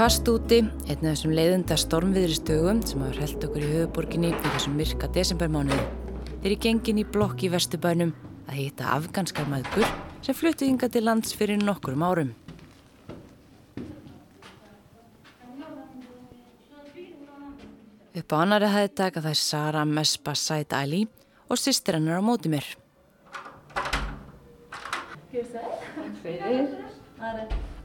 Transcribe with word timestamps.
Kvast 0.00 0.24
úti, 0.32 0.62
einn 0.64 1.02
af 1.04 1.10
þessum 1.12 1.34
leiðunda 1.36 1.76
stormviðri 1.76 2.32
stögum 2.38 2.78
sem 2.88 3.02
hafa 3.04 3.20
held 3.20 3.42
okkur 3.44 3.60
í 3.66 3.66
höfuborginni 3.68 4.30
í 4.30 4.52
þessum 4.54 4.78
myrka 4.80 5.10
desembermánuði. 5.12 5.82
Þeir 6.40 6.54
í 6.54 6.56
gengin 6.64 7.00
í 7.02 7.04
blokk 7.04 7.44
í 7.44 7.50
vestubænum 7.52 8.14
að 8.46 8.54
hýtta 8.62 8.94
afganskar 8.94 9.50
maður 9.52 9.84
sem 10.24 10.38
fluttu 10.38 10.64
ynga 10.64 10.88
til 10.88 11.04
lands 11.04 11.36
fyrir 11.36 11.60
nokkurum 11.60 12.06
árum. 12.08 12.32
Upp 18.16 18.32
á 18.32 18.36
annari 18.40 18.72
hæði 18.72 18.94
taka 19.02 19.20
það 19.28 19.36
Sara 19.42 19.84
Mespa 19.84 20.32
Said 20.32 20.72
Ali 20.80 21.02
og 21.44 21.60
sýstir 21.60 22.00
hennar 22.00 22.24
á 22.24 22.24
móti 22.24 22.48
mér. 22.48 22.64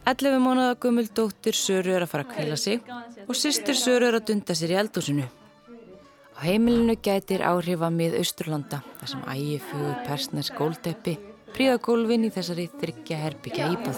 11 0.05 0.37
mánuða 0.37 0.75
gummul 0.77 1.07
dóttir 1.17 1.55
Söru 1.57 1.95
er 1.95 2.03
að 2.05 2.11
fara 2.11 2.25
að 2.27 2.33
kvíla 2.35 2.57
sig 2.61 2.77
og 3.25 3.33
sýstir 3.33 3.73
Söru 3.73 4.05
er 4.05 4.19
að 4.19 4.27
dunda 4.29 4.53
sér 4.53 4.75
í 4.75 4.77
eldúsinu. 4.77 5.25
Á 6.37 6.39
heimilinu 6.45 6.93
gætir 7.01 7.41
áhrifa 7.41 7.89
mið 7.89 8.19
Austurlanda 8.19 8.83
þar 8.99 9.09
sem 9.11 9.23
ægi 9.33 9.57
fjögur 9.65 9.97
persners 10.05 10.51
gólteppi 10.53 11.15
príða 11.55 11.79
gólfin 11.87 12.27
í 12.27 12.31
þessari 12.35 12.67
þryggja 12.75 13.17
herbyggja 13.23 13.71
íbúð. 13.73 13.97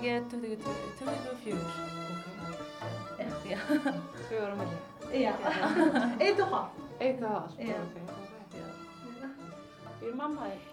Ég 0.00 0.12
er 0.16 0.24
24. 0.28 0.58
Fjögur 4.28 4.52
á 4.52 4.56
milli? 4.60 4.76
Já, 5.16 5.32
eitt 6.20 6.40
og 6.44 6.52
hálf. 6.52 6.76
Eitt 7.00 7.24
og 7.24 7.32
ok. 7.40 8.29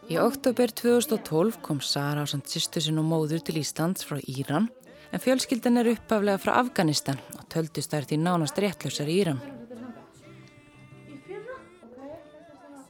Í 0.08 0.16
oktober 0.22 0.72
2012 0.72 1.60
kom 1.66 1.82
Sara 1.84 2.24
á 2.24 2.26
samt 2.32 2.48
sýstu 2.48 2.80
sinn 2.84 3.00
og 3.02 3.08
móður 3.10 3.42
til 3.44 3.58
Íslands 3.60 4.06
frá 4.08 4.22
Íran 4.24 4.70
en 5.12 5.24
fjölskyldan 5.24 5.80
er 5.82 5.90
uppaflega 5.92 6.40
frá 6.40 6.54
Afganistan 6.62 7.20
og 7.36 7.46
töldust 7.52 7.92
þær 7.92 8.08
því 8.08 8.20
nánast 8.24 8.60
réttlausar 8.64 9.12
í 9.12 9.18
Íran. 9.22 9.42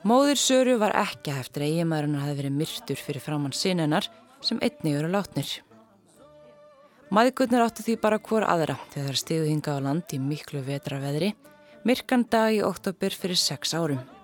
Móður 0.07 0.37
Söru 0.39 0.77
var 0.79 0.93
ekki 0.95 1.33
eftir 1.33 1.65
að 1.65 1.71
eiginmaðurinn 1.73 2.21
hafi 2.21 2.35
verið 2.37 2.59
myrtur 2.59 3.01
fyrir 3.01 3.23
framann 3.25 3.55
sinnenar 3.57 4.05
sem 4.45 4.61
einni 4.61 4.93
eru 4.95 5.09
látnir. 5.11 5.49
Maðgurnar 7.11 7.65
áttu 7.65 7.83
því 7.83 7.97
bara 8.03 8.19
hvor 8.21 8.45
aðra 8.45 8.77
þegar 8.93 9.09
þær 9.09 9.21
stíðu 9.23 9.49
hinga 9.49 9.73
á 9.73 9.83
land 9.83 10.13
í 10.13 10.19
miklu 10.21 10.61
vetraveðri, 10.63 11.33
myrkan 11.87 12.27
dag 12.29 12.53
í 12.55 12.61
oktober 12.67 13.15
fyrir 13.15 13.39
sex 13.41 13.73
árum. 13.73 14.16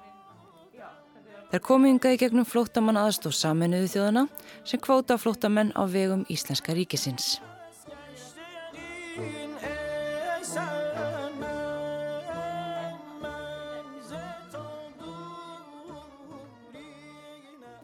Þær 1.54 1.62
komu 1.62 1.86
yngaði 1.86 2.18
gegnum 2.18 2.48
flótamann 2.50 2.98
aðstóð 2.98 3.36
saminuðu 3.38 3.90
þjóðana 3.92 4.22
sem 4.66 4.80
kvóta 4.82 5.20
flótamenn 5.22 5.68
á 5.78 5.86
vegum 5.86 6.24
Íslenska 6.26 6.74
ríkisins. 6.74 7.38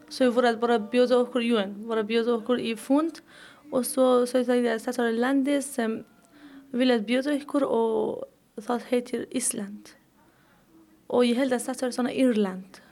Så 0.10 0.32
för 0.34 0.44
att 0.44 0.60
bara 0.60 0.80
bjuda 0.80 1.18
okkur 1.18 1.42
UN, 1.42 1.88
bara 1.88 2.04
bjuda 2.04 2.34
okkur 2.42 2.58
i 2.60 2.76
fund 2.76 3.22
och 3.72 3.86
så 3.86 4.26
så 4.28 4.38
jag 4.38 4.68
att 4.68 4.82
statsrådet 4.82 5.20
landet 5.20 5.66
som 5.66 6.04
vill 6.72 6.92
att 6.92 7.06
bjuda 7.06 7.36
okkur 7.36 7.64
och 7.64 8.26
það 8.58 8.82
heter 8.88 9.26
Island. 9.30 9.90
Och 11.08 11.26
jag 11.26 11.36
held 11.36 11.54
att 11.54 11.62
statsrådet 11.62 11.96
såna 11.96 12.14
Irland. 12.14 12.89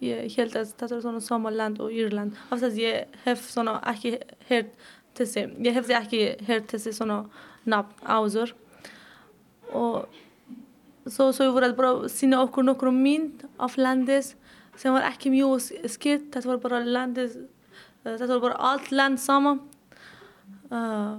Er 0.00 1.00
svona 1.02 1.20
Somaland 1.20 1.80
og 1.80 1.90
Írland. 1.90 2.36
Af 2.50 2.60
þess 2.60 2.70
að 2.70 2.80
ég 2.82 3.18
hef 3.24 3.44
svona 3.50 3.78
ekki 3.90 4.18
hert 4.48 4.70
þessi, 5.18 5.44
ég 5.64 5.74
hefði 5.74 5.96
ekki 5.98 6.20
hert 6.46 6.70
þessi 6.70 6.94
svona 6.94 7.24
nafn 7.66 8.06
áður. 8.06 8.54
Og 9.74 10.06
svo 11.08 11.30
svo 11.32 11.48
ég 11.48 11.54
voru 11.56 11.70
að 11.70 11.78
bara 11.78 12.10
sína 12.12 12.42
okkur 12.44 12.66
nokkur 12.68 12.92
mynd 12.94 13.44
af 13.58 13.76
landis 13.80 14.34
sem 14.78 14.94
var 14.94 15.08
ekki 15.08 15.32
mjög 15.34 15.88
skilt. 15.90 16.30
Þetta 16.34 16.52
var 16.52 16.60
bara 16.62 16.82
landis, 16.84 17.34
þetta 18.04 18.30
var 18.36 18.44
bara 18.44 18.60
allt 18.72 18.92
land 18.92 19.20
saman. 19.20 19.64
Uh, 20.70 21.18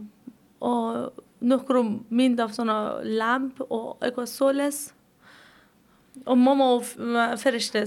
og 0.62 1.20
nokkur 1.40 1.82
mynd 2.10 2.40
af 2.40 2.56
svona 2.56 3.02
lamp 3.04 3.60
og 3.68 4.00
eitthvað 4.04 4.32
soles. 4.32 4.80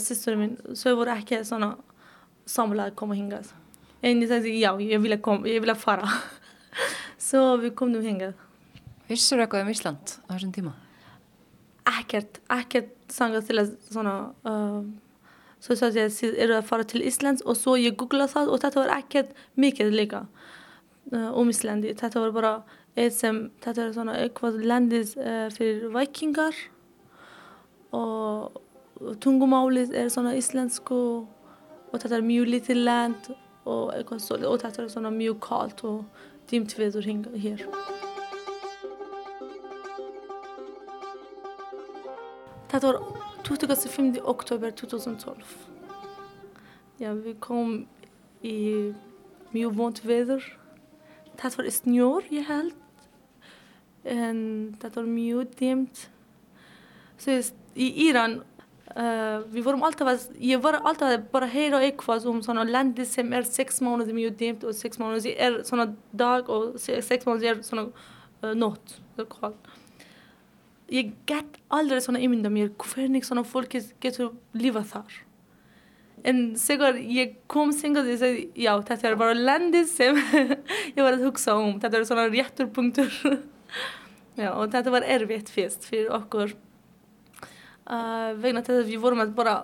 Syster 0.03 0.37
min, 0.39 0.57
så 0.79 0.95
var 0.97 1.11
det 1.11 1.19
ikke 1.25 1.43
sånn 1.47 1.67
samlet 2.49 2.97
kom 2.99 3.13
og 3.13 3.19
hingað. 3.19 3.53
En 4.03 4.23
sa 4.27 4.41
ja, 4.43 4.73
ég 4.83 5.03
ville 5.03 5.19
kom, 5.23 5.45
ég 5.47 5.63
ville 5.63 5.77
fara. 5.79 6.09
så 7.29 7.57
vi 7.63 7.71
kom 7.71 7.93
nú 7.93 8.03
hingað. 8.03 8.35
Vissur 9.11 9.43
eitthvað 9.43 9.67
um 9.67 9.71
Ísland 9.73 10.17
á 10.27 10.31
þessum 10.33 10.53
tíma? 10.55 10.73
Ekkert, 11.99 12.41
ekkert 12.51 12.93
sangað 13.13 13.49
til 13.49 13.59
að 13.61 13.73
svona 13.91 14.15
uh, 14.49 14.83
så 15.63 15.77
sa 15.79 15.91
ég 15.95 16.23
er 16.43 16.55
að 16.57 16.67
fara 16.67 16.87
til 16.89 17.05
Íslands 17.07 17.45
og 17.47 17.59
svo 17.59 17.77
ég 17.79 17.97
googlaði 17.99 18.35
það 18.35 18.53
og 18.53 18.63
þetta 18.63 18.81
var 18.81 18.95
ekkert 18.97 19.35
mikið 19.55 19.93
líka 19.95 20.23
uh, 21.13 21.31
um 21.39 21.51
Íslandi. 21.53 21.95
Þetta 21.99 22.23
var 22.25 22.35
bara 22.35 22.53
eitt 22.97 23.15
sem, 23.17 23.45
þetta 23.63 23.87
er 23.87 23.93
svona 23.95 24.17
eitthvað 24.23 24.63
landis 24.67 25.15
uh, 25.19 25.47
fyrir 25.55 25.93
vikingar 25.95 26.57
og 27.93 28.61
tungumálið 29.23 29.95
er 29.99 30.11
svona 30.13 30.35
íslensku 30.39 31.01
og 31.93 31.97
þetta 32.01 32.19
er 32.19 32.27
mjög 32.27 32.53
lítið 32.55 32.85
land 32.87 33.33
og, 33.65 33.93
og 33.93 34.61
þetta 34.63 34.83
er 34.83 34.93
svona 34.93 35.13
mjög 35.13 35.41
kallt 35.45 35.85
og 35.85 36.05
dýmt 36.51 36.75
viður 36.79 37.07
hér. 37.37 37.67
Þetta 42.73 42.89
var 42.89 42.99
25. 43.45 44.23
oktober 44.25 44.71
2012. 44.71 45.57
Já, 47.03 47.11
við 47.13 47.35
komum 47.45 47.83
í 48.41 48.95
mjög 49.53 49.75
vond 49.77 50.01
viður. 50.07 50.47
Þetta 51.37 51.59
var 51.59 51.69
snjór, 51.77 52.31
ég 52.33 52.49
held. 52.49 52.73
En 54.09 54.41
þetta 54.81 55.03
var 55.03 55.11
mjög 55.11 55.53
dýmt. 55.61 56.07
Svo 57.21 57.37
í 57.77 57.89
Íran 58.09 58.41
uh, 58.97 59.43
við 59.53 59.67
vorum 59.67 59.85
alltaf 59.87 60.11
að, 60.13 60.25
ég 60.43 60.63
var 60.63 60.79
alltaf 60.81 61.11
að 61.11 61.27
bara 61.33 61.51
heyra 61.51 61.83
eitthvað 61.85 62.27
um 62.31 62.41
svona 62.45 62.65
landi 62.69 63.07
sem 63.09 63.33
er 63.37 63.47
sex 63.49 63.81
mánuði 63.85 64.17
mjög 64.17 64.37
dimt 64.41 64.67
og 64.67 64.77
sex 64.77 65.01
mánuði 65.01 65.35
er 65.37 65.61
svona 65.69 65.91
dag 66.13 66.51
og 66.53 66.79
sex 66.81 67.29
mánuði 67.29 67.53
er 67.53 67.63
svona 67.67 67.89
uh, 67.89 68.53
nótt. 68.59 68.99
Ég 70.93 71.13
get 71.29 71.61
aldrei 71.73 72.03
svona 72.05 72.21
ímynda 72.23 72.53
mér 72.53 72.73
hvernig 72.81 73.25
svona 73.25 73.47
fólki 73.49 73.81
getur 74.03 74.35
lífa 74.57 74.85
þar. 74.89 75.21
En 76.29 76.53
segur 76.61 76.99
ég 77.01 77.39
kom 77.51 77.73
sengar 77.75 78.05
og 78.05 78.13
ég 78.13 78.21
segi, 78.21 78.43
já, 78.63 78.77
þetta 78.87 79.09
er 79.09 79.17
bara 79.19 79.35
landi 79.35 79.83
sem 79.91 80.19
ég 80.97 81.01
var 81.01 81.17
að 81.17 81.25
hugsa 81.27 81.57
um. 81.59 81.81
Þetta 81.83 81.99
er 81.99 82.07
svona 82.07 82.29
réttur 82.31 82.69
punktur. 82.75 83.11
já, 84.43 84.53
og 84.53 84.69
þetta 84.71 84.93
var 84.95 85.09
erfitt 85.17 85.51
fyrst 85.51 85.89
fyrir 85.89 86.13
okkur 86.15 86.53
uh, 86.53 86.72
vegna 88.43 88.63
þess 88.65 88.83
að 88.83 88.93
við 88.93 89.03
vorum 89.03 89.23
að 89.25 89.35
bara 89.37 89.57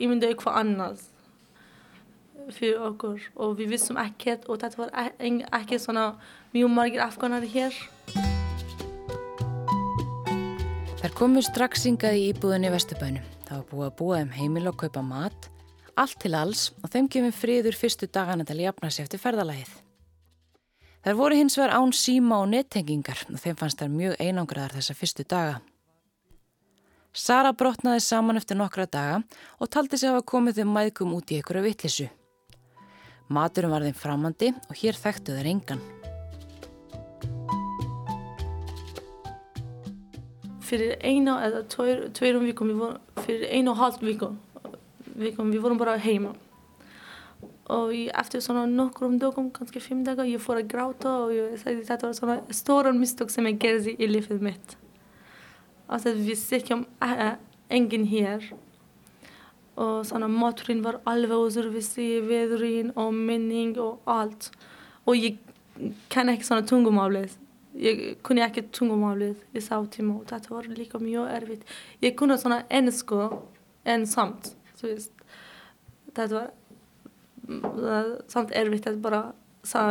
ímynda 0.00 0.30
eitthvað 0.30 0.60
annað 0.62 1.02
fyrir 2.52 2.80
okkur 2.90 3.22
og 3.40 3.54
við 3.58 3.74
vissum 3.74 3.98
ekkert 4.00 4.48
og 4.48 4.60
þetta 4.60 4.80
var 4.82 4.90
e- 5.16 5.46
ekki 5.60 5.78
svona 5.80 6.12
mjög 6.54 6.72
margir 6.72 7.04
afganar 7.04 7.46
hér. 7.48 7.76
Þær 11.00 11.16
komu 11.18 11.42
strax 11.44 11.84
yngað 11.88 12.18
í 12.18 12.28
íbúðinni 12.32 12.72
Vesturbænum. 12.72 13.24
Það 13.44 13.58
var 13.58 13.66
búið 13.70 13.88
að 13.88 13.96
búa 13.98 14.20
um 14.24 14.30
heimil 14.32 14.68
og 14.70 14.78
kaupa 14.80 15.02
mat, 15.04 15.50
allt 16.00 16.16
til 16.22 16.32
alls 16.34 16.70
og 16.80 16.90
þeim 16.92 17.10
gefum 17.12 17.34
friður 17.36 17.76
fyrstu 17.76 18.08
dagana 18.08 18.46
til 18.48 18.56
að 18.56 18.66
jafna 18.70 18.90
sig 18.90 19.04
eftir 19.04 19.20
ferðalagið. 19.20 19.74
Þær 21.04 21.18
voru 21.18 21.36
hins 21.36 21.58
vegar 21.60 21.76
án 21.76 21.92
síma 21.92 22.40
og 22.40 22.48
nettengingar 22.54 23.26
og 23.28 23.36
þeim 23.36 23.60
fannst 23.60 23.82
þær 23.82 23.92
mjög 23.92 24.16
einangraðar 24.24 24.78
þessa 24.78 24.96
fyrstu 24.96 25.28
daga. 25.28 25.60
Sara 27.14 27.52
brotnaði 27.54 28.00
saman 28.02 28.40
eftir 28.40 28.56
nokkra 28.58 28.88
daga 28.90 29.20
og 29.62 29.68
taldi 29.70 30.00
sig 30.00 30.10
hafa 30.10 30.24
komið 30.26 30.56
þeim 30.58 30.72
mæðgum 30.74 31.12
út 31.14 31.30
í 31.30 31.36
einhverju 31.38 31.62
vittlisu. 31.62 32.06
Maturum 33.30 33.70
var 33.70 33.86
þeim 33.86 33.94
framandi 33.94 34.48
og 34.66 34.74
hér 34.80 34.98
þekktu 34.98 35.36
þeir 35.36 35.50
engan. 35.52 35.84
Fyrir 40.66 40.98
eina 41.06 41.38
eða 41.46 41.62
tveirum 41.70 42.50
vikum, 42.50 42.74
fyrir 43.22 43.46
einu 43.46 43.76
og 43.76 43.78
halvt 43.84 44.02
vikum, 44.02 44.40
vikum, 45.14 45.54
við 45.54 45.62
vorum 45.62 45.78
bara 45.78 45.94
heima. 46.02 46.34
Og 47.70 47.94
ég, 47.94 48.10
eftir 48.10 48.42
svona 48.42 48.66
nokkrum 48.66 49.20
dögum, 49.22 49.52
kannski 49.54 49.78
fimm 49.78 50.02
dagar, 50.02 50.26
ég 50.26 50.42
fór 50.42 50.64
að 50.64 50.72
gráta 50.74 51.20
og 51.28 51.36
ég 51.36 51.60
sagði 51.62 51.86
þetta 51.86 52.10
var 52.10 52.18
svona 52.18 52.40
stóran 52.50 52.98
mistök 52.98 53.30
sem 53.30 53.46
ég 53.54 53.62
gerði 53.62 53.94
í 54.02 54.10
lífið 54.10 54.50
mitt. 54.50 54.82
Alltså 55.88 56.12
vi 56.16 56.36
sitjum 56.36 56.86
engin 57.70 58.06
hér 58.08 58.52
og 59.76 60.04
svona 60.06 60.28
maturinn 60.30 60.84
var 60.84 61.00
alveg 61.10 61.48
öðruvísi, 61.48 62.20
veðurinn 62.28 62.92
og 62.94 63.10
minning 63.14 63.74
og 63.82 64.04
allt. 64.06 64.52
Og 65.04 65.18
ég 65.18 65.40
kann 66.08 66.30
ekki 66.30 66.46
svona 66.46 66.66
tungumálið 66.68 67.34
ég 67.74 68.02
kunni 68.22 68.42
ekki 68.44 68.68
tungumálið 68.74 69.40
í 69.54 69.62
sá 69.62 69.76
tíma 69.90 70.20
og 70.20 70.28
þetta 70.30 70.52
var 70.54 70.68
líka 70.70 71.00
mjög 71.02 71.30
erfitt 71.34 71.72
ég 72.04 72.14
kunni 72.18 72.36
svona 72.38 72.62
ennsku 72.70 73.18
en 73.84 74.06
samt 74.06 74.52
þetta 74.78 76.28
var 76.30 76.52
mm, 77.48 77.64
samt 78.30 78.54
erfitt 78.54 78.86
að 78.90 79.00
bara 79.02 79.22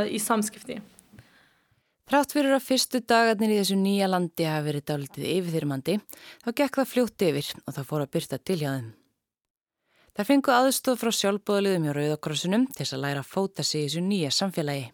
í 0.08 0.22
samskipti 0.22 0.80
Þrátt 2.04 2.34
fyrir 2.36 2.52
að 2.52 2.66
fyrstu 2.66 3.00
dagarnir 3.08 3.54
í 3.54 3.60
þessu 3.62 3.78
nýja 3.80 4.10
landi 4.12 4.44
hafi 4.44 4.66
verið 4.68 4.84
dálitið 4.90 5.28
yfirþyrmandi, 5.38 5.96
þá 6.44 6.50
gekk 6.52 6.80
það 6.82 6.90
fljótt 6.92 7.24
yfir 7.30 7.52
og 7.64 7.78
það 7.78 7.88
fór 7.92 8.04
að 8.04 8.12
byrta 8.16 8.40
til 8.40 8.58
hjá 8.60 8.72
þeim. 8.74 8.90
Það 10.14 10.28
fengu 10.30 10.52
aðstóð 10.54 11.00
frá 11.02 11.12
sjálfbóðaliðum 11.18 11.88
hjá 11.88 11.94
Rauðakrossunum 11.98 12.68
til 12.76 12.86
að 12.86 13.02
læra 13.06 13.24
að 13.24 13.32
fóta 13.32 13.64
sig 13.66 13.80
í 13.80 13.88
þessu 13.88 14.04
nýja 14.04 14.34
samfélagi. 14.36 14.92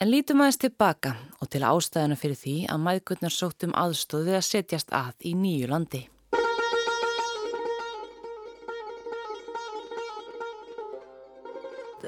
En 0.00 0.10
lítum 0.10 0.40
aðeins 0.40 0.58
tilbaka 0.60 1.12
og 1.40 1.52
til 1.52 1.62
ástæðana 1.64 2.16
fyrir 2.20 2.40
því 2.40 2.56
að 2.72 2.82
maðgutnar 2.88 3.32
sóttum 3.32 3.76
aðstóð 3.76 4.26
við 4.30 4.38
að 4.40 4.48
setjast 4.48 4.90
að 4.96 5.28
í 5.28 5.36
nýju 5.36 5.70
landi. 5.70 6.02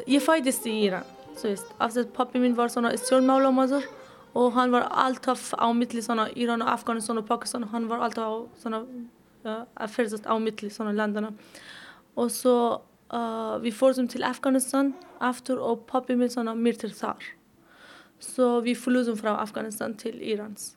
Ég 0.08 0.24
fætist 0.24 0.64
í 0.68 0.74
Íran. 0.88 1.17
After 1.78 2.04
pappi 2.14 2.40
min 2.42 2.56
var 2.56 2.70
såna 2.72 2.90
stjórnmálamaður 2.96 3.86
og 4.34 4.52
hann 4.56 4.72
var 4.72 4.88
alltaf 4.90 5.52
á 5.54 5.66
milli 5.72 6.02
svona 6.02 6.28
Íran 6.36 6.62
og 6.62 6.72
Afganistan 6.72 7.18
og 7.18 7.26
Pakistan. 7.26 7.68
Hann 7.72 7.88
var 7.88 8.02
alltaf 8.04 8.48
svona 8.60 8.82
uh, 8.82 9.64
að 9.76 9.94
ferðast 9.94 10.26
á 10.26 10.34
milli 10.38 10.70
svona 10.70 10.94
landana 10.96 11.32
og 12.18 12.30
svo 12.34 12.56
uh, 13.14 13.56
við 13.62 13.76
fórum 13.78 14.08
til 14.10 14.26
Afganistan 14.26 14.94
aftur 15.20 15.62
og 15.62 15.86
pappi 15.86 16.16
min 16.18 16.30
svona 16.30 16.54
myrtir 16.54 16.94
þar. 16.94 17.22
Så 18.18 18.58
vi 18.66 18.74
flúðum 18.74 19.18
frá 19.18 19.36
Afganistan 19.38 19.94
til 19.94 20.18
Írans. 20.18 20.74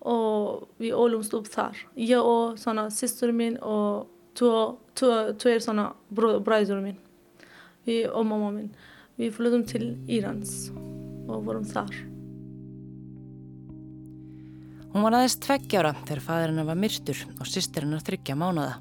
Og 0.00 0.68
við 0.80 0.94
ólumst 0.96 1.34
upp 1.36 1.48
þar. 1.50 1.76
Ég 1.98 2.22
og 2.24 2.56
svona 2.60 2.86
sýstur 2.94 3.34
min 3.34 3.58
og 3.60 4.08
tveir 4.38 5.60
svona 5.60 5.90
bræður 6.08 6.80
min 6.84 7.00
og 7.88 8.24
mamma 8.26 8.50
min 8.52 8.70
Við 9.18 9.32
flöðum 9.34 9.64
til 9.66 9.84
Írans 10.06 10.68
og 11.26 11.42
vorum 11.42 11.64
þar. 11.66 11.90
Hún 14.92 15.02
var 15.04 15.16
aðeins 15.18 15.34
tveggjára 15.42 15.90
þegar 16.04 16.20
fadur 16.22 16.52
hennar 16.52 16.68
var 16.68 16.78
myrtur 16.78 17.18
og 17.34 17.48
sýstir 17.50 17.82
hennar 17.82 18.04
þryggja 18.06 18.36
mánuða. 18.38 18.76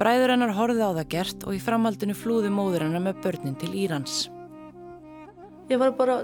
Bræður 0.00 0.32
hennar 0.32 0.54
horfið 0.56 0.80
á 0.80 0.90
það 0.96 1.10
gert 1.12 1.44
og 1.44 1.54
í 1.54 1.60
framhaldinu 1.62 2.16
flúði 2.16 2.50
móður 2.50 2.86
hennar 2.86 3.04
með 3.04 3.20
börnin 3.26 3.58
til 3.60 3.70
Írans. 3.78 4.24
Ég 5.68 5.78
var 5.78 5.92
bara 5.96 6.22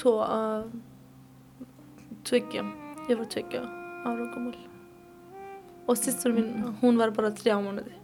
tó 0.00 0.16
að 0.24 0.64
uh, 0.64 1.66
tveggja. 2.24 2.64
Ég 3.10 3.20
var 3.20 3.28
tveggja 3.30 3.60
ára 4.08 4.30
gammal. 4.32 4.56
Og 5.84 6.00
sýstur 6.00 6.32
mín, 6.32 6.50
hún 6.80 6.96
var 6.96 7.12
bara 7.12 7.34
þrjá 7.36 7.60
mánuði. 7.60 8.00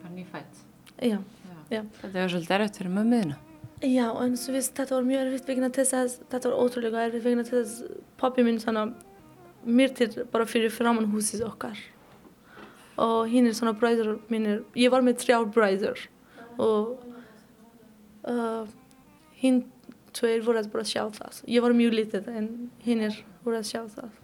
Var 0.00 0.16
nýfætt? 0.16 0.64
Já. 0.96 1.20
Já. 1.70 1.84
Þetta 2.00 2.16
var 2.16 2.32
svolítið 2.32 2.56
erfitt 2.56 2.80
fyrir 2.80 2.94
mömmuðina. 2.96 3.38
Já, 3.80 4.08
en 4.20 4.34
svo 4.36 4.52
visst, 4.52 4.74
þetta 4.76 4.98
var 4.98 5.06
mjög 5.08 5.22
erfitt 5.24 5.46
vegna 5.48 5.70
þess 5.72 5.96
að 5.96 6.16
þetta 6.32 6.50
var 6.50 6.64
ótrúlega 6.64 7.04
erfitt 7.06 7.24
vegna 7.24 7.44
þess 7.48 7.78
að 7.86 7.94
pappi 8.20 8.44
minn 8.44 8.58
svona 8.60 8.88
myrtir 9.64 10.26
bara 10.32 10.48
fyrir 10.48 10.72
framann 10.74 11.08
húsið 11.12 11.46
okkar. 11.46 11.78
Og 13.00 13.30
hinn 13.32 13.48
er 13.48 13.56
svona 13.56 13.72
bræður 13.78 14.18
mínir, 14.28 14.64
ég 14.76 14.92
var 14.92 15.04
með 15.06 15.22
þrjár 15.22 15.46
bræður 15.54 16.02
og 16.60 16.98
uh, 18.28 18.66
hinn 19.40 19.62
tveir 20.16 20.42
voru 20.44 20.60
að 20.60 20.68
bara 20.74 20.84
sjá 20.84 21.06
það. 21.14 21.40
Ég 21.48 21.64
var 21.64 21.76
mjög 21.76 21.96
lítið 21.96 22.28
en 22.34 22.50
hinn 22.84 23.06
er 23.06 23.16
voru 23.46 23.60
að 23.62 23.70
sjá 23.70 23.80
það. 23.94 24.18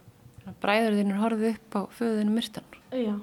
Bræður 0.61 0.99
þinn 0.99 1.15
er 1.15 1.23
horfið 1.23 1.49
upp 1.55 1.79
á 1.79 1.81
föðinu 1.97 2.35
myrtan? 2.35 2.69
Já. 2.93 3.15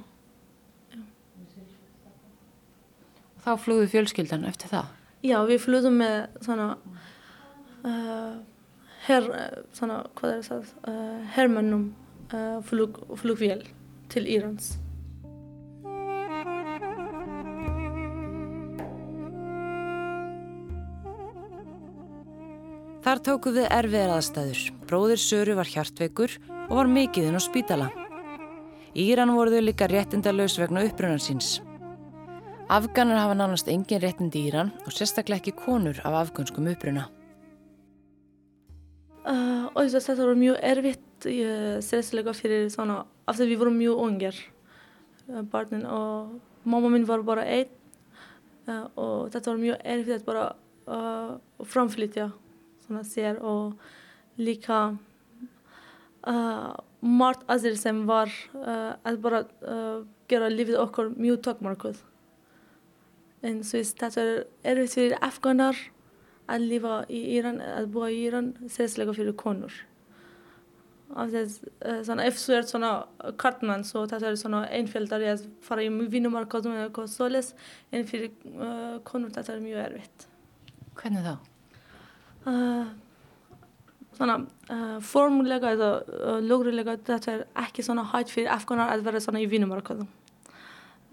Þá 3.44 3.50
flúðu 3.60 3.88
fjölskyldan 3.92 4.46
eftir 4.48 4.70
það? 4.72 4.92
Já, 5.24 5.36
við 5.44 5.58
flúðum 5.60 5.98
með 6.00 6.14
svona, 6.44 6.68
uh, 7.84 8.38
her, 9.04 9.26
svona 9.76 9.98
hvað 10.16 10.32
er 10.38 10.46
það, 10.46 10.70
uh, 10.88 11.18
hermannum 11.34 11.84
uh, 12.30 12.62
flug, 12.64 13.02
flugvél 13.20 13.66
til 14.12 14.24
Írans. 14.24 14.78
Þar 23.04 23.20
tóku 23.20 23.52
við 23.52 23.68
erfiðar 23.68 24.14
aðstæður. 24.14 24.64
Bróðir 24.88 25.20
Söru 25.20 25.58
var 25.58 25.68
hjartveikur 25.68 26.38
og 26.70 26.74
var 26.78 26.88
mikiðinn 26.88 27.36
á 27.36 27.42
spítala. 27.44 27.92
Íran 28.96 29.36
voruðu 29.36 29.60
líka 29.66 29.90
réttindalös 29.92 30.56
vegna 30.56 30.86
upprunarsins. 30.88 31.58
Afganar 32.68 33.18
hafa 33.20 33.34
nánast 33.36 33.68
engin 33.68 34.00
réttindi 34.00 34.40
í 34.40 34.48
Íran 34.48 34.70
og 34.86 34.92
sérstaklega 34.96 35.42
ekki 35.42 35.52
konur 35.58 35.98
af 36.00 36.14
afgönskum 36.22 36.64
uppruna. 36.70 37.02
Uh, 39.24 39.68
og 39.74 39.84
þess 39.84 39.98
að 39.98 40.06
þetta 40.08 40.28
var 40.28 40.38
mjög 40.40 40.56
erfitt 40.70 41.26
sérstaklega 41.84 42.32
fyrir 42.36 42.70
svona, 42.72 43.02
af 43.28 43.36
því 43.36 43.48
við 43.50 43.60
vorum 43.60 43.76
mjög 43.76 44.00
ungir 44.06 44.38
uh, 45.28 45.42
barnin 45.52 45.84
og 45.84 46.38
mamma 46.64 46.92
minn 46.92 47.04
var 47.08 47.24
bara 47.24 47.44
einn 47.44 47.68
uh, 48.68 48.88
og 48.96 49.28
þetta 49.34 49.50
var 49.50 49.60
mjög 49.60 49.84
erfitt 49.96 50.16
að 50.16 50.26
bara 50.30 50.46
uh, 50.88 51.36
framflytja 51.68 52.30
svona 52.86 53.04
sér 53.04 53.42
og 53.44 53.76
líka 54.40 54.96
margt 57.04 57.44
aðeins 57.52 57.82
sem 57.84 57.98
var 58.08 58.30
að 58.56 59.18
bara 59.20 59.42
gera 60.28 60.48
lífið 60.48 60.78
okkur 60.80 61.10
mjög 61.20 61.42
takkmarkuð. 61.44 61.98
En 63.44 63.60
så 63.66 63.82
þetta 63.84 64.22
er 64.22 64.44
erfitt 64.72 64.96
fyrir 64.96 65.18
afganar 65.24 65.76
að 66.50 66.68
lifa 66.70 67.00
í 67.12 67.20
Íran, 67.36 67.60
að 67.60 67.90
búa 67.92 68.10
í 68.12 68.22
Íran, 68.26 68.54
sérslega 68.72 69.14
fyrir 69.16 69.36
konur. 69.40 69.74
Þess, 71.14 71.60
svona, 72.08 72.24
ef 72.26 72.40
þú 72.40 72.56
ert 72.56 72.70
svona 72.72 72.90
kartmann, 73.38 73.84
svo 73.86 74.02
þetta 74.10 74.32
er 74.32 74.38
svona 74.40 74.64
einfjöldar 74.74 75.22
að 75.30 75.44
fara 75.62 75.84
í 75.84 75.90
vinnumarkaðum 76.10 76.74
eða 76.74 76.88
eitthvað 76.88 77.12
svoleiðs, 77.12 77.52
en 77.94 78.08
fyrir 78.08 78.32
uh, 78.56 78.96
konur 79.06 79.32
þetta 79.34 79.54
er 79.54 79.62
mjög 79.62 79.82
erfitt. 79.84 80.26
Hvernig 80.98 81.28
þá? 81.28 81.34
Uh, 82.48 82.90
svona 84.16 84.40
uh, 84.72 84.98
formulega 85.04 85.72
eða 85.76 85.92
lögrulega 86.42 86.96
þetta 87.06 87.36
er 87.36 87.46
ekki 87.62 87.86
svona 87.86 88.08
hægt 88.10 88.34
fyrir 88.34 88.52
afganar 88.56 88.92
að 88.92 89.06
vera 89.06 89.22
svona 89.22 89.44
í 89.44 89.48
vinnumarkaðum. 89.52 90.10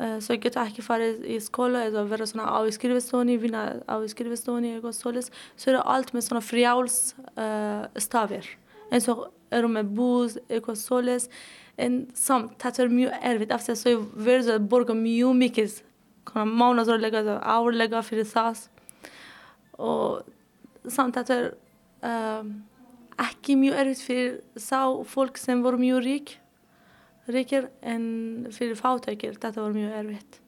Eh, 0.01 0.17
så 0.23 0.33
jeg 0.33 0.41
geta 0.47 0.63
ikke 0.65 0.85
farið 0.85 1.25
i 1.29 1.37
skole 1.43 1.83
eller 1.85 2.07
være 2.09 2.25
sånn 2.29 2.41
á 2.41 2.57
i 2.65 2.73
skrivestående, 2.73 3.37
vinne 3.41 3.61
á 3.85 3.95
i 4.01 4.09
skrivestående 4.09 4.79
og 4.79 4.95
således. 4.97 5.29
Så 5.59 5.69
er 5.69 5.77
det 5.77 5.83
alt 5.93 6.13
med 6.15 6.25
sånne 6.25 6.41
frials 6.41 7.13
uh, 7.37 7.85
staver. 8.01 8.47
En 8.89 9.03
så 9.03 9.17
er 9.51 9.61
det 9.61 9.71
med 9.75 9.93
bus, 9.95 10.39
og 10.49 10.71
således. 10.77 11.29
En 11.77 12.07
samt, 12.17 12.57
det 12.63 12.81
er 12.81 12.91
mye 12.91 13.13
erfitt. 13.21 13.53
Efter 13.53 13.77
så 13.77 13.93
er 13.93 14.43
det 14.47 14.59
borga 14.69 14.95
mye 14.97 15.33
mye. 15.37 15.67
Kan 16.25 16.49
måneder 16.49 16.97
legge, 16.97 17.21
år 17.37 17.71
legge 17.75 18.03
for 18.03 18.25
SAS. 18.25 18.69
Og 19.73 20.23
samt, 20.89 21.15
det 21.15 21.37
er 21.37 21.51
uh, 22.01 22.45
ikke 23.29 23.59
mye 23.59 23.77
erfitt 23.85 24.05
for 24.07 24.61
så 24.65 24.85
folk 25.05 25.37
som 25.37 25.61
var 25.61 25.77
mye 25.77 26.01
rike 26.01 26.40
ríkir 27.29 27.69
en 27.81 28.47
fyrir 28.53 28.77
fátækir 28.79 29.37
þetta 29.37 29.61
var 29.61 29.75
mjög 29.75 29.97
erfitt. 29.99 30.39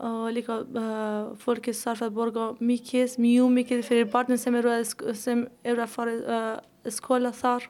Og 0.00 0.30
líka 0.32 0.62
uh, 0.64 1.34
fólki 1.36 1.74
sarf 1.76 2.00
að 2.06 2.14
borga 2.16 2.46
mikið, 2.64 3.18
mjög 3.20 3.50
mikið 3.58 3.82
fyrir 3.84 4.08
barnin 4.12 4.40
sem 4.40 4.54
eru 4.56 4.72
að, 4.72 4.94
sem 5.18 5.44
eru 5.64 5.84
að 5.84 5.92
fara 5.92 6.14
uh, 6.16 6.88
skóla 6.88 7.34
þar. 7.36 7.68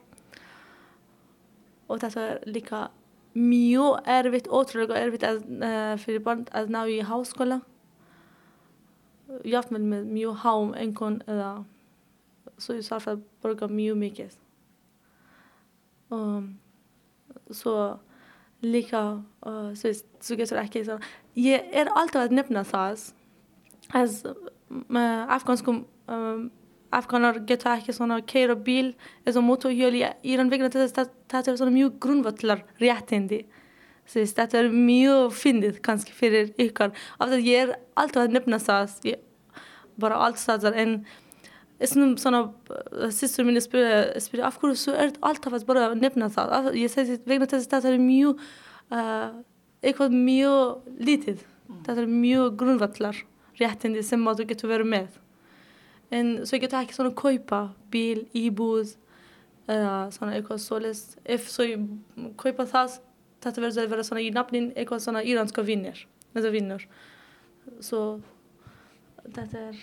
Og 1.91 1.99
þetta 1.99 2.29
er 2.29 2.45
líka 2.47 2.85
mjög 3.35 4.07
erfitt, 4.07 4.47
ótrúlega 4.47 5.01
erfitt 5.01 5.27
að, 5.27 5.43
uh, 5.59 5.97
fyrir 5.99 6.23
barn 6.23 6.47
að 6.55 6.71
ná 6.71 6.85
í 6.87 7.01
háskóla. 7.03 7.61
Jáfnvel 9.47 9.83
með 9.83 10.07
mjög 10.15 10.41
hám 10.45 10.73
einhvern 10.79 11.21
eða 11.27 11.51
svo 12.61 12.79
ég 12.79 12.87
sarf 12.87 13.11
að 13.11 13.25
borga 13.43 13.67
mjög 13.71 13.99
mikið. 13.99 14.39
Og 16.15 16.27
um, 16.39 16.51
så 17.57 17.75
líka 18.63 19.03
uh, 19.47 19.71
så, 19.75 19.93
så 20.21 20.37
getur 20.37 20.61
ekki 20.61 20.85
så, 20.85 20.99
ég 21.39 21.71
er 21.73 21.91
alltaf 21.97 22.27
að 22.27 22.37
nefna 22.37 22.65
það 22.69 23.07
að 23.97 24.17
uh, 24.29 25.37
afganskum 25.37 25.85
um, 26.11 26.51
afganar 26.91 27.39
geta 27.47 27.77
ekki 27.79 27.95
svona 27.95 28.19
keira 28.27 28.57
bíl 28.59 28.93
eða 29.29 29.43
motorhjól 29.47 29.95
í 29.95 30.05
Íran 30.27 30.51
vegna 30.51 30.71
þetta 30.73 31.07
er 31.41 31.57
svona 31.57 31.75
mjög 31.75 31.99
grunnvallar 32.03 32.65
réttindi 32.83 33.45
þetta 34.11 34.59
er 34.59 34.71
mjög 34.75 35.35
fyndið 35.39 35.81
kannski 35.87 36.15
fyrir 36.17 36.51
ykkar 36.59 36.91
af 37.19 37.31
því 37.31 37.37
að 37.39 37.47
ég 37.47 37.61
er 37.63 37.77
alltaf 37.95 38.25
að 38.25 38.35
nefna 38.35 38.59
það 38.63 38.97
bara 40.01 40.19
allt 40.25 40.41
staðar 40.41 40.79
en 40.81 40.97
Snum 41.81 42.17
såna 42.21 42.43
systrar 43.09 43.47
min 43.49 43.61
spyrja, 43.61 44.21
spyrja 44.21 44.49
af 44.51 44.59
hverju 44.61 44.77
svo 44.77 44.93
er 44.93 45.15
alltaf 45.25 45.55
að 45.57 45.65
bara 45.69 45.87
nefna 45.97 46.29
það. 46.33 46.75
Ég 46.77 46.93
segi 46.93 47.17
vegna 47.25 47.49
þess 47.49 47.71
að 47.71 47.87
það 47.87 47.95
er 47.95 48.03
mjög, 48.05 48.43
uh, 48.93 49.31
eitthvað 49.81 50.17
mjög 50.17 50.91
lítið. 51.01 51.45
Mm. 51.71 51.79
Það 51.87 52.01
er 52.03 52.11
mjög 52.13 52.59
grunnvallar 52.61 53.23
réttindi 53.61 54.03
sem 54.05 54.27
að 54.29 54.43
þú 54.43 54.47
getur 54.51 54.73
verið 54.75 54.91
með. 54.93 55.21
En 56.13 56.33
svo 56.45 56.59
ég 56.59 56.67
getur 56.67 56.83
ekki 56.83 56.97
svona 56.99 57.15
kaupa 57.17 57.61
bíl, 57.93 58.27
íbúð 58.37 58.97
eða 59.71 59.95
svona 60.13 60.35
eitthvað 60.37 60.61
svolítið. 60.67 61.15
Ef 61.25 61.49
svo 61.49 61.65
ég 61.65 61.87
kaupa 62.41 62.67
það, 62.69 62.99
þetta 63.41 63.65
verður 63.65 63.87
að 63.87 63.95
vera 63.95 64.05
svona 64.11 64.27
í 64.27 64.35
nafnin 64.35 64.69
eitthvað 64.75 65.07
svona 65.07 65.25
íranska 65.25 65.65
vinnir. 65.65 66.05
Þetta 66.35 66.53
vinnur. 66.53 66.85
Svo 67.81 68.03
þetta 69.25 69.65
er 69.71 69.81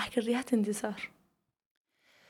ekki 0.00 0.24
réttindi 0.26 0.74
þar. 0.76 1.08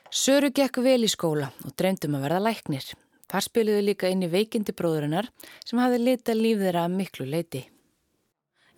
Söru 0.08 0.48
gekk 0.54 0.80
vel 0.80 1.02
í 1.04 1.10
skóla 1.12 1.50
og 1.66 1.74
dreymdum 1.76 2.16
að 2.16 2.24
verða 2.24 2.44
læknir. 2.46 2.86
Þar 3.28 3.44
spiliðu 3.44 3.80
líka 3.84 4.08
inn 4.08 4.24
í 4.24 4.30
veikindi 4.32 4.72
bróðurinnar 4.72 5.28
sem 5.68 5.80
hafði 5.82 5.98
litað 6.00 6.40
líf 6.40 6.62
þeirra 6.62 6.86
miklu 6.88 7.26
leiti. 7.28 7.66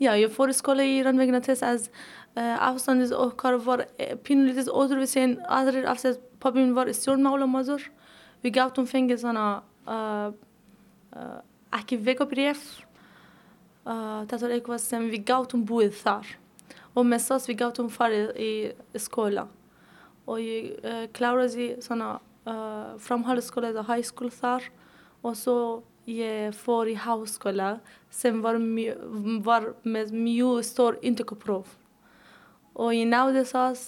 Já, 0.01 0.15
ég 0.17 0.33
fór 0.35 0.51
í 0.51 0.57
skóla 0.57 0.83
í 0.83 0.97
Íran 0.97 1.21
vegna 1.21 1.43
þess 1.45 1.63
að 1.63 1.87
uh, 1.87 2.57
afstandis 2.71 3.13
okkar 3.15 3.61
var 3.63 3.85
eh, 4.01 4.17
pínulítið 4.17 4.73
ótrúvisi 4.73 5.21
en 5.23 5.37
aðrir 5.45 5.87
af 5.87 6.01
þess 6.01 6.17
að 6.17 6.23
pappin 6.43 6.75
var 6.75 6.91
stjórnmálamadur. 6.97 7.85
Við 8.43 8.57
gáttum 8.57 8.89
fengið 8.89 9.23
svona 9.23 9.47
uh, 9.85 10.33
uh, 11.15 11.41
ekki 11.79 12.01
vegabref. 12.01 12.65
Þetta 13.81 14.39
var 14.43 14.53
eitthvað 14.55 14.81
sem 14.83 15.07
við 15.11 15.23
gáttum 15.29 15.63
búið 15.67 15.95
þar 16.03 16.29
og 16.95 17.07
með 17.07 17.27
þess 17.29 17.51
við 17.51 17.61
gáttum 17.63 17.91
farið 17.93 18.33
í 18.41 18.53
skóla 18.99 19.47
og 20.31 20.43
ég 20.43 20.73
uh, 20.85 21.07
kláraði 21.17 21.73
svona 21.83 22.17
uh, 22.47 22.97
framhaldsskóla 23.03 23.73
eða 23.73 23.87
high 23.89 24.07
school 24.07 24.31
þar 24.35 24.67
og 25.23 25.37
svo 25.37 25.59
ég 26.11 26.57
fór 26.57 26.91
í 26.91 26.97
háskóla 26.99 27.79
sem 28.11 28.41
var, 28.43 28.59
var 29.45 29.71
með 29.85 30.13
mjög 30.17 30.65
stór 30.67 30.99
intökupróf 31.07 31.77
og 32.75 32.95
ég 32.97 33.09
náði 33.11 33.45
það 33.49 33.83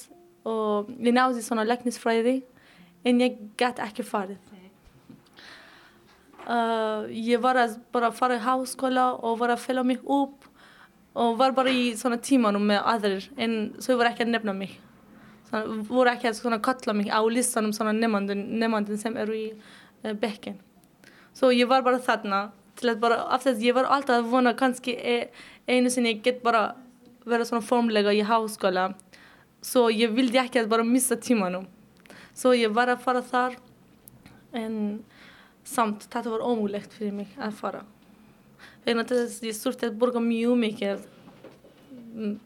og 0.49 0.91
ég 0.99 1.15
náði 1.15 1.45
svona 1.45 1.67
leknisfræði 1.67 2.41
en 3.07 3.23
ég 3.23 3.39
gæti 3.59 3.83
ekki 3.85 4.07
farið 4.07 4.53
uh, 6.47 7.09
ég 7.09 7.41
var 7.43 7.59
að 7.65 7.79
bara 7.95 8.13
fara 8.15 8.39
í 8.39 8.45
háskóla 8.45 9.13
og 9.19 9.41
var 9.43 9.55
að 9.57 9.65
fela 9.67 9.87
mig 9.87 10.03
upp 10.05 10.49
og 11.15 11.37
var 11.39 11.53
bara 11.57 11.71
í 11.71 11.93
svona 11.99 12.19
tímanum 12.23 12.65
með 12.71 12.83
aðrir 12.95 13.31
en 13.37 13.57
þau 13.79 13.95
voru 13.99 14.11
ekki 14.11 14.27
að 14.27 14.35
nefna 14.35 14.57
mig. 14.57 14.77
Svona, 15.51 15.79
voru 15.89 16.13
ekki 16.13 16.31
að 16.31 16.39
svona 16.41 16.61
kalla 16.65 16.97
mig 16.97 17.13
á 17.13 17.21
listanum 17.29 17.73
svona 17.77 17.93
nefnandun, 17.97 18.45
nefnandun 18.61 19.01
sem 19.01 19.17
eru 19.21 19.37
í 19.37 19.49
uh, 19.53 20.13
bekken 20.13 20.61
svo 21.37 21.53
ég 21.53 21.69
var 21.69 21.85
bara 21.85 22.01
þarna 22.03 22.43
til 22.79 22.93
að 22.93 23.01
bara, 23.03 23.19
af 23.33 23.45
þess 23.45 23.59
að 23.59 23.67
ég 23.67 23.77
var 23.77 23.89
alltaf 23.95 24.21
að 24.21 24.31
vona 24.33 24.55
kannski 24.59 24.95
e, 24.97 25.17
einu 25.69 25.91
sinni 25.93 26.15
ég 26.15 26.23
get 26.25 26.43
bara 26.45 26.73
vera 27.29 27.47
svona 27.47 27.63
formlega 27.63 28.15
í 28.17 28.23
háskóla. 28.27 28.91
Svo 29.63 29.87
ég 29.95 30.11
vildi 30.17 30.41
ekki 30.41 30.63
að 30.63 30.71
bara 30.73 30.87
missa 30.87 31.15
tímanum. 31.21 31.69
Svo 32.35 32.55
ég 32.57 32.73
var 32.75 32.91
að 32.91 33.05
fara 33.05 33.23
þar 33.23 33.59
en 34.59 34.77
samt 35.65 36.09
þetta 36.11 36.33
var 36.33 36.47
ómúlegt 36.49 36.97
fyrir 36.97 37.15
mig 37.15 37.37
að 37.39 37.55
fara 37.61 37.85
að 38.87 39.47
ég 39.47 39.57
þurfti 39.57 39.89
að 39.89 39.99
borga 40.01 40.21
mjög 40.21 40.59
mikið 40.59 41.07
mm. 42.15 42.37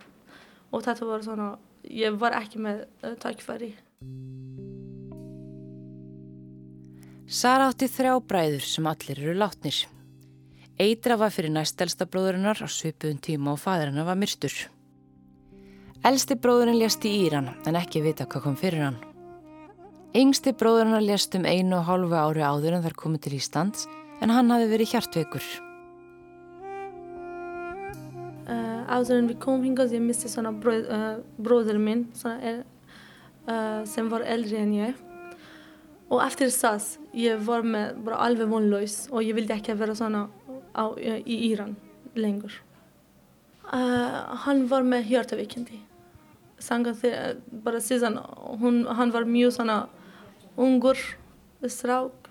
og 0.71 0.85
þetta 0.85 1.09
var 1.09 1.25
svona 1.25 1.51
ég 1.89 2.17
var 2.21 2.37
ekki 2.37 2.61
með 2.61 2.87
takkfæri 3.23 3.75
Sara 7.27 7.67
átti 7.73 7.89
þrjá 7.91 8.13
bræður 8.23 8.63
sem 8.63 8.87
allir 8.87 9.19
eru 9.19 9.33
látnir. 9.35 9.81
Eitra 10.79 11.17
var 11.19 11.33
fyrir 11.35 11.51
næstelsta 11.51 12.07
bróðurinnar 12.07 12.61
á 12.63 12.71
svipuðun 12.71 13.19
tíma 13.19 13.57
og 13.57 13.59
fæðurinnar 13.59 14.07
var 14.07 14.21
myrstur 14.21 14.55
Elsti 16.07 16.37
bróðurinn 16.39 16.79
lést 16.79 17.03
í 17.09 17.11
Íran 17.25 17.49
en 17.67 17.79
ekki 17.81 18.05
vita 18.05 18.29
hvað 18.31 18.45
kom 18.45 18.57
fyrir 18.61 18.85
hann. 18.85 18.99
Yngsti 20.15 20.55
bróðurinnar 20.55 21.03
lést 21.03 21.35
um 21.35 21.49
einu 21.49 21.81
og 21.81 21.89
hálfu 21.89 22.15
ári 22.15 22.47
áður 22.47 22.79
en 22.79 22.87
þar 22.87 23.01
komið 23.01 23.25
til 23.27 23.39
Íslands 23.41 23.89
en 24.23 24.31
hann 24.31 24.53
hafi 24.55 24.71
verið 24.71 24.93
hjartveikur 24.95 25.49
áður 28.89 29.21
en 29.21 29.31
við 29.31 29.39
komum 29.43 29.65
hingað 29.67 29.95
ég 29.97 30.05
misti 30.05 30.31
svona 30.31 30.53
bróð, 30.55 30.87
uh, 30.93 31.19
bróður 31.43 31.81
minn 31.83 32.07
svona, 32.17 32.55
uh, 33.47 33.83
sem 33.89 34.09
var 34.13 34.27
eldri 34.27 34.61
en 34.61 34.75
ég 34.77 35.03
og 36.07 36.23
eftir 36.23 36.53
það 36.55 36.87
ég 37.19 37.43
var 37.47 37.67
með 37.67 37.99
bara 38.07 38.23
alveg 38.29 38.51
vonlaus 38.51 38.99
og 39.11 39.27
ég 39.27 39.37
vildi 39.39 39.57
ekki 39.57 39.75
vera 39.79 39.97
svona 39.99 40.27
á, 40.77 40.85
í 40.97 41.39
Íran 41.51 41.75
lengur 42.15 42.55
uh, 43.73 44.37
hann 44.47 44.67
var 44.71 44.87
með 44.87 45.11
hjartavíkindi 45.11 45.83
sanga 46.63 46.95
þegar 46.97 47.41
bara 47.65 47.83
síðan 47.85 48.21
hún, 48.63 48.85
hann 48.87 49.13
var 49.13 49.27
mjög 49.29 49.59
svona 49.59 49.81
ungur 50.57 51.01
strák 51.67 52.27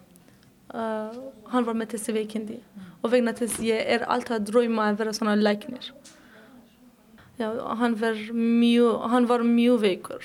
hann 0.75 1.65
var 1.67 1.77
með 1.77 1.93
þessi 1.93 2.13
veikindi 2.15 2.57
og 3.03 3.11
vegna 3.13 3.35
þess 3.37 3.61
ég 3.63 3.85
er 3.95 4.05
alltaf 4.09 4.39
að 4.39 4.47
dröma 4.49 4.89
að 4.89 5.01
vera 5.03 5.13
svona 5.13 5.35
læknir 5.37 5.91
Já, 7.35 7.49
hann 7.75 7.95
var 7.99 8.15
mjög, 8.33 9.09
hann 9.11 9.25
var 9.27 9.43
mjög 9.43 9.81
veikur. 9.81 10.23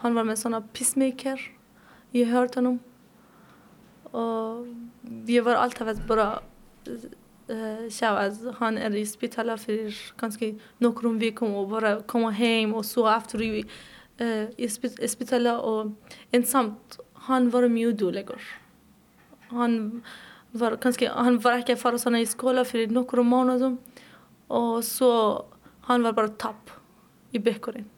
Hann 0.00 0.14
var 0.14 0.24
með 0.24 0.38
svona 0.40 0.62
pissmaker 0.72 1.42
í 2.16 2.22
hörtunum 2.24 2.78
og 4.16 4.68
ég 5.28 5.44
var 5.44 5.58
alltaf 5.60 5.90
að 5.92 5.98
bara 6.08 6.28
uh, 6.88 7.82
sjá 7.92 8.14
að 8.14 8.46
hann 8.62 8.78
er 8.80 8.96
í 8.96 9.04
spítala 9.04 9.58
fyrir 9.60 9.98
kannski 10.16 10.54
nokkrum 10.80 11.18
vikum 11.20 11.52
og 11.60 11.68
bara 11.74 11.98
koma 12.08 12.30
heim 12.32 12.72
og 12.78 12.86
svo 12.88 13.04
aftur 13.12 13.44
í, 13.44 13.50
uh, 14.22 14.46
í 14.56 14.70
spítala 14.70 15.58
og 15.60 15.92
ensamt 16.32 16.96
hann 17.28 17.50
var 17.52 17.68
mjög 17.68 17.98
dúlegur. 18.00 18.40
Hann 19.52 20.00
var 20.56 20.78
kannski, 20.80 21.10
hann 21.12 21.42
var 21.44 21.60
ekki 21.60 21.76
að 21.76 21.84
fara 21.84 22.00
svona 22.00 22.24
í 22.24 22.28
skóla 22.30 22.64
fyrir 22.64 22.88
nokkrum 22.94 23.28
mánuðum 23.34 23.76
og 24.48 24.80
svo 24.86 25.12
hann 25.88 26.04
var 26.04 26.16
bara 26.16 26.34
tapp 26.40 26.72
í 27.34 27.40
bygkurinn 27.42 27.88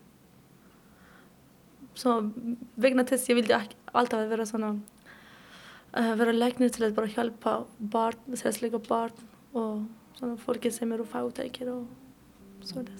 så 1.99 2.17
vegna 2.81 3.05
þess 3.09 3.31
ég 3.31 3.41
vildi 3.41 3.57
alltaf 3.57 4.27
vera 4.31 4.47
svona 4.49 4.73
uh, 4.75 6.13
vera 6.21 6.35
læknir 6.35 6.73
til 6.73 6.87
að 6.87 6.97
bara 6.99 7.11
hjálpa 7.11 7.57
barn, 7.79 8.39
sérsleika 8.39 8.81
barn 8.87 9.27
og 9.53 9.85
svona 10.19 10.39
fólki 10.41 10.73
sem 10.73 10.93
eru 10.95 11.07
fátækir 11.09 11.73
og 11.75 11.87
svona 12.65 12.99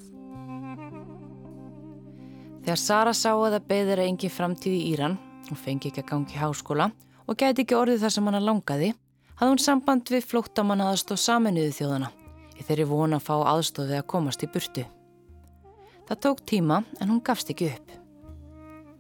Þegar 2.61 2.77
Sara 2.77 3.13
sá 3.17 3.31
að 3.33 3.55
það 3.55 3.69
beður 3.71 4.03
engi 4.05 4.29
framtíð 4.31 4.75
í 4.77 4.83
Íran 4.93 5.17
og 5.51 5.59
fengi 5.59 5.89
ekki 5.89 6.03
að 6.05 6.11
gangi 6.11 6.39
háskóla 6.39 6.91
og 7.25 7.39
gæti 7.41 7.65
ekki 7.65 7.79
orðið 7.79 8.05
þar 8.05 8.15
sem 8.15 8.29
hann 8.29 8.45
langaði 8.45 8.91
hafði 9.41 9.51
hún 9.55 9.63
samband 9.65 10.13
við 10.13 10.27
flóttamann 10.29 10.85
aðstóð 10.85 11.23
saminuðu 11.25 11.73
þjóðana 11.79 12.11
í 12.61 12.67
þeirri 12.67 12.89
vona 12.89 13.19
að 13.19 13.27
fá 13.27 13.37
aðstofið 13.55 14.01
að 14.01 14.09
komast 14.13 14.45
í 14.45 14.51
burtu. 14.53 14.85
Það 16.11 16.23
tók 16.27 16.43
tíma 16.49 16.83
en 17.01 17.13
hún 17.13 17.23
gafst 17.25 17.53
ekki 17.53 17.71
upp. 17.71 17.95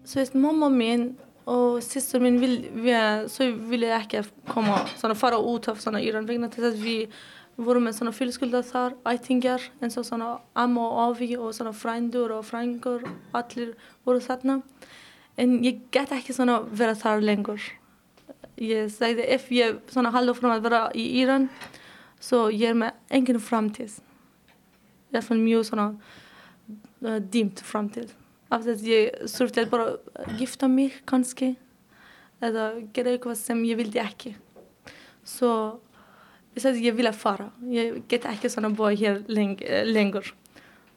Svo 0.06 0.22
veist, 0.22 0.36
mamma 0.38 0.70
mín 0.72 1.10
og 1.50 1.80
sýstur 1.84 2.22
mín 2.22 2.38
vil, 2.40 2.54
við, 2.70 3.26
svo 3.32 3.50
vilja 3.70 3.98
ekki 3.98 4.22
koma, 4.50 4.84
svona, 5.00 5.16
fara 5.18 5.40
út 5.42 5.68
af 5.70 5.80
svona 5.82 6.00
Íran 6.04 6.28
vegna 6.28 6.50
þess 6.52 6.70
að 6.70 6.80
við 6.84 7.18
vorum 7.60 7.84
með 7.84 7.98
svona 7.98 8.14
fjölskylda 8.16 8.62
þar, 8.64 8.94
ætingar 9.10 9.66
eins 9.82 9.98
og 10.00 10.06
svona 10.08 10.30
amma 10.56 10.86
og 10.86 11.00
afi 11.08 11.34
og 11.36 11.52
svona 11.56 11.74
frændur 11.76 12.32
og 12.38 12.46
frængur, 12.48 13.04
allir 13.36 13.74
voru 14.06 14.22
þarna. 14.24 14.60
En 15.40 15.58
ég 15.64 15.82
get 15.92 16.12
ekki 16.14 16.36
svona 16.36 16.60
vera 16.70 16.96
þar 16.96 17.24
lengur. 17.24 17.60
Ég 18.60 18.88
segði 18.92 19.26
ef 19.34 19.50
ég 19.52 19.82
svona 19.92 20.12
haldur 20.14 20.38
fram 20.38 20.54
að 20.54 20.66
vera 20.68 20.86
í 20.96 21.06
Íran 21.20 21.48
så 22.20 22.48
ger 22.52 22.74
mig 22.74 22.92
ingen 23.10 23.40
framtid. 23.40 23.90
I 25.10 25.16
alla 25.16 25.22
fall 25.22 25.38
mjög 25.38 25.66
svona 25.66 25.86
uh, 27.02 27.16
dimt 27.16 27.60
framtid. 27.60 28.12
Af 28.50 28.64
þess 28.66 28.82
að 28.82 28.90
ég 28.90 29.20
þurfti 29.30 29.62
að 29.62 29.70
bara 29.72 30.34
gifta 30.38 30.68
mig 30.68 31.00
kannski 31.06 31.54
eða 32.42 32.72
gera 32.94 33.14
eitthvað 33.14 33.38
sem 33.40 33.62
ég 33.68 33.78
vildi 33.80 34.02
ekki. 34.02 34.34
Svo 35.26 35.52
þess 36.54 36.70
að 36.72 36.82
ég 36.84 36.98
vilja 36.98 37.14
fara. 37.16 37.48
Ég 37.72 38.02
get 38.10 38.28
ekki 38.28 38.50
svona 38.52 38.72
búa 38.74 38.92
hér 38.96 39.22
leng 39.30 39.60
lengur. 39.88 40.32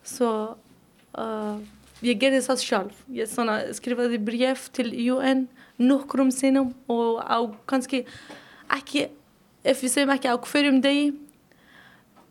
Svo 0.04 0.30
uh, 1.18 1.58
ég 2.04 2.20
gerði 2.22 2.44
það 2.46 2.64
sjálf. 2.68 3.04
Ég 3.16 3.30
svona 3.32 3.60
skrifaði 3.76 4.20
bref 4.22 4.70
til 4.76 4.92
UN 5.14 5.48
nokkrum 5.82 6.32
sinnum 6.34 6.74
og 6.92 7.22
á 7.24 7.40
kannski 7.70 8.04
ekki 8.72 9.08
ef 9.64 9.84
við 9.84 9.94
segjum 9.94 10.16
ekki 10.16 10.32
á 10.32 10.38
hverjum 10.38 10.82
degi 10.84 11.14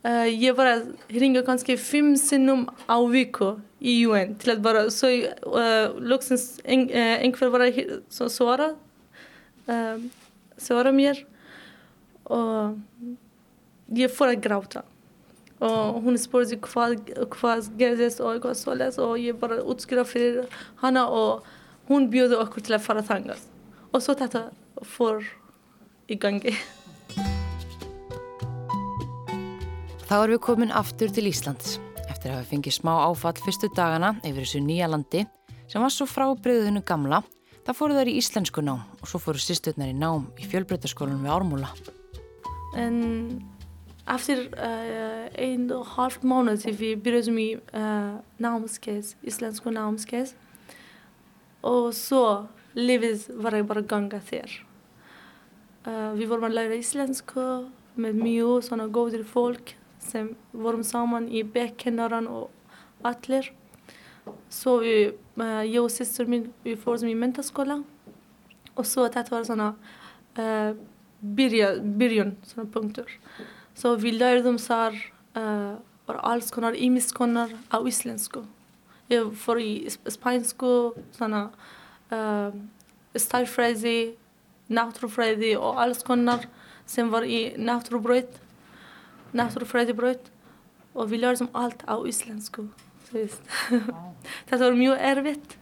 Uh, 0.04 0.26
jag 0.26 0.56
bara 0.56 0.82
ringer 1.08 1.42
kanske 1.46 1.76
fem 1.78 2.16
sinom 2.16 2.70
av 2.86 3.12
vecko 3.12 3.60
i 3.78 4.06
UN 4.06 4.34
till 4.34 4.50
att 4.50 4.60
bara 4.60 4.82
uh, 4.82 6.00
luxens 6.00 6.60
en, 6.64 6.90
en 6.90 7.32
kväll 7.32 7.50
bara 7.50 7.68
uh, 7.68 7.84
svara 10.56 10.92
mer 10.92 11.26
och 12.24 12.78
jag 13.86 14.16
får 14.16 14.28
att 14.28 14.38
gråta 14.38 14.82
och 15.58 16.02
hon 16.02 16.18
frågar 16.18 16.74
vad 16.74 17.10
vad 17.42 17.80
gerdes 17.80 18.20
och 18.20 18.34
jag 18.34 18.56
så 18.56 18.74
läs 18.74 18.98
och 18.98 19.18
jag 19.18 19.36
bara 19.36 19.56
utskriver 19.56 20.04
för 20.04 20.46
henne 20.80 21.02
och 21.02 21.46
hon 21.86 22.10
bjöd 22.10 22.34
oss 22.34 22.62
till 22.62 22.74
att 22.74 22.84
fara 22.84 23.02
tangas? 23.02 23.48
Och 23.90 24.02
så 24.02 24.14
tata 24.14 24.42
får 24.82 25.24
igång 26.06 26.42
Þá 30.12 30.18
erum 30.26 30.34
við 30.34 30.40
komin 30.44 30.72
aftur 30.76 31.08
til 31.08 31.22
Íslands 31.24 31.78
eftir 32.02 32.34
að 32.34 32.42
hafa 32.42 32.48
fengið 32.50 32.74
smá 32.76 32.90
áfall 33.06 33.38
fyrstu 33.40 33.70
dagana 33.72 34.10
yfir 34.20 34.42
þessu 34.44 34.60
nýja 34.60 34.90
landi 34.92 35.22
sem 35.70 35.80
var 35.80 35.94
svo 35.94 36.04
frábriðinu 36.04 36.82
gamla. 36.84 37.22
Það 37.64 37.78
fóru 37.78 37.96
þær 37.96 38.10
í 38.12 38.18
íslensku 38.20 38.60
nám 38.66 38.82
og 38.98 39.08
svo 39.08 39.22
fóru 39.24 39.40
sýsturnar 39.40 39.88
í 39.88 39.96
nám 39.96 40.28
í 40.36 40.50
fjölbreytaskólanum 40.52 41.24
við 41.24 41.32
Ármúla. 41.32 41.72
En 42.76 43.00
eftir 44.04 44.44
uh, 44.52 45.32
einn 45.32 45.72
og 45.72 45.88
halvt 45.96 46.28
mánuð 46.28 46.66
til 46.66 46.76
við 46.84 47.00
byrjuðum 47.08 47.40
í 47.40 47.48
uh, 47.56 48.20
námskeið, 48.36 49.16
íslensku 49.24 49.72
námskeið 49.72 50.36
og 51.72 51.94
svo 51.96 52.26
lífið 52.76 53.30
var 53.40 53.62
bara 53.64 53.88
ganga 53.96 54.20
þér. 54.20 54.60
Uh, 55.88 56.10
við 56.20 56.26
vorum 56.28 56.50
að 56.52 56.58
læra 56.60 56.82
íslensku 56.84 57.52
með 57.96 58.26
mjög 58.28 58.58
svona 58.68 58.92
góðir 58.92 59.24
fólk 59.24 59.78
sem 60.12 60.34
vorum 60.52 60.84
saman 60.84 61.28
í 61.28 61.42
bekkennaran 61.42 62.28
og 62.28 62.50
allir. 63.02 63.52
Så 64.48 64.78
vi, 64.78 65.12
uh, 65.40 65.64
jag 65.64 65.84
och 65.84 65.90
syster 65.90 66.26
min, 66.26 66.52
vi 66.62 66.76
får 66.76 66.96
som 66.96 67.08
i 67.08 67.14
mentaskola. 67.14 67.82
Och 68.74 68.86
så 68.86 69.08
det 69.08 69.30
var 69.30 69.44
såna 69.44 69.74
uh, 70.38 70.76
början, 71.18 71.98
början 71.98 72.36
såna 72.42 72.70
punkter. 72.70 73.18
Så 73.74 73.96
vi 73.96 74.12
lärde 74.12 74.42
dem 74.42 74.58
så 74.58 74.74
här, 74.74 75.12
uh, 75.36 75.74
alls 76.06 76.50
konar, 76.50 76.72
imiskonar 76.72 77.58
av 77.68 77.88
isländska. 77.88 78.46
Jag 79.06 79.36
får 79.38 79.60
i 79.60 79.90
spanska 80.06 80.92
såna 81.10 81.50
uh, 82.12 82.54
stylefräsi, 83.14 84.16
naturfräsi 84.66 85.56
och 85.56 85.80
alls 85.82 86.02
konar. 86.02 86.46
Sen 86.86 87.10
var 87.10 87.22
i 87.22 87.54
naturbröt 87.58 88.40
náttúrufræðibraut 89.36 90.30
og 90.92 91.10
við 91.10 91.24
lærðum 91.24 91.50
allt 91.56 91.82
á 91.88 91.96
íslensku 92.08 92.68
þetta 94.48 94.62
var 94.62 94.78
mjög 94.78 95.02
erfitt 95.10 95.58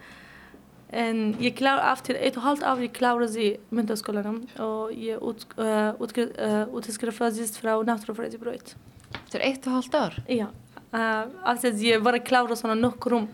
en 0.94 1.34
ég 1.42 1.56
kláði 1.58 1.82
aftur 1.90 2.18
eitt 2.18 2.38
og 2.38 2.44
halvt 2.46 2.66
ár 2.66 2.82
ég 2.82 2.94
kláði 2.94 3.48
myndaskólanum 3.74 4.44
og 4.62 4.94
ég 4.94 5.18
útskrifaðist 6.78 7.58
frá 7.58 7.72
náttúrufræðibraut 7.86 8.74
Þetta 9.10 9.38
er 9.38 9.46
eitt 9.46 9.66
og 9.66 9.76
halvt 9.76 9.96
ár? 9.98 10.18
Já, 10.30 10.46
aftur 11.46 11.82
ég 11.82 12.02
var 12.04 12.18
að 12.18 12.26
klára 12.28 12.56
svona 12.58 12.76
nokkrum 12.78 13.28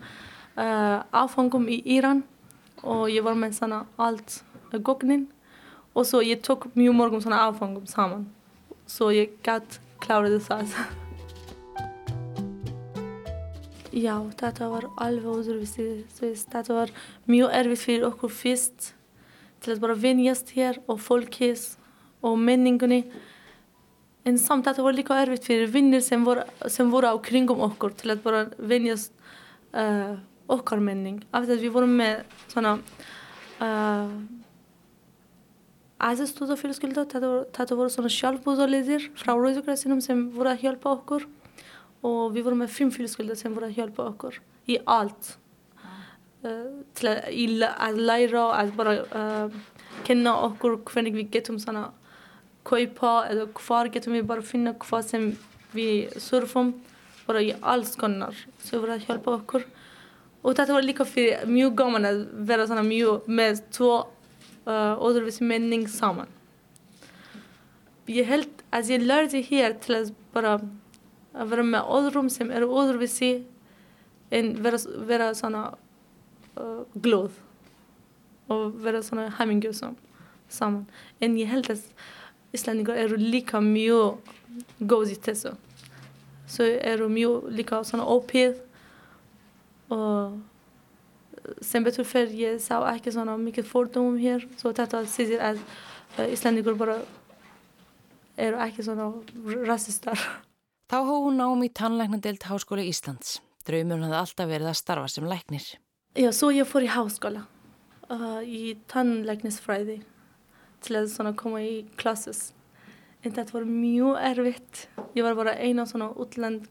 áfangum 0.57 1.67
í 1.69 1.79
Íran 1.97 2.23
og 2.83 3.07
ég 3.13 3.25
var 3.25 3.37
með 3.37 3.57
svona 3.59 3.83
allt 4.01 4.39
gognin. 4.85 5.27
Og 5.97 6.05
svo 6.05 6.21
ég 6.21 6.41
tók 6.45 6.67
mjög 6.77 6.97
morgum 6.97 7.21
svona 7.21 7.43
áfangum 7.47 7.85
saman. 7.89 8.27
Svo 8.89 9.09
ég 9.13 9.37
gætt 9.45 9.79
kláraði 10.03 10.39
það. 10.45 10.77
Já, 13.97 14.13
þetta 14.37 14.67
var 14.69 14.85
alveg 15.01 15.39
öðruvísi. 15.41 15.87
Þetta 16.19 16.75
var 16.75 16.91
mjög 17.25 17.53
erfitt 17.57 17.81
fyrir 17.81 18.05
okkur 18.11 18.33
fyrst 18.33 18.91
til 19.63 19.73
að 19.73 19.81
bara 19.81 19.97
vinjast 19.97 20.51
hér 20.53 20.77
og 20.85 20.99
fólkis 21.01 21.71
og 22.21 22.37
menningunni. 22.37 23.01
En 24.27 24.37
samt 24.37 24.67
þetta 24.67 24.85
var 24.85 24.97
líka 24.97 25.17
erfitt 25.23 25.47
fyrir 25.47 25.71
vinnir 25.73 26.03
sem 26.05 26.25
voru, 26.27 26.43
sem 26.69 26.89
voru 26.93 27.09
á 27.09 27.15
kringum 27.23 27.63
okkur 27.71 27.95
til 27.97 28.13
að 28.13 28.23
bara 28.27 28.43
vinjast 28.59 29.15
uh, 29.73 30.19
okkar 30.51 30.83
menning. 30.83 31.23
Af 31.31 31.47
því 31.47 31.57
að 31.57 31.65
við 31.65 31.75
vorum 31.79 31.97
með 31.97 32.21
svona 32.51 32.75
uh, 33.63 34.11
aðstóðafélskylda, 36.03 37.07
þetta, 37.09 37.29
þetta 37.55 37.77
voru 37.77 37.89
svona 37.89 38.11
sjálfbúðaliðir 38.13 39.09
frá 39.17 39.31
Rauðugræsinum 39.33 40.01
sem 40.05 40.27
voru 40.35 40.51
að 40.51 40.63
hjálpa 40.65 40.91
okkur 40.93 41.25
og 42.05 42.33
við 42.35 42.45
vorum 42.45 42.61
með 42.61 42.75
fimm 42.75 42.91
fjölskylda 42.93 43.37
sem 43.39 43.55
voru 43.55 43.69
að 43.69 43.79
hjálpa 43.79 44.05
okkur 44.11 44.37
í 44.69 44.77
allt 44.85 45.31
uh, 46.45 46.83
til 46.97 47.09
að, 47.09 47.21
í, 47.33 47.47
að 47.65 48.01
læra 48.09 48.43
að 48.59 48.73
bara 48.77 48.93
uh, 49.01 49.57
kenna 50.05 50.35
okkur 50.51 50.77
hvernig 50.85 51.17
við 51.17 51.31
getum 51.39 51.57
svona 51.61 51.87
kaupa 52.67 53.25
eða 53.31 53.47
hvar 53.57 53.89
getum 53.89 54.17
við 54.17 54.27
bara 54.29 54.45
finna 54.45 54.75
hvað 54.77 55.09
sem 55.09 55.27
við 55.73 56.13
surfum 56.21 56.75
bara 57.27 57.41
í 57.41 57.53
alls 57.61 57.95
konar 57.99 58.37
sem 58.61 58.77
voru 58.77 58.93
að 58.93 59.07
hjálpa 59.07 59.39
okkur 59.39 59.65
og 60.43 60.53
þetta 60.53 60.75
var 60.75 60.85
líka 60.85 61.07
fyrir 61.07 61.41
mjög 64.67 64.75
gaman 64.75 65.07
að 65.07 65.17
vera 65.17 65.31
svona 65.31 65.47
mjög 65.47 65.47
með 65.47 65.47
tvo 65.47 65.47
uh, 65.47 65.47
öðruvísi 65.47 65.47
menning 65.47 65.87
saman. 65.87 66.27
Ég 68.07 68.25
held 68.27 68.63
að 68.71 68.89
ég 68.89 69.03
lærði 69.03 69.41
hér 69.43 69.77
til 69.79 69.95
að 69.95 70.13
bara 70.33 70.59
að 71.33 71.49
vera 71.49 71.63
með 71.63 71.91
öðrum 71.97 72.29
sem 72.29 72.51
eru 72.51 72.67
öðruvísi 72.67 73.45
en 74.31 74.63
vera, 74.63 74.77
vera 75.07 75.33
svona 75.35 75.77
uh, 76.57 76.83
glóð 76.95 77.31
og 78.47 78.73
vera 78.83 79.01
svona 79.03 79.29
hæmingjusam 79.37 79.95
saman. 80.49 80.87
En 81.21 81.37
ég 81.37 81.47
held 81.47 81.69
að 81.69 81.83
Íslandingar 82.55 82.95
eru 82.95 83.17
líka 83.19 83.59
mjög 83.59 84.19
góð 84.79 85.11
í 85.11 85.17
þessu. 85.19 85.55
Svo 86.47 86.63
eru 86.63 87.09
mjög 87.11 87.49
líka 87.51 87.83
svona 87.83 88.07
ópið 88.07 88.55
og 89.91 90.39
sem 91.63 91.85
betur 91.85 92.07
fyrir 92.07 92.33
ég 92.37 92.61
sá 92.63 92.79
ekki 92.91 93.13
svona 93.15 93.37
mikið 93.41 93.69
fordómum 93.69 94.17
hér 94.21 94.45
svo 94.59 94.73
þetta 94.75 95.03
sýðir 95.09 95.43
að 95.51 95.61
uh, 95.61 96.25
Íslandingur 96.27 96.77
bara 96.79 96.97
eru 98.37 98.59
ekki 98.63 98.85
svona 98.85 99.09
rassistar. 99.67 100.19
Þá 100.87 100.97
hóð 101.03 101.23
hún 101.27 101.43
ám 101.43 101.63
í 101.65 101.71
tannlæknadelt 101.73 102.47
Háskóla 102.47 102.85
Íslands. 102.85 103.39
Draumur 103.67 104.03
hafði 104.05 104.19
alltaf 104.21 104.49
verið 104.49 104.71
að 104.71 104.79
starfa 104.79 105.11
sem 105.11 105.27
læknir. 105.27 105.65
Já, 106.17 106.29
svo 106.31 106.51
ég 106.55 106.67
fór 106.69 106.85
í 106.85 106.91
háskóla 106.91 107.43
uh, 108.09 108.39
í 108.41 108.77
tannlæknisfræði 108.91 109.99
til 110.85 110.99
að 111.01 111.09
svona 111.11 111.33
koma 111.37 111.63
í 111.65 111.81
klassus. 111.99 112.51
En 113.25 113.33
þetta 113.35 113.57
var 113.57 113.67
mjög 113.67 114.21
erfitt. 114.29 114.87
Ég 115.17 115.25
var 115.25 115.35
bara 115.35 115.57
eina 115.59 115.85
svona 115.89 116.13
útland 116.15 116.69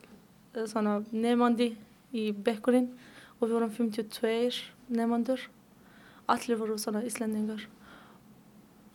svona 0.65 1.01
nefandi 1.12 1.75
í 2.17 2.31
bekkurinn 2.33 2.89
og 3.40 3.49
við 3.49 3.55
vorum 3.57 3.72
52 3.77 4.62
nefnandur 4.88 5.49
allir 6.27 6.59
voru 6.59 6.79
svona 6.79 7.05
íslendingar. 7.07 7.66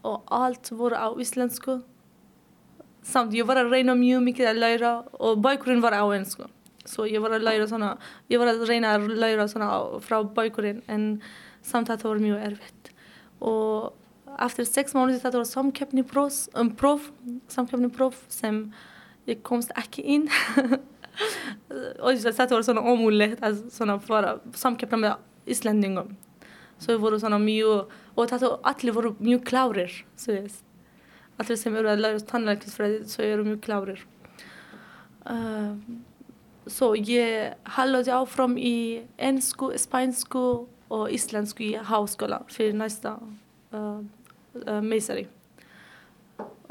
Og 0.04 0.24
allt 0.34 0.72
voru 0.76 0.98
á 0.98 1.08
íslensku. 1.22 1.82
Samt 3.02 3.34
ég 3.34 3.48
var 3.48 3.62
að 3.62 3.72
reyna 3.74 3.96
mjög 3.98 4.26
mikið 4.26 4.50
að 4.52 4.60
læra 4.62 4.92
og 5.20 5.40
bækurinn 5.42 5.82
var 5.82 5.96
á 5.98 6.06
einsku 6.12 6.50
svo 6.86 7.06
ég 7.06 7.22
var 7.22 7.36
að 7.36 7.46
læra 7.46 7.68
svona 7.70 7.92
ég 8.32 8.42
var 8.42 8.52
að 8.52 8.64
reyna 8.70 8.96
að 8.96 9.08
læra 9.22 9.48
svona 9.50 10.00
frá 10.04 10.22
bækurinn 10.26 10.82
en 10.90 11.22
samt 11.62 11.92
þetta 11.92 12.10
var 12.10 12.22
mjög 12.22 12.46
erfitt. 12.50 12.92
Og 13.42 13.92
eftir 14.42 14.66
sex 14.70 14.96
mánuði 14.98 15.22
þetta 15.22 15.42
var 15.42 15.50
samkeppni 15.50 16.06
próf, 16.08 16.48
um 16.58 16.72
próf 16.78 17.12
samkeppni 17.52 17.92
próf 17.94 18.24
sem 18.34 18.64
ég 19.30 19.44
komst 19.46 19.74
ekki 19.78 20.06
inn 20.16 20.30
og 22.04 22.20
þetta 22.26 22.52
var 22.56 22.66
svona 22.66 22.84
ómúlegt 22.86 23.44
að 23.46 23.64
svona 23.74 23.98
fara 24.04 24.38
samkeppna 24.58 25.02
með 25.02 25.52
Íslandingum 25.52 26.16
svo 26.82 26.98
voru 27.02 27.20
svona 27.22 27.40
mjög 27.42 27.92
og 28.16 28.30
þetta 28.30 28.56
allir 28.72 28.96
voru 28.96 29.14
mjög 29.20 29.44
klárir 29.50 29.98
allir 31.42 31.58
sem 31.58 31.76
eru 31.76 31.92
að 31.92 32.04
læra 32.04 32.24
tannlækningsfræði 32.32 33.04
svo 33.10 33.26
eru 33.26 33.46
mjög 33.46 33.62
klárir 33.66 34.02
uh, 35.30 35.78
svo 36.70 36.94
ég 36.96 37.56
haldaði 37.76 38.14
áfram 38.16 38.58
í 38.58 38.76
ennsku, 39.18 39.72
spænsku 39.78 40.46
og 40.92 41.06
íslensku 41.14 41.66
í 41.70 41.72
háskóla 41.78 42.42
fyrir 42.52 42.76
næsta 42.78 43.16
uh, 43.18 44.02
uh, 44.66 44.82
meisari 44.82 45.28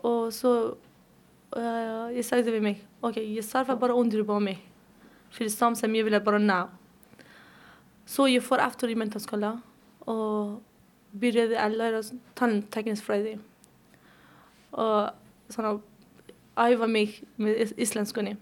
og 0.03 0.31
svo 0.35 0.55
uh, 1.57 2.07
ég 2.15 2.27
sagði 2.27 2.59
við 2.59 2.67
mig 2.67 2.87
bara 3.03 3.97
undirbúa 3.97 4.41
mig 4.41 4.59
fyrir 5.31 5.51
samt 5.51 5.79
sem 5.79 5.95
ég 5.95 6.05
vilja 6.05 6.21
bara 6.21 6.39
ná 6.39 6.69
svo 8.07 8.27
ég 8.27 8.43
fór 8.43 8.63
aftur 8.65 8.91
í 8.91 8.99
mentaskóla 8.99 9.55
og 10.11 10.59
byrjaði 11.21 11.59
að 11.59 11.77
læra 11.79 12.03
tanntekninsfræði 12.39 13.39
og 14.73 15.11
svona 15.51 15.79
æfa 16.61 16.89
mig 16.91 17.21
með 17.41 17.75
íslenskunni 17.81 18.37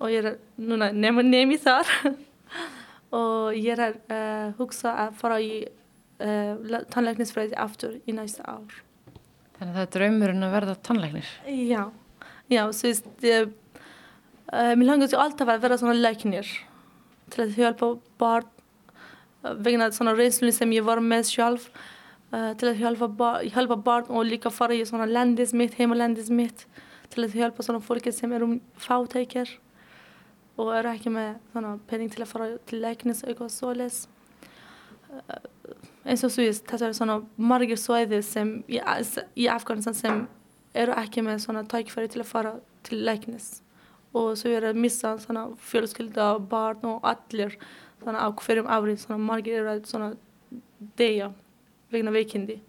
og 0.00 0.10
ég 0.10 0.24
er 0.24 0.38
núna 0.58 0.90
nefn 0.92 1.34
í 1.34 1.58
þar 1.62 1.90
og 3.14 3.54
ég 3.56 3.74
er 3.74 3.84
að 3.88 3.98
uh, 4.10 4.48
hugsa 4.58 4.94
að 5.04 5.18
fara 5.20 5.40
í 5.42 5.52
uh, 5.64 6.80
tannleiknisfræði 6.90 7.58
aftur 7.60 8.00
í 8.06 8.14
næsta 8.16 8.46
ár. 8.46 8.80
Þannig 9.54 9.70
að 9.70 9.76
það 9.76 9.84
er 9.84 9.92
draumurinn 9.96 10.46
að 10.46 10.54
verða 10.56 10.74
tannleiknir? 10.86 11.28
Já, 11.46 11.82
já, 12.52 12.64
svo 12.72 12.90
veist, 12.90 13.08
ég, 13.24 13.50
uh, 14.52 14.74
mér 14.74 14.86
langar 14.90 15.10
til 15.12 15.20
alltaf 15.20 15.50
að 15.50 15.64
vera 15.64 15.80
svona 15.80 15.96
leiknir 15.98 16.48
til 17.32 17.46
að 17.46 17.58
hjálpa 17.58 17.94
barn 18.20 18.50
vegna 19.64 19.90
svona 19.92 20.14
reynslu 20.16 20.52
sem 20.54 20.72
ég 20.72 20.84
var 20.86 21.02
með 21.04 21.28
sjálf 21.32 21.68
til 22.58 22.70
að 22.70 22.80
hjálpa, 22.80 23.08
bar, 23.14 23.42
hjálpa 23.46 23.76
barn 23.78 24.08
og 24.10 24.24
líka 24.26 24.50
fara 24.50 24.74
í 24.74 24.82
svona 24.88 25.06
landis 25.06 25.52
mitt, 25.54 25.76
heimalandis 25.78 26.32
mitt 26.34 26.64
til 27.12 27.26
að 27.26 27.36
hjálpa 27.38 27.62
svona 27.62 27.82
fólki 27.84 28.10
sem 28.12 28.32
eru 28.34 28.48
um 28.48 28.56
fátækjar 28.80 29.52
og 30.58 30.72
eru 30.78 30.90
ekki 30.90 31.12
með 31.14 31.36
svona 31.52 31.76
penning 31.90 32.10
til 32.10 32.24
að 32.24 32.32
fara 32.32 32.48
til 32.66 32.80
leiknis 32.82 33.22
og 33.22 33.30
eitthvað 33.30 33.52
svoleis 33.54 34.00
eins 36.04 36.24
og 36.26 36.32
svo 36.32 36.44
ég 36.44 36.58
þetta 36.58 36.88
er 36.88 36.96
svona 36.96 37.20
margir 37.38 37.78
svæði 37.80 38.20
sem 38.26 38.56
í 38.66 39.48
Afganistan 39.50 39.96
sem 39.98 40.24
eru 40.74 40.96
ekki 40.98 41.24
með 41.24 41.42
svona 41.44 41.64
tækifæri 41.70 42.10
til 42.12 42.24
að 42.24 42.30
fara 42.30 42.54
til 42.86 43.04
leiknis 43.06 43.62
og 44.14 44.36
svo 44.38 44.52
er 44.54 44.68
að 44.70 44.78
missa 44.78 45.16
svona 45.18 45.48
fjölskylda, 45.70 46.38
barn 46.50 46.84
og 46.86 47.06
allir 47.08 47.56
svona 48.02 48.22
á 48.22 48.28
hverjum 48.30 48.70
árið 48.70 49.02
svona 49.02 49.22
margir 49.22 49.60
eru 49.60 49.74
að 49.74 49.84
svona 49.90 50.12
deyja 50.98 51.32
vegna 51.90 52.14
veikindi 52.14 52.60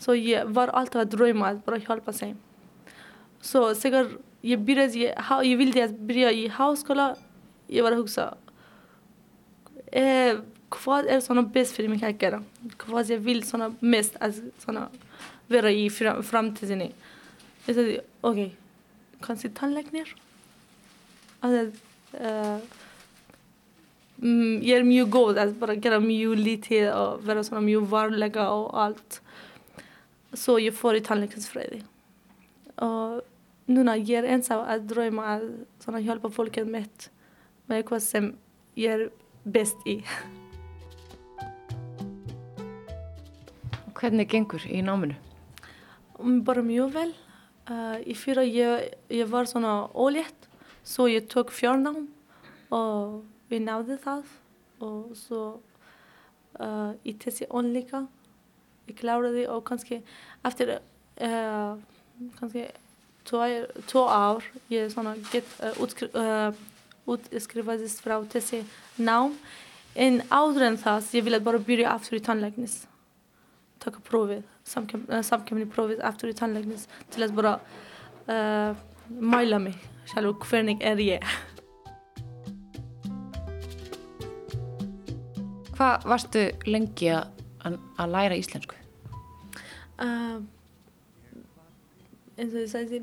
så 0.00 0.14
ég 0.16 0.48
var 0.54 0.72
alltaf 0.74 1.04
að 1.04 1.14
dröma 1.16 1.52
að 1.52 1.64
bara 1.66 1.82
hjálpa 1.82 2.12
sig 2.12 2.34
så 3.40 3.74
säkert 3.74 4.20
jag 4.40 4.60
började, 4.60 4.98
jag, 4.98 5.46
jag 5.46 5.56
ville 5.56 5.84
att 5.84 5.98
börja 5.98 6.32
i 6.32 6.48
högskola. 6.48 7.16
Jag 7.66 7.84
var 7.84 7.92
hugsa. 7.92 8.34
Eh, 9.86 10.38
vad 10.86 11.06
är 11.06 11.20
såna 11.20 11.42
bäst 11.42 11.76
för 11.76 11.88
mig 11.88 12.04
att 12.04 12.22
göra? 12.22 12.42
Vad 12.86 13.10
jag 13.10 13.18
vill 13.18 13.42
såna 13.42 13.74
mest 13.80 14.16
att 14.20 14.34
såna 14.58 14.88
vara 15.46 15.70
i 15.70 15.90
framtiden. 16.22 16.92
Jag 17.70 17.76
sa 17.76 17.82
okej, 17.82 18.00
okay. 18.20 18.50
kanske 19.20 19.48
tandläkare? 19.48 20.04
Alltså, 21.40 21.78
uh, 22.20 22.58
mm, 24.22 24.62
jag 24.62 24.78
är 24.78 24.82
mycket 24.82 25.10
god 25.10 25.38
att 25.38 25.56
bara 25.56 25.74
göra 25.74 26.00
mycket 26.00 26.38
lite 26.38 26.94
och 26.94 27.24
vara 27.24 27.44
såna 27.44 27.60
mycket 27.60 27.88
varliga 27.88 28.50
och 28.50 28.82
allt. 28.82 29.22
Så 30.32 30.58
jag 30.58 30.74
får 30.74 30.96
i 30.96 31.00
tandläkarfräde. 31.00 31.82
Och 32.74 33.22
núna 33.66 33.96
ég 33.96 34.10
er 34.10 34.26
á 34.50 34.56
að 34.66 34.86
dröyma 34.90 35.22
að 35.36 35.46
svona 35.78 36.02
hjálpa 36.02 36.28
fólkið 36.28 36.66
mitt 36.66 37.10
með 37.68 37.76
eitthvað 37.76 38.02
sem 38.02 38.36
ég 38.74 38.90
er 38.90 39.10
best 39.44 39.78
í. 39.86 40.02
Hvernig 43.94 44.28
gengur 44.28 44.66
í 44.66 44.82
náminu? 44.82 45.14
Bara 46.18 46.62
mjög 46.62 46.94
vel. 46.98 47.14
Uh, 47.70 48.00
í 48.02 48.16
fyrra 48.18 48.42
ég, 48.42 48.88
ég 49.14 49.28
var 49.30 49.46
svona 49.46 49.84
ólétt, 49.94 50.48
svo 50.82 51.06
ég 51.06 51.28
tók 51.30 51.52
fjárnám 51.54 52.08
og 52.74 53.20
við 53.50 53.62
náði 53.62 53.98
það 54.02 54.32
og 54.82 55.12
svo 55.14 55.42
uh, 56.58 56.90
í 57.06 57.14
þessi 57.14 57.46
ónleika 57.46 58.04
ég 58.90 58.98
kláraði 58.98 59.46
og 59.46 59.62
kannski 59.68 60.00
eftir 60.42 60.80
uh, 60.80 61.78
kannski 62.40 62.66
två 63.30 64.02
år 64.02 64.44
jag 64.68 64.92
såna 64.92 65.14
get 65.30 65.46
uh, 65.62 65.82
utskri, 65.82 66.08
uh, 66.14 66.54
utskrivades 67.06 68.00
från 68.00 68.26
þessi 68.28 68.64
nám 68.98 69.38
en 69.94 70.22
áður 70.30 70.62
en 70.62 70.78
það 70.78 71.14
ég 71.14 71.24
ville 71.24 71.40
bara 71.40 71.58
byrja 71.58 71.94
aftur 71.94 72.18
í 72.18 72.24
tannlæknis 72.24 72.86
taka 73.80 74.02
prófið 74.06 74.44
samkemni 74.66 75.66
prófið 75.70 76.02
aftur 76.06 76.32
í 76.32 76.36
tannlæknis 76.36 76.86
til 77.12 77.24
að 77.26 77.36
bara 77.38 77.54
uh, 78.30 78.76
mæla 79.10 79.60
mig 79.62 79.78
sjálf 80.10 80.46
hvernig 80.50 80.82
er 80.84 81.00
ég 81.04 81.32
Hvað 85.80 86.02
varstu 86.12 86.40
lengi 86.68 87.08
að 87.08 88.10
læra 88.12 88.36
íslensku? 88.36 88.76
Uh, 89.96 90.42
eins 92.36 92.52
og 92.52 92.60
ég 92.60 92.68
sagði 92.68 93.00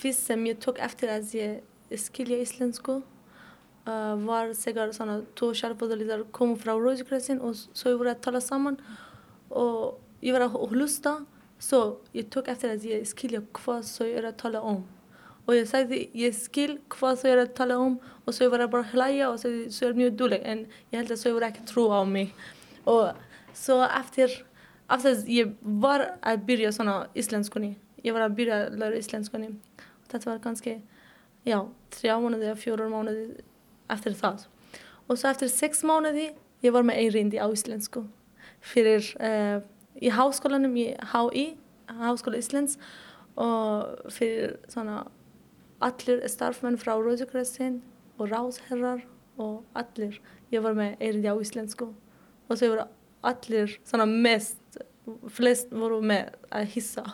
fyrst 0.00 0.26
sem 0.26 0.42
ég 0.50 0.58
tók 0.62 0.80
eftir 0.82 1.12
að 1.14 1.30
ég 1.38 2.00
skilja 2.02 2.40
íslensku 2.42 3.00
var 3.86 4.52
segar 4.58 4.90
svona 4.94 5.20
tó 5.38 5.52
sjálfbúðalitar 5.54 6.24
komu 6.34 6.56
frá 6.58 6.74
Róðsgræsin 6.74 7.38
og 7.40 7.54
svo 7.54 7.92
ég 7.92 8.00
voru 8.00 8.10
að 8.10 8.24
tala 8.24 8.40
saman 8.42 8.78
og 9.50 10.00
ég 10.26 10.34
var 10.34 10.46
að 10.48 10.56
hlusta 10.72 11.20
svo 11.62 12.00
ég 12.14 12.26
tók 12.32 12.50
eftir 12.50 12.74
að 12.74 12.86
ég 12.90 13.06
skilja 13.06 13.42
hvað 13.54 13.84
svo 13.86 14.08
ég 14.08 14.18
er 14.18 14.30
að 14.32 14.40
tala 14.42 14.62
om. 14.62 14.82
Og 15.46 15.54
ég 15.54 15.68
sagði 15.70 16.00
ég 16.18 16.34
skil 16.34 16.80
hvað 16.90 17.20
svo 17.20 17.30
ég 17.30 17.36
er 17.36 17.44
að 17.44 17.54
tala 17.54 17.78
om. 17.78 17.94
Og 18.26 18.34
svo 18.34 18.48
ég 18.48 18.52
var 18.52 18.64
að 18.64 18.72
bara 18.74 18.90
hlæja 18.90 19.30
og 19.30 19.38
sagði 19.38 19.70
svo 19.70 19.88
er 19.88 19.96
mjög 20.00 20.18
dúleg 20.18 20.42
en 20.42 20.66
svo 21.14 21.30
ég 21.30 21.38
voru 21.38 21.46
ekki 21.46 21.66
trú 21.70 21.86
á 21.94 22.02
mig. 22.02 22.34
Og 22.84 23.14
svo 23.54 23.80
eftir 23.86 24.42
After 24.88 25.16
ég 25.26 25.56
var 25.62 26.04
að 26.22 26.44
byrja 26.46 26.70
svona 26.70 27.08
íslenskunni. 27.18 27.72
Ég 28.04 28.14
var 28.14 28.28
að 28.28 28.38
læra 28.78 28.94
íslenskunni. 28.94 29.48
Og 29.74 30.10
þetta 30.12 30.30
var 30.30 30.38
já, 31.46 31.60
þrjá 31.94 32.14
mánuði 32.22 32.46
eða 32.46 32.58
fjórar 32.60 32.90
mánuði 32.90 33.24
eftir 33.92 34.16
það. 34.18 34.46
Og 35.06 35.18
svo 35.18 35.30
eftir 35.30 35.50
sex 35.52 35.84
mánuði 35.86 36.30
ég 36.64 36.74
var 36.74 36.86
með 36.86 37.00
einrindi 37.02 37.40
á 37.40 37.46
íslensku. 37.46 38.04
Fyrir 38.64 39.04
uh, 39.20 39.60
í 40.00 40.10
háskólanum 40.12 40.74
í 40.78 40.88
HÍ, 41.12 41.46
Háskóla 41.86 42.40
Íslands 42.40 42.80
og 43.38 44.10
fyrir 44.10 44.56
svona 44.72 45.04
allir 45.84 46.24
starfmenn 46.30 46.78
frá 46.80 46.96
Róðsjökræsin 46.96 47.80
og 48.18 48.32
ráðherrar 48.32 49.04
og 49.38 49.62
allir. 49.76 50.18
Ég 50.50 50.64
var 50.64 50.76
með 50.78 50.96
einrindi 50.98 51.30
á 51.30 51.36
íslensku. 51.36 51.90
Og 52.48 52.58
svo 52.58 52.72
var 52.74 52.88
allir 53.26 53.76
svona 53.84 54.06
mest, 54.08 54.80
flest 55.30 55.70
voru 55.74 56.00
með 56.02 56.32
að 56.50 56.70
hissa. 56.74 57.04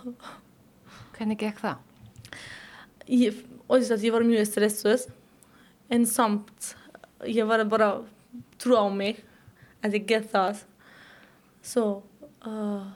Hvernig 1.17 1.41
gekk 1.43 1.61
það? 1.61 1.83
Ég, 3.13 3.43
ég 3.43 4.15
var 4.15 4.25
mjög 4.25 4.47
stressuð 4.49 5.09
en 5.93 6.07
samt 6.09 6.73
ég 7.29 7.47
var 7.47 7.65
bara 7.71 7.93
trú 8.59 8.79
á 8.81 8.89
mig 8.89 9.21
að 9.85 9.99
ég 10.01 10.09
get 10.09 10.31
það. 10.33 10.65
Svo 11.63 11.87
uh, 12.47 12.91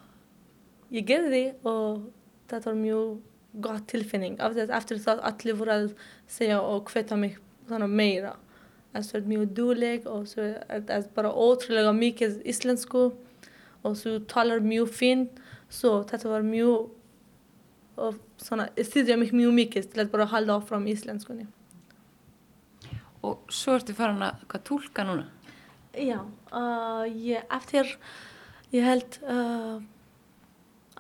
ég 0.91 1.07
gerði 1.07 1.45
og 1.63 2.09
þetta 2.51 2.71
var 2.71 2.79
mjög 2.81 3.17
gott 3.63 3.87
tilfinning. 3.91 4.41
Eftir 4.41 5.01
það 5.03 5.23
allir 5.29 5.59
voru 5.59 5.77
að 5.77 5.93
segja 6.31 6.63
og 6.63 6.91
hveta 6.93 7.17
mig 7.17 7.37
meira 7.69 8.37
att 8.93 9.07
så 9.07 9.17
är 9.17 9.21
mjög 9.21 10.07
och 10.07 10.29
så 10.29 10.41
är 10.41 10.81
det 10.81 11.15
bara 11.15 11.35
otroliga 11.35 11.93
mycket 11.93 12.47
isländsku 12.47 13.11
och 13.83 13.97
så 13.97 14.21
talar 14.21 14.61
mjög 14.61 14.95
fint 14.95 15.33
så 15.69 16.03
det 16.03 16.25
var 16.25 16.43
mjög 16.43 16.89
och 17.95 18.15
såna 18.37 18.69
studerar 18.85 19.17
mig 19.17 19.33
mjög 19.33 19.53
mycket 19.53 19.93
till 19.93 20.01
att 20.01 20.13
bara 20.13 20.25
hålla 20.25 20.61
fram 20.61 20.87
isländskan. 20.87 21.47
Och 23.27 23.53
så 23.53 23.77
ertu 23.77 23.95
farin 23.97 24.23
að 24.23 24.45
hvað 24.51 24.65
tólka 24.71 25.07
núna? 25.07 25.27
Já, 25.97 26.21
uh, 26.53 27.05
ég, 27.09 27.43
eftir 27.51 27.97
ég 28.75 28.85
held 28.85 29.17
uh, 29.25 29.81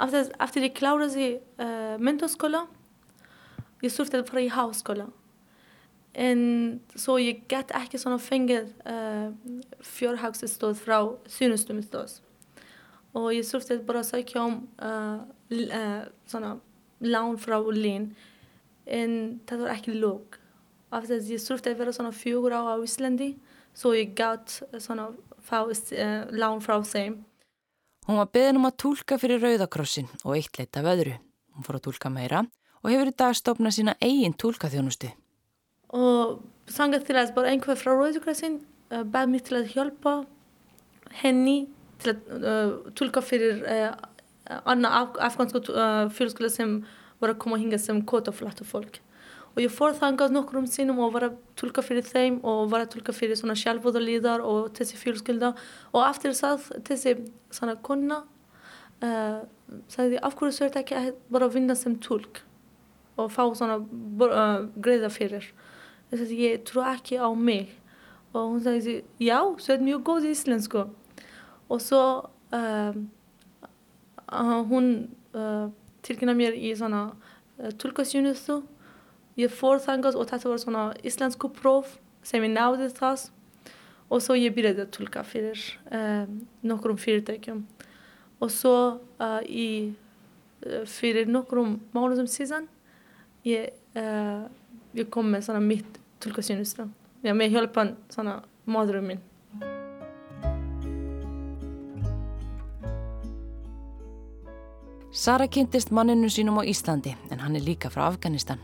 eftir, 0.00 0.32
eftir 0.40 0.66
ég 0.66 0.74
kláraði 0.78 1.28
uh, 1.60 1.94
myndaskóla 2.00 2.64
ég 3.84 3.92
þurfti 3.92 4.22
að 4.22 4.28
fara 4.30 4.44
í 4.46 4.50
háskóla 4.54 5.08
En 6.16 6.80
så 6.96 7.18
jag 7.20 7.42
get 7.48 7.72
ekki 7.76 7.98
svona 8.00 8.16
fengið 8.16 8.70
uh, 8.88 9.28
fjárhagsistóð 9.84 10.78
frá 10.80 10.96
þjónustumstóð. 11.28 12.14
Og 13.16 13.26
ég 13.36 13.44
þurfti 13.44 13.76
bara 13.84 14.00
að 14.00 14.08
sækja 14.14 14.44
um 14.46 14.62
uh, 14.80 15.18
uh, 15.52 16.06
svona 16.24 16.54
lán 17.04 17.36
frá 17.36 17.58
lín 17.68 18.14
en 18.88 19.12
það 19.44 19.66
var 19.66 19.74
ekki 19.74 19.98
lók. 20.00 20.40
Af 20.96 21.04
þess 21.04 21.26
að 21.26 21.32
ég 21.34 21.44
þurfti 21.44 21.72
að 21.72 21.80
vera 21.82 21.94
svona 21.94 22.14
fjögur 22.16 22.56
á 22.56 22.60
á 22.72 22.74
Íslandi 22.80 23.34
svo 23.76 23.92
ég 23.92 24.14
gæt 24.16 24.60
svona 24.80 25.10
fá 25.44 25.60
uh, 25.66 25.74
lán 26.32 26.62
frá 26.64 26.78
þeim. 26.80 27.20
Hún 28.06 28.20
var 28.22 28.30
beðin 28.32 28.62
um 28.62 28.68
að 28.68 28.78
tólka 28.80 29.18
fyrir 29.20 29.42
Rauðakrossin 29.42 30.08
og 30.24 30.38
eitt 30.38 30.56
leitt 30.56 30.78
af 30.78 30.88
öðru. 30.88 31.18
Hún 31.52 31.66
fór 31.66 31.78
að 31.78 31.88
tólka 31.90 32.12
meira 32.12 32.46
og 32.82 32.92
hefur 32.92 33.10
í 33.10 33.16
dag 33.18 33.36
stopnað 33.36 33.76
sína 33.76 33.96
eigin 34.00 34.36
tólkaþjónustu 34.38 35.12
og 35.96 36.42
sangað 36.70 37.06
til 37.06 37.16
að 37.18 37.32
bara 37.36 37.52
einhver 37.52 37.78
frá 37.78 37.92
Rauðurkræsin 37.94 38.60
uh, 38.90 39.02
bæði 39.02 39.32
mig 39.32 39.44
til 39.46 39.58
að 39.60 39.72
hjálpa 39.74 40.14
henni 41.22 41.56
til 42.02 42.12
að 42.12 42.46
uh, 42.52 42.92
tólka 42.98 43.22
fyrir 43.24 43.62
uh, 43.62 43.90
annað 44.66 44.98
af, 45.00 45.18
afghansku 45.30 45.62
uh, 45.72 46.06
fjölskylda 46.14 46.52
sem 46.52 46.78
var 47.22 47.32
að 47.32 47.40
koma 47.44 47.60
hinga 47.60 47.78
sem 47.80 48.02
kvotaflættu 48.02 48.66
fólk 48.66 49.00
Och 49.56 49.62
jag 49.64 49.72
får 49.72 49.94
þangað 49.96 50.34
nokkrum 50.36 50.66
sinnum 50.68 50.98
og 51.00 51.14
var 51.14 51.24
að 51.30 51.36
tólka 51.56 51.80
fyrir 51.80 52.04
þeim 52.04 52.34
og 52.44 52.66
var 52.68 52.82
að 52.84 52.90
tólka 52.92 53.14
fyrir 53.16 53.38
svona 53.40 53.54
sjálfbúðalíðar 53.56 54.42
og 54.44 54.66
þessi 54.76 54.98
fjölskylda. 55.00 55.54
Og 55.96 56.04
eftir 56.04 56.34
það 56.36 56.66
þessi 56.84 57.14
svona 57.56 57.78
konna 57.86 58.18
uh, 59.00 59.38
sagði 59.88 60.20
af 60.20 60.36
hverju 60.36 60.58
svo 60.58 60.66
er 60.66 60.74
þetta 60.74 60.82
ekki 60.82 60.98
að 61.00 61.08
bara 61.32 61.48
vinna 61.56 61.78
sem 61.78 61.96
tólk 62.04 62.42
og 63.16 63.32
fá 63.32 63.40
svona 63.56 63.80
uh, 63.80 64.68
greiða 64.76 65.08
fyrir? 65.16 65.48
Þess 66.12 66.26
að 66.28 66.36
ég 66.36 66.68
trú 66.68 66.84
ekki 66.84 67.16
á 67.16 67.32
mig. 67.32 67.72
Og 68.36 68.52
hún 68.52 68.60
sagði 68.60 69.00
já, 69.16 69.40
þú 69.40 69.72
ert 69.72 69.88
mjög 69.88 70.06
góð 70.12 70.28
í 70.28 70.36
íslensku. 70.36 70.84
Og 71.72 71.80
svo 71.80 72.04
um, 72.52 73.08
hún 74.68 74.94
uh, 75.32 75.72
tilkynna 76.04 76.36
mér 76.36 76.60
í 76.60 76.76
svona 76.76 77.06
uh, 77.08 77.72
tólkasjónustu 77.80 78.60
ég 79.36 79.52
fór 79.52 79.80
þangast 79.82 80.18
og 80.18 80.28
þetta 80.30 80.52
var 80.52 80.62
svona 80.62 80.84
íslensku 81.06 81.50
próf 81.54 81.96
sem 82.26 82.44
ég 82.44 82.54
náði 82.54 82.90
það. 82.96 83.28
Og 84.06 84.22
svo 84.22 84.36
ég 84.38 84.54
byrjaði 84.54 84.84
að 84.84 84.92
tólka 84.94 85.24
fyrir 85.26 85.58
um, 85.90 86.40
nokkrum 86.62 86.98
fyrirtækjum. 87.02 87.64
Og 88.38 88.52
svo 88.54 88.76
uh, 89.18 89.40
í, 89.42 89.94
uh, 90.62 90.84
fyrir 90.86 91.26
nokkrum 91.26 91.80
mánuðum 91.96 92.28
síðan 92.30 92.68
ég, 93.46 93.72
uh, 93.98 94.46
ég 94.94 95.10
kom 95.10 95.32
með 95.32 95.48
svona 95.48 95.62
mitt 95.64 95.98
tólkasjónustu 96.22 96.86
ja, 97.26 97.34
með 97.34 97.56
hjálpan 97.56 97.96
svona 98.12 98.40
móðurum 98.68 99.10
minn 99.12 99.24
Sara 105.16 105.46
kynntist 105.48 105.92
manninu 105.96 106.28
sínum 106.28 106.60
á 106.60 106.62
Íslandi 106.68 107.14
en 107.32 107.40
hann 107.40 107.56
er 107.56 107.64
líka 107.64 107.88
frá 107.88 108.04
Afganistan. 108.10 108.60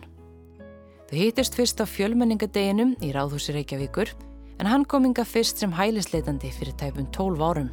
Þau 1.12 1.18
hittist 1.20 1.52
fyrst 1.52 1.76
á 1.76 1.84
fjölmenningadeginum 1.84 2.94
í 3.04 3.10
Ráðhúsi 3.12 3.52
Reykjavíkur 3.52 4.08
en 4.56 4.68
hann 4.70 4.86
kom 4.88 5.04
inga 5.04 5.26
fyrst 5.28 5.58
sem 5.60 5.74
hælisleitandi 5.76 6.48
fyrir 6.56 6.72
tæpum 6.80 7.04
12 7.12 7.42
árum. 7.44 7.66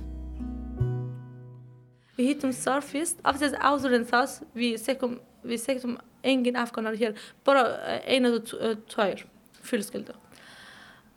Við 2.18 2.34
hittum 2.34 2.52
Sara 2.52 2.84
fyrst, 2.84 3.22
aftur 3.24 3.54
áður 3.64 3.94
en 3.96 4.04
það 4.10 4.34
við 4.60 4.74
segum, 4.84 5.14
við 5.48 5.62
segum 5.64 5.94
engin 6.20 6.60
afganar 6.60 6.98
hér, 7.00 7.16
bara 7.48 7.64
eina 8.04 8.34
og 8.36 8.52
tvær 8.92 9.24
fjölskylda. 9.70 10.18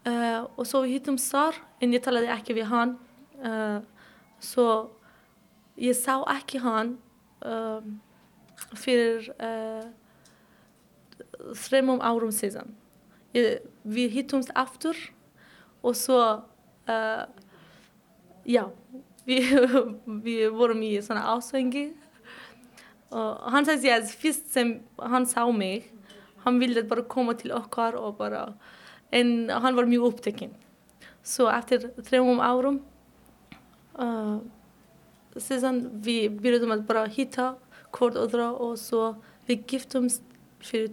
Uh, 0.07 0.47
og 0.55 0.63
svo 0.71 0.85
við 0.85 1.01
hittum 1.01 1.19
Sara 1.19 1.59
en 1.83 1.97
ég 1.97 2.05
talaði 2.07 2.31
ekki 2.37 2.55
við 2.55 2.71
hann, 2.71 2.93
uh, 3.43 3.81
svo 4.39 4.69
ég 5.75 5.99
sá 5.99 6.21
ekki 6.37 6.63
hann 6.63 6.95
uh, 7.43 7.83
fyrir 8.79 9.27
þreymum 11.65 12.03
árum 12.05 12.33
síðan. 12.35 12.73
Ég, 13.37 13.63
við 13.83 14.17
hittumst 14.19 14.53
aftur 14.59 14.99
og 15.83 15.97
svo, 15.99 16.21
uh, 16.93 17.25
já, 18.47 18.65
við, 19.29 19.53
við 20.27 20.47
vorum 20.57 20.83
í 20.85 20.95
svona 21.05 21.25
ásvengi 21.35 21.91
og 23.13 23.43
hann 23.53 23.67
sagði 23.69 23.93
að 23.93 24.13
fyrst 24.23 24.49
sem 24.55 24.77
hann 24.97 25.27
sá 25.29 25.45
mig, 25.53 25.91
hann 26.47 26.61
vildi 26.63 26.85
bara 26.89 27.05
koma 27.05 27.35
til 27.37 27.53
okkar 27.57 27.99
og 27.99 28.17
bara, 28.21 28.47
en 29.13 29.51
hann 29.53 29.77
var 29.77 29.89
mjög 29.89 30.13
upptekinn. 30.13 30.55
Svo 31.23 31.47
eftir 31.53 31.91
þreymum 32.03 32.41
árum, 32.43 32.81
uh, 34.01 34.41
síðan 35.37 35.85
við 36.05 36.41
byrjuðum 36.41 36.75
að 36.77 36.87
bara 36.89 37.05
hitta 37.13 37.53
hvort 37.93 38.17
öðra 38.21 38.51
og 38.57 38.79
svo 38.81 39.15
við 39.49 39.67
giftumst 39.69 40.25
fyrir 40.67 40.93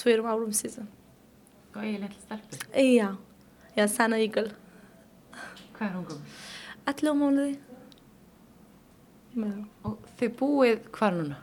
tverum 0.00 0.28
árum 0.30 0.52
síðan. 0.56 0.88
Hvað 1.74 1.88
er 1.90 2.04
litla 2.04 2.22
stelpur? 2.24 2.66
Já, 2.72 3.08
já, 3.76 3.86
Sanna 3.92 4.20
Ígul. 4.22 4.48
Hvað 5.76 5.88
er 5.88 5.96
hún 5.96 6.06
komið? 6.08 6.36
11 6.86 7.18
mánuði. 7.20 7.56
Og 9.84 10.06
þið 10.16 10.36
búið 10.38 10.86
hvar 10.96 11.16
núna? 11.16 11.42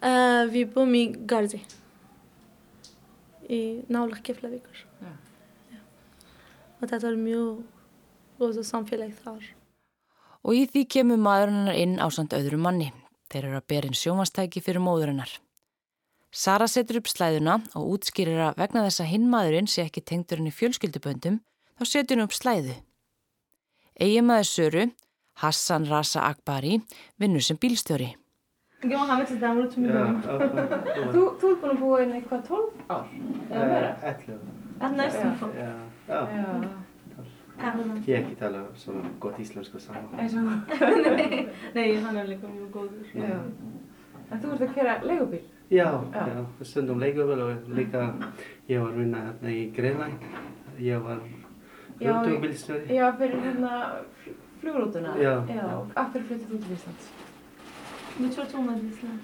Uh, 0.00 0.46
við 0.52 0.70
búum 0.72 0.94
í 0.96 1.04
Garði. 1.28 1.60
Í 3.52 3.60
nála 3.92 4.20
Keflavíkur. 4.24 4.84
Já. 5.02 5.12
Já. 5.74 5.80
Og 6.80 6.86
þetta 6.86 7.10
er 7.10 7.18
mjög 7.20 7.64
góðu 8.40 8.64
samfélag 8.66 9.12
þar. 9.24 9.50
Og 10.46 10.54
í 10.54 10.64
því 10.70 10.84
kemur 10.96 11.20
maðurinnar 11.20 11.76
inn 11.76 11.98
á 11.98 12.06
samt 12.14 12.36
öðru 12.36 12.60
manni. 12.62 12.92
Þeir 13.32 13.50
eru 13.50 13.58
að 13.58 13.68
berinn 13.72 13.98
sjómastæki 13.98 14.62
fyrir 14.62 14.84
móðurinnar. 14.84 15.32
Sara 16.36 16.66
setur 16.68 16.98
upp 17.00 17.08
slæðuna 17.08 17.54
og 17.78 17.94
útskýrir 17.94 18.42
að 18.50 18.58
vegna 18.60 18.82
þess 18.84 19.00
að 19.00 19.08
hinn 19.14 19.28
maðurinn 19.32 19.68
sé 19.72 19.86
ekki 19.86 20.02
tengdur 20.04 20.42
henni 20.42 20.52
fjölskylduböndum, 20.52 21.38
þá 21.80 21.84
setur 21.88 22.18
henni 22.18 22.26
upp 22.26 22.36
slæðu. 22.36 22.74
Eiginmaður 23.96 24.48
Söru, 24.50 24.82
Hassan 25.40 25.86
Rasa 25.88 26.26
Akbari, 26.28 26.82
vinnur 27.16 27.44
sem 27.46 27.56
bílstjóri. 27.56 28.10
Þú, 31.14 31.22
þú 31.40 31.54
ert 31.54 31.62
búin 31.62 31.72
að 31.72 31.80
búa 31.80 32.02
inn 32.04 32.12
eitthvað 32.18 32.44
12 32.50 32.84
ár? 32.92 33.08
Eða 33.48 33.64
vera? 33.72 33.90
11. 34.12 34.36
Að 34.84 35.00
næstum 35.00 35.34
fólk. 35.40 35.56
Ja, 35.56 35.72
ja. 36.12 36.44
Ég 38.04 38.12
er 38.12 38.20
ekki 38.20 38.36
tala 38.36 38.66
svona 38.76 39.08
gott 39.24 39.40
íslensku 39.40 39.80
saman. 39.80 40.12
Nei, 41.78 41.96
hann 42.04 42.20
er 42.20 42.28
líka 42.28 42.52
mjög 42.52 42.68
góður. 42.76 43.08
Já. 43.16 43.38
En 44.28 44.42
þú 44.42 44.52
ert 44.52 44.66
að 44.68 44.74
kera 44.76 45.00
leigubíl? 45.08 45.46
Já, 45.70 46.00
Já. 46.14 46.26
já, 46.26 46.44
stundum 46.64 46.98
leikuvöld 47.00 47.40
og 47.42 47.68
líka 47.68 48.14
ég 48.68 48.80
var 48.82 48.92
vinna 48.92 49.18
hérna 49.18 49.48
í 49.50 49.72
Greinland. 49.76 50.18
Ég 50.78 51.02
var 51.02 51.18
Já, 52.00 52.12
rútubílstjóri. 52.22 52.86
Já, 52.94 53.10
fyrir 53.18 53.40
hérna 53.40 53.70
fl- 54.24 54.34
flugrútuna? 54.60 55.16
Já. 55.18 55.44
Já, 55.48 55.64
og 55.76 55.86
af 55.96 56.06
hverju 56.12 56.24
flyttir 56.26 56.46
þú 56.50 56.58
til 56.62 56.76
Íslands? 56.76 57.08
Við 58.20 58.30
tjóttum 58.36 58.68
að 58.68 58.84
Ísland. 58.90 59.20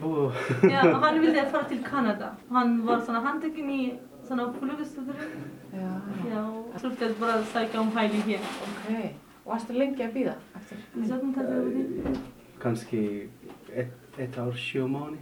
Bú, 0.00 0.30
Já, 0.70 0.82
hann 1.02 1.20
vildi 1.20 1.40
fara 1.50 1.64
til 1.68 1.82
Kanada. 1.84 2.28
Hann 2.50 2.86
var 2.86 3.00
svona 3.00 3.20
handtekinn 3.24 3.70
í 3.70 3.98
svona 4.28 4.46
flugstöðurinn. 4.52 5.48
Já, 5.72 5.90
Já, 6.30 6.44
og 6.46 6.74
þurfti 6.80 7.04
að 7.08 7.14
bara 7.20 7.42
sækja 7.42 7.80
um 7.80 7.90
hæli 7.96 8.22
hér. 8.28 8.40
ok. 8.66 9.10
Og 9.44 9.52
varstu 9.52 9.72
lengi 9.72 10.02
að 10.04 10.12
býða 10.14 10.34
eftir? 10.56 10.78
Við 10.96 11.08
setjum 11.08 11.34
þetta 11.34 11.58
yfir 11.58 11.74
því. 12.04 12.16
kannski 12.60 13.28
ett, 13.74 13.92
ett 14.18 14.38
ár, 14.38 14.52
sjö 14.52 14.86
mánu. 14.86 15.16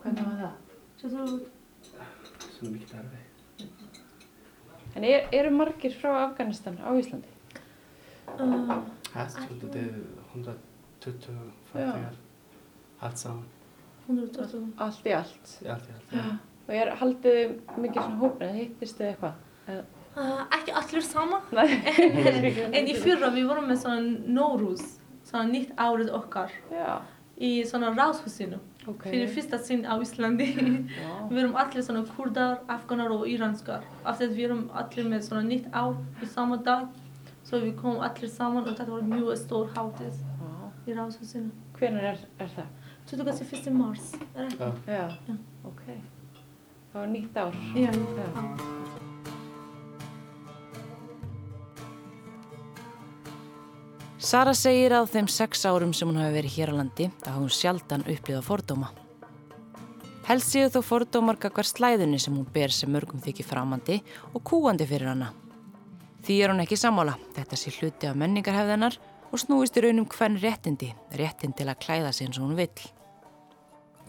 Hvernig 0.00 0.24
var 0.24 0.38
það? 0.40 0.52
Svo 1.00 1.10
þú... 1.12 1.24
Svona 2.54 2.72
mikið 2.72 2.94
erfið. 3.00 3.26
En 4.96 5.06
er, 5.06 5.26
eru 5.36 5.50
margir 5.54 5.94
frá 5.94 6.14
Afganistan 6.24 6.78
á 6.80 6.90
Íslandi? 6.98 7.28
Uh, 8.30 8.72
Hætt, 9.12 9.34
svolítið, 9.34 9.68
det 9.74 9.82
er 9.82 9.98
120 10.32 11.36
farþegar. 11.70 12.16
Allt 13.00 13.18
saman. 13.18 13.44
120. 14.06 14.72
Allt 14.78 15.06
í 15.06 15.14
allt. 15.18 15.52
Allt 15.68 15.90
í 15.90 15.94
allt. 15.96 16.16
Já. 16.16 16.24
Og 16.66 16.74
er, 16.78 16.92
haldið 17.00 17.54
mikið 17.76 18.00
svona 18.00 18.20
hópin 18.22 18.56
hittist 18.56 19.00
þið 19.00 19.10
eitthvað? 19.10 19.46
Uh, 19.70 20.42
ekki 20.56 20.74
allir 20.80 21.06
sama. 21.06 21.42
En 22.76 22.88
í 22.90 22.96
fyrra 22.96 23.30
við 23.34 23.50
vorum 23.50 23.68
með 23.70 23.84
svona 23.84 24.34
Nórús, 24.40 24.84
svona 25.28 25.46
nýtt 25.52 25.76
árið 25.76 26.12
okkar, 26.16 26.56
Já, 26.72 27.00
í 27.36 27.58
svona 27.68 27.92
ráðhúsinu. 27.92 28.62
Ok. 28.88 29.02
Fyrir 29.10 29.28
fyrsta 29.34 29.58
sinn 29.58 29.84
á 29.84 29.94
Íslandi. 30.00 30.46
Vá. 30.54 31.28
við 31.30 31.38
erum 31.42 31.56
allir 31.56 31.82
svona 31.84 32.04
kurdar, 32.16 32.60
afganar 32.68 33.12
og 33.12 33.26
íranskar. 33.28 33.84
Aftur 34.04 34.32
við 34.32 34.44
erum 34.48 34.64
allir 34.72 35.08
með 35.12 35.26
svona 35.28 35.42
nýtt 35.48 35.68
ár 35.72 35.96
í 36.22 36.26
sama 36.26 36.56
dag. 36.56 36.88
Så 37.44 37.58
vi 37.60 37.72
kom 37.72 37.98
allir 38.00 38.30
saman 38.30 38.62
og 38.64 38.76
þetta 38.76 38.92
var 38.92 39.02
mjög 39.02 39.36
stór 39.40 39.70
hátíð 39.74 40.16
Vá. 40.40 40.70
í 40.86 40.94
ráðhúsinu. 40.94 41.50
Hvenær 41.78 42.12
er, 42.12 42.24
er 42.38 42.50
það? 42.56 42.72
21. 43.10 43.70
mars, 43.74 44.12
er 44.36 44.44
ekki? 44.46 44.58
Já. 44.60 44.72
Já, 44.86 45.06
Já. 45.28 45.38
ok. 45.66 45.86
Það 46.92 47.00
var 47.00 47.14
nýtt 47.14 47.36
ár. 47.36 47.62
Já. 47.74 47.90
Já. 47.90 49.09
Sara 54.20 54.52
segir 54.52 54.92
að 54.92 55.06
þeim 55.14 55.28
sex 55.32 55.62
árum 55.64 55.94
sem 55.96 56.08
hún 56.10 56.18
hafi 56.20 56.34
verið 56.34 56.56
hér 56.58 56.70
á 56.70 56.74
landi 56.76 57.06
að 57.24 57.36
hún 57.38 57.52
sjaldan 57.56 58.02
upplýða 58.04 58.42
fordóma. 58.44 58.90
Helst 60.28 60.52
séu 60.52 60.68
þó 60.68 60.82
fordómar 60.84 61.38
gagvar 61.40 61.64
slæðunni 61.64 62.20
sem 62.20 62.36
hún 62.36 62.44
ber 62.52 62.68
sem 62.68 62.92
mörgum 62.92 63.22
þykir 63.24 63.48
framandi 63.48 63.96
og 64.34 64.44
kúandi 64.44 64.84
fyrir 64.84 65.14
hana. 65.14 65.30
Því 66.20 66.36
er 66.36 66.52
hún 66.52 66.60
ekki 66.60 66.76
sammála, 66.76 67.16
þetta 67.32 67.56
sé 67.56 67.72
hluti 67.78 68.12
af 68.12 68.20
menningarhefðanar 68.20 69.00
og 69.32 69.40
snúist 69.40 69.80
í 69.80 69.86
raunum 69.86 70.10
hvern 70.12 70.36
réttindi, 70.44 70.92
réttin 71.16 71.56
til 71.56 71.70
að 71.72 71.80
klæða 71.80 72.12
sig 72.12 72.28
eins 72.28 72.42
og 72.42 72.50
hún 72.50 72.60
vill. 72.60 72.88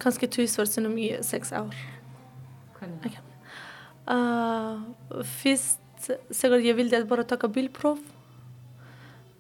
Kanski 0.04 0.28
tvisvar 0.28 0.68
sinnum 0.68 1.00
í 1.00 1.14
sex 1.24 1.56
ár. 1.56 1.72
Hvernig? 2.82 3.08
Okay. 3.08 3.24
Uh, 4.12 5.24
fyrst 5.40 5.80
þegar 6.36 6.68
ég 6.68 6.76
vildi 6.76 7.00
að 7.00 7.08
bara 7.08 7.24
taka 7.24 7.48
bílpróf 7.48 8.11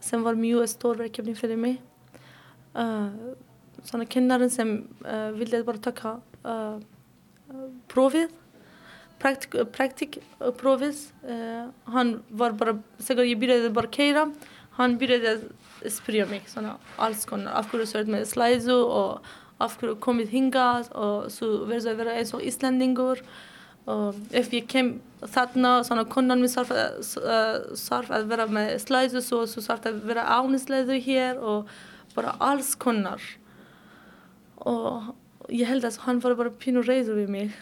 sem 0.01 0.23
var 0.25 0.39
mjög 0.39 0.67
stór 0.69 0.99
verkefni 0.99 1.35
fyrir 1.37 1.59
mig 1.61 1.79
uh, 2.75 3.09
svona 3.83 4.05
kennarinn 4.09 4.53
sem 4.53 4.75
uh, 5.05 5.31
vildi 5.37 5.59
að 5.59 5.67
bara 5.67 5.83
taka 5.89 6.13
uh, 6.45 6.77
prófið, 7.91 8.31
praktikprófið. 9.19 11.01
Hann 11.91 12.13
var 12.39 12.55
bara, 12.57 12.77
þegar 13.03 13.27
ég 13.27 13.41
byrjaði 13.41 13.71
bara 13.75 13.89
að 13.89 13.97
keira, 13.97 14.23
hann 14.77 14.95
byrjaði 15.01 15.29
að 15.33 15.91
spyrja 15.91 16.25
mig 16.29 16.47
svona 16.49 16.77
alls 16.95 17.27
konar, 17.29 17.57
af 17.59 17.67
hverju 17.69 17.89
ert 17.99 18.09
með 18.09 18.23
slæðu 18.31 18.79
og 18.87 19.27
af 19.61 19.75
hverju 19.81 19.99
komið 20.01 20.31
hingað 20.31 20.89
og 20.95 21.27
svo 21.33 21.67
verður 21.67 21.83
það 21.83 21.91
að 21.91 22.01
vera 22.01 22.15
eins 22.21 22.33
og 22.37 22.47
Íslandingur 22.47 23.21
og 23.21 23.50
ef 23.87 24.51
ég 24.53 24.67
kem 24.69 24.99
þarna 25.21 25.81
svona 25.85 26.05
konan 26.09 26.41
mér 26.41 26.51
sarf, 26.53 26.71
uh, 26.71 27.73
sarf 27.77 28.11
að 28.13 28.27
vera 28.29 28.47
með 28.49 28.75
slæðu 28.83 29.21
svo, 29.25 29.43
svo 29.49 29.63
sarf 29.65 29.85
að 29.89 30.01
vera 30.09 30.27
ánislæðu 30.37 30.99
hér 31.01 31.41
og 31.41 31.69
bara 32.15 32.35
alls 32.39 32.75
konar. 32.75 33.21
Og 34.61 35.13
ég 35.49 35.69
held 35.69 35.85
að 35.85 36.01
hann 36.05 36.21
var 36.23 36.37
bara 36.37 36.53
pínu 36.53 36.83
reyður 36.85 37.21
við 37.21 37.33
mig. 37.33 37.53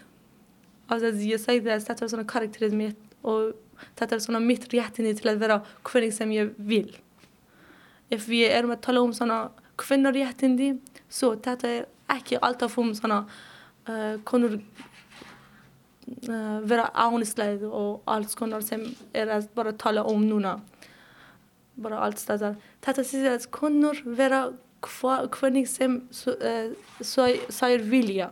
Af 0.89 0.99
þess 0.99 1.13
að 1.13 1.27
ég 1.27 1.43
segði 1.43 1.73
að 1.73 1.85
þetta 1.87 2.05
er 2.05 2.13
svona 2.13 2.29
karakterið 2.29 2.77
mitt 2.79 3.19
og 3.23 3.53
þetta 3.99 4.15
er 4.15 4.23
svona 4.23 4.41
mitt 4.43 4.67
réttinni 4.73 5.13
til 5.15 5.31
að 5.31 5.43
vera 5.43 5.61
hvernig 5.87 6.15
sem 6.15 6.31
ég 6.35 6.51
vil. 6.57 6.89
Ef 8.11 8.27
við 8.27 8.51
erum 8.51 8.73
að 8.73 8.83
tala 8.87 9.03
um 9.05 9.13
svona 9.15 9.49
kvinnaréttindi 9.79 10.73
svo 11.07 11.35
þetta 11.39 11.69
er 11.69 11.87
ekki 12.11 12.39
alltaf 12.41 12.77
um 12.81 12.91
svona 12.97 13.21
uh, 13.23 14.15
konur 14.27 14.57
vera 16.69 16.89
ánisleið 16.93 17.65
og 17.69 18.01
alls 18.09 18.35
konar 18.37 18.63
sem 18.65 18.83
er 19.13 19.31
að 19.35 19.49
bara 19.55 19.73
tala 19.73 20.05
um 20.09 20.23
núna 20.25 20.57
bara 21.79 22.01
allt 22.05 22.19
þetta 22.19 22.55
þetta 22.83 23.05
sýðir 23.07 23.37
að 23.37 23.47
konur 23.55 24.01
vera 24.05 24.41
hvernig 24.79 25.67
sem 25.67 25.97
sæir 27.03 27.81
vilja. 27.83 28.29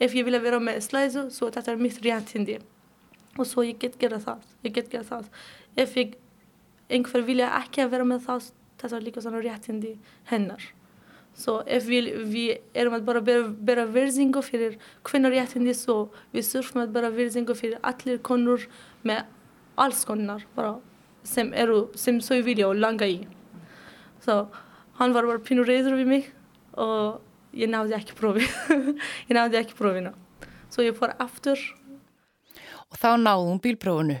Ef 0.00 0.14
ég 0.16 0.24
vilja 0.24 0.40
vera 0.40 0.60
með 0.60 0.82
slæðu 0.84 1.26
svo 1.32 1.48
þetta 1.52 1.72
er 1.72 1.80
mitt 1.80 2.00
réttindi 2.04 2.58
og 3.38 3.46
svo 3.46 3.64
ég 3.64 3.78
get 3.80 3.98
gera 4.00 4.18
það 4.20 4.44
ég 4.66 4.74
get 4.76 4.90
gera 4.92 5.06
það 5.06 5.28
ef 5.80 5.96
ég 5.96 6.16
einhver 6.90 7.24
vilja 7.26 7.50
ekki 7.60 7.84
að 7.84 7.92
vera 7.94 8.08
með 8.08 8.24
það 8.26 8.50
þetta 8.80 8.96
er 8.96 9.06
líka 9.06 9.24
svona 9.24 9.42
réttindi 9.44 9.92
hennar 10.32 10.70
så 11.36 11.60
ef 11.66 11.86
við, 11.88 12.10
við 12.28 12.58
erum 12.76 12.96
að 12.98 13.06
bara 13.06 13.22
bera, 13.24 13.48
bera 13.48 13.86
verðingu 13.88 14.42
fyrir 14.44 14.76
hvernig 15.06 15.34
réttindi 15.34 15.74
svo 15.76 16.10
við 16.34 16.46
surfum 16.48 16.82
að 16.84 16.94
bera 16.96 17.12
verðingu 17.14 17.56
fyrir 17.56 17.80
allir 17.86 18.20
konur 18.26 18.66
með 19.06 19.24
alls 19.80 20.04
konar 20.04 20.44
bara 20.56 20.76
sem 21.24 21.52
eru 21.56 21.86
sem 21.98 22.20
svo 22.24 22.40
vilja 22.44 22.68
og 22.68 22.80
langa 22.80 23.08
í. 23.08 23.22
Så 24.24 24.46
hann 25.00 25.14
var 25.16 25.28
bara 25.28 25.42
pínu 25.44 25.64
reyður 25.64 25.98
við 26.00 26.10
mig 26.10 26.30
og 26.76 27.20
ég 27.56 27.70
náði 27.70 27.96
ekki 27.96 28.16
prófi. 28.18 28.46
Ég 29.28 29.34
náði 29.36 29.58
ekki 29.60 29.76
prófina. 29.78 30.12
Svo 30.70 30.84
ég 30.86 30.94
fór 30.94 31.16
aftur. 31.18 31.58
Og 32.90 32.98
þá 32.98 33.16
hún 33.16 33.62
bílprófunu 33.62 34.20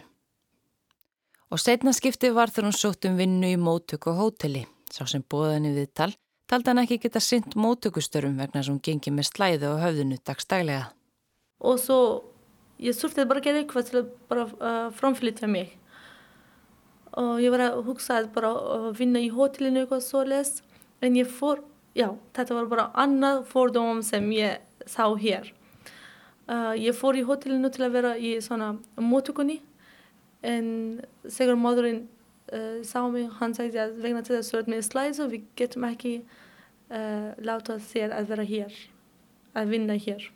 og 1.50 1.58
setna 1.58 1.92
skipti 1.94 2.30
var 2.30 2.50
þegar 2.50 2.68
hún 2.68 2.78
sótt 2.78 3.06
um 3.08 3.16
vinnu 3.18 3.50
í 3.50 3.58
móttöku 3.58 4.12
og 4.12 4.20
hóteli 4.20 4.66
sá 4.90 5.02
sem 5.10 5.22
bóðan 5.22 5.66
í 5.66 5.72
viðtal 5.74 6.12
taldi 6.50 6.72
hann 6.72 6.82
ekki 6.82 6.98
geta 7.06 7.22
synt 7.22 7.54
móttökustörum 7.54 8.36
vegna 8.40 8.64
sem 8.64 8.74
hún 8.74 8.82
gengi 8.82 9.14
með 9.14 9.30
slæðu 9.30 9.74
og 9.74 9.84
höfðinu 9.84 10.18
dagstæglega 10.26 10.90
og 11.60 11.78
svo 11.78 12.00
ég 12.80 12.96
surfti 12.96 13.26
bara 13.28 13.42
gera 13.44 13.60
eitthvað 13.60 13.88
til 13.88 14.00
að 14.00 14.10
bara 14.30 14.46
uh, 14.48 14.88
framflytja 14.96 15.48
mig. 15.50 15.74
Og 17.20 17.40
ég 17.42 17.52
var 17.52 17.66
að 17.66 17.80
hugsa 17.88 18.20
að 18.20 18.30
bara 18.34 18.52
uh, 18.56 18.90
vinna 18.96 19.20
í 19.20 19.30
hótelinu 19.34 19.82
eitthvað 19.82 20.04
svo 20.06 20.24
les 20.24 20.60
en 21.04 21.16
ég 21.18 21.28
fór, 21.28 21.62
já, 21.96 22.08
þetta 22.36 22.56
var 22.56 22.70
bara 22.70 22.90
annað 22.98 23.42
fordóm 23.50 24.04
sem 24.06 24.28
ég 24.36 24.86
sá 24.88 25.04
hér. 25.20 25.52
Uh, 26.50 26.72
ég 26.78 26.96
fór 26.96 27.18
í 27.18 27.26
hotellinu 27.26 27.70
til 27.70 27.84
að 27.86 27.98
vera 27.98 28.14
í 28.16 28.38
svona 28.42 28.72
mótugunni 28.96 29.60
en 30.40 30.70
segur 31.28 31.58
móðurinn 31.60 32.06
uh, 32.54 32.80
sá 32.86 33.04
mig, 33.12 33.28
hann 33.38 33.54
sagði 33.54 33.84
að 33.84 33.98
vegna 34.00 34.24
til 34.24 34.38
þess 34.38 34.56
að 34.56 34.72
með 34.72 34.86
slæs 34.88 35.20
og 35.20 35.34
við 35.34 35.44
getum 35.60 35.84
ekki 35.90 36.14
uh, 36.90 37.32
láta 37.38 37.78
þér 37.80 38.14
að 38.18 38.30
vera 38.34 38.46
hér, 38.50 38.76
að 39.56 39.74
vinna 39.74 39.96
hér. 39.98 40.28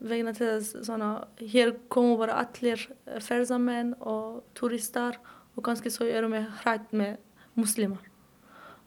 Vegna 0.00 0.32
til 0.32 0.48
þess 0.48 0.86
svona, 0.88 1.10
hér 1.40 1.74
komu 1.92 2.16
bara 2.20 2.40
allir 2.40 2.86
ferðamenn 3.20 3.94
og 4.00 4.40
turistar 4.56 5.20
og 5.56 5.64
kannski 5.66 5.92
svo 5.92 6.08
erum 6.08 6.36
við 6.38 6.48
hrætt 6.62 6.94
með 6.96 7.18
muslimar 7.58 8.06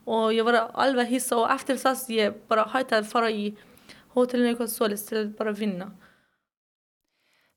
og 0.05 0.33
ég 0.35 0.43
var 0.45 0.69
alveg 0.73 1.11
hissa 1.13 1.37
og 1.39 1.51
eftir 1.53 1.79
þess 1.79 2.09
ég 2.11 2.39
bara 2.49 2.65
hætti 2.73 2.97
að 2.97 3.09
fara 3.09 3.29
í 3.31 3.53
hótelinu 4.15 4.51
eitthvað 4.51 4.73
svolítið 4.73 5.05
til 5.07 5.19
að 5.19 5.29
bara 5.37 5.53
vinna. 5.57 5.91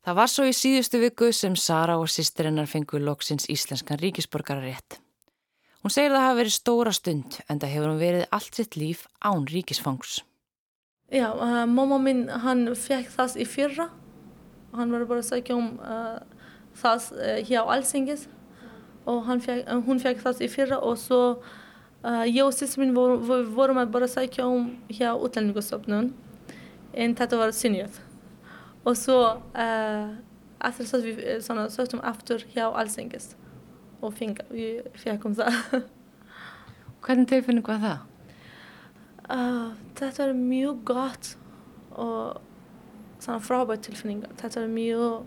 Það 0.07 0.19
var 0.21 0.31
svo 0.31 0.47
í 0.47 0.55
síðustu 0.55 1.01
viku 1.03 1.33
sem 1.35 1.57
Sara 1.59 1.97
og 1.99 2.07
sýstirinnar 2.13 2.71
fengu 2.71 3.01
loksins 3.03 3.49
íslenskan 3.51 3.99
ríkisborgararétt. 3.99 5.01
Hún 5.87 5.93
segir 5.95 6.11
það 6.11 6.25
hafa 6.25 6.39
verið 6.41 6.55
stóra 6.57 6.93
stund 6.97 7.37
en 7.47 7.61
það 7.63 7.71
hefur 7.77 7.91
hún 7.93 8.01
verið 8.01 8.25
allt 8.35 8.57
sitt 8.59 8.75
líf 8.75 9.05
án 9.23 9.45
ríkisfangs. 9.47 10.17
Já, 11.15 11.29
uh, 11.31 11.63
mamma 11.71 12.01
minn 12.03 12.25
hann 12.43 12.67
fekk 12.75 13.13
það 13.15 13.37
í 13.39 13.47
fyrra. 13.47 13.87
Hann 14.75 14.91
var 14.91 15.05
bara 15.07 15.23
að 15.23 15.29
segja 15.29 15.55
um 15.55 15.77
uh, 15.79 16.19
það 16.75 17.07
uh, 17.15 17.39
hjá 17.47 17.61
Alsingis 17.63 18.27
og 19.07 19.31
fekk, 19.47 19.71
hún 19.87 20.03
fekk 20.03 20.27
það 20.27 20.43
í 20.43 20.51
fyrra 20.51 20.83
og 20.83 20.99
svo 20.99 21.23
Uh, 22.07 22.23
ég 22.29 22.45
og 22.45 22.53
sýstum 22.55 22.85
minn 22.85 22.93
vor, 22.95 23.17
vor, 23.25 23.41
vorum 23.51 23.81
að 23.81 23.89
bara 23.95 24.07
sækja 24.07 24.45
um 24.47 24.69
hjá 24.93 25.09
útlendingastofnun 25.17 26.13
en 26.95 27.15
þetta 27.19 27.39
var 27.41 27.55
synjað 27.57 27.97
og 28.87 28.95
svo 29.01 29.17
uh, 29.33 30.13
eftir 30.69 30.85
þess 30.85 30.99
að 30.99 31.07
við 31.09 31.25
svona, 31.43 31.65
söktum 31.73 32.05
aftur 32.07 32.45
hjá 32.53 32.69
Alsingis 32.69 33.33
og 34.01 34.15
feng, 34.17 34.39
við 34.51 34.87
fekkum 35.01 35.37
það 35.39 35.57
Hvernig 37.07 37.29
tilfinning 37.31 37.67
var 37.67 37.81
það? 37.83 37.99
Uh, 39.27 39.75
þetta 39.99 40.25
er 40.27 40.37
mjög 40.39 40.83
gott 40.87 41.33
og 41.97 42.41
svona 43.23 43.41
frábært 43.43 43.87
tilfinning 43.87 44.25
þetta 44.39 44.63
er 44.63 44.71
mjög 44.71 45.25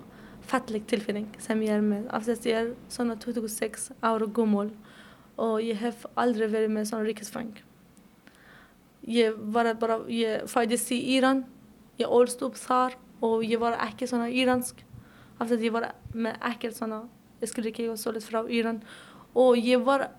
falleg 0.50 0.86
tilfinning 0.90 1.28
sem 1.42 1.62
ég 1.66 1.78
er 1.78 1.84
með 1.84 2.08
af 2.16 2.26
þess 2.28 2.44
að 2.44 2.50
ég 2.50 2.60
er 2.60 2.70
svona 2.92 3.18
26 3.20 3.90
ára 4.02 4.28
gummul 4.28 4.70
og 5.40 5.60
ég 5.64 5.80
hef 5.80 6.06
aldrei 6.20 6.48
verið 6.50 6.74
með 6.76 6.90
svona 6.90 7.08
ríkisfang. 7.08 7.54
Ég 9.08 9.38
var 9.54 9.70
bara, 9.80 10.02
ég 10.12 10.46
fæðist 10.52 10.92
í 10.92 11.00
Íran, 11.16 11.46
ég 12.00 12.12
ólst 12.12 12.44
upp 12.46 12.58
þar 12.60 12.98
og 13.24 13.46
ég 13.48 13.62
var 13.62 13.78
ekki 13.86 14.08
svona 14.10 14.30
íransk 14.32 14.84
af 15.40 15.48
því 15.48 15.56
að 15.56 15.66
ég 15.68 15.76
var 15.76 15.88
með 16.14 16.44
ekkert 16.52 16.78
svona, 16.78 17.04
og 17.42 18.00
svolítið 18.00 18.30
frá 18.30 18.42
Íran 18.48 18.82
og 19.36 19.58
ég 19.58 19.84
var 19.86 20.10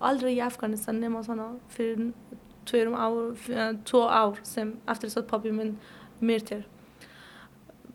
aldrei 0.00 0.36
í 0.36 0.44
Afganistan 0.44 1.00
nema 1.00 1.22
svona 1.24 1.54
fyrir 1.72 2.10
tverum 2.66 2.96
ár, 2.98 3.36
tvo 3.86 4.06
ár 4.08 4.40
sem 4.44 4.74
eftir 4.86 5.08
þess 5.08 5.22
að 5.22 5.28
pappi 5.30 5.52
minn 5.54 5.76
myrtir. 6.20 6.66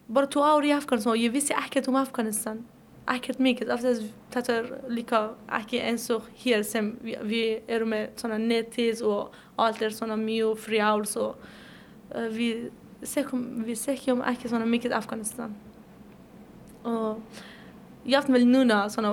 Bara 0.08 0.30
tvo 0.32 0.44
ár 0.44 0.66
í 0.66 0.72
Afganistan 0.74 1.14
og 1.14 1.22
ég 1.22 1.34
vissi 1.34 1.54
ekkert 1.54 1.90
um 1.92 2.00
Afganistan 2.00 2.64
ekkert 3.10 3.42
mikið 3.42 3.72
af 3.74 3.82
þess 3.84 4.02
að 4.02 4.10
þetta 4.34 4.56
er 4.56 4.68
líka 4.94 5.22
ekki 5.58 5.82
eins 5.84 6.06
og 6.14 6.28
hér 6.44 6.64
sem 6.68 6.92
við, 7.04 7.24
við 7.28 7.72
erum 7.72 7.92
með 7.96 8.12
svona 8.22 8.38
netið 8.42 9.02
og 9.10 9.36
allt 9.62 9.82
er 9.82 9.96
svona 9.96 10.18
mjög 10.20 10.60
frjáls 10.62 11.16
og 11.20 11.42
uh, 12.14 12.28
við 12.32 12.70
mikið 18.06 18.18
Afganistan 18.18 18.42
og 18.42 18.42
jáfnvel 18.42 18.46
núna 18.46 18.90
svona 18.90 19.12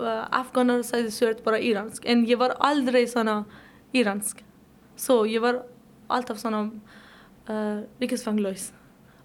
uh, 0.00 0.26
afganar 0.30 0.82
sæði 0.82 1.10
sört 1.10 1.44
bara 1.44 1.58
íransk 1.58 2.04
en 2.06 2.26
ég 2.26 2.38
var 2.38 2.56
aldrei 2.60 3.06
svona 3.06 3.44
íransk 3.94 4.42
så 4.96 5.24
ég 5.26 5.40
var 5.40 5.64
alltaf 6.08 6.38
svona 6.38 6.70
uh, 7.48 7.84
ríkisfanglöys 8.00 8.72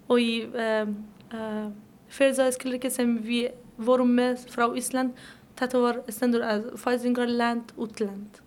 og 0.08 0.20
í 0.20 0.44
um, 0.46 0.96
uh, 1.32 1.70
ferðarskilriki 2.08 2.90
sem 2.90 3.18
við 3.18 3.52
vorum 3.76 4.14
með 4.14 4.46
frá 4.50 4.68
Ísland 4.76 5.14
þetta 5.58 5.78
var 5.78 6.02
stendur 6.08 6.42
að 6.42 6.74
fæðingarland 6.78 7.72
útland 7.76 8.40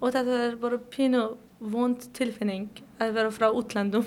og 0.00 0.12
þetta 0.12 0.40
er 0.48 0.56
bara 0.56 0.78
pínu 0.78 1.36
vond 1.58 2.10
tilfinning 2.14 2.68
að 3.00 3.14
vera 3.14 3.30
frá 3.30 3.50
útlandum 3.50 4.06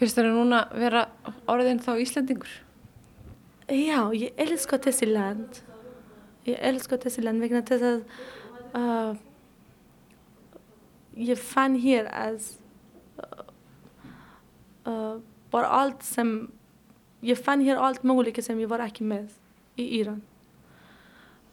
Fyrst 0.00 0.16
er 0.16 0.30
það 0.30 0.36
núna 0.38 0.64
að 0.64 0.78
vera 0.80 1.00
orðin 1.50 1.80
þá 1.84 1.98
Íslandingur? 2.00 2.52
Já, 3.70 4.10
ég 4.12 4.34
elskar 4.40 4.80
þessi 4.82 5.06
land 5.06 5.60
ég 6.48 6.58
elskar 6.70 7.00
þessi 7.02 7.24
land 7.24 7.42
vegna 7.42 7.62
þess 7.66 7.86
að 7.86 8.00
uh, 8.78 9.12
ég 11.20 11.40
fann 11.40 11.76
hér 11.80 12.08
að 12.10 12.40
uh, 13.20 13.44
uh, 14.88 15.16
bara 15.52 15.72
allt 15.82 16.04
sem 16.06 16.32
ég 17.26 17.38
fann 17.38 17.64
hér 17.64 17.80
allt 17.80 18.06
möguleika 18.06 18.42
sem 18.44 18.60
ég 18.62 18.70
var 18.70 18.82
ekki 18.84 19.04
með 19.04 19.34
í 19.80 19.86
Íran. 20.00 20.22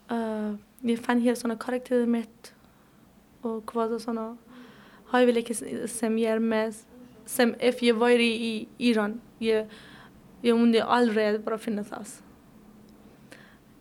Uh, 0.08 0.56
ég 0.88 1.00
fann 1.04 1.20
hér 1.20 1.36
svona 1.36 1.58
karakterið 1.60 2.08
mitt 2.08 2.52
og 3.44 3.60
hvað 3.68 3.98
og 3.98 4.04
svona 4.04 4.28
hæfileiki 5.12 5.56
sem 5.88 6.16
ég 6.20 6.36
er 6.36 6.42
með 6.42 6.80
som 7.28 7.52
if 7.60 7.82
jag 7.84 8.00
var 8.00 8.16
i 8.16 8.66
Iran, 8.78 9.20
jag, 9.38 9.68
jag 10.40 10.58
måste 10.58 10.84
aldrig 10.84 11.40
bara 11.40 11.58
finna 11.58 11.84
det. 11.84 12.22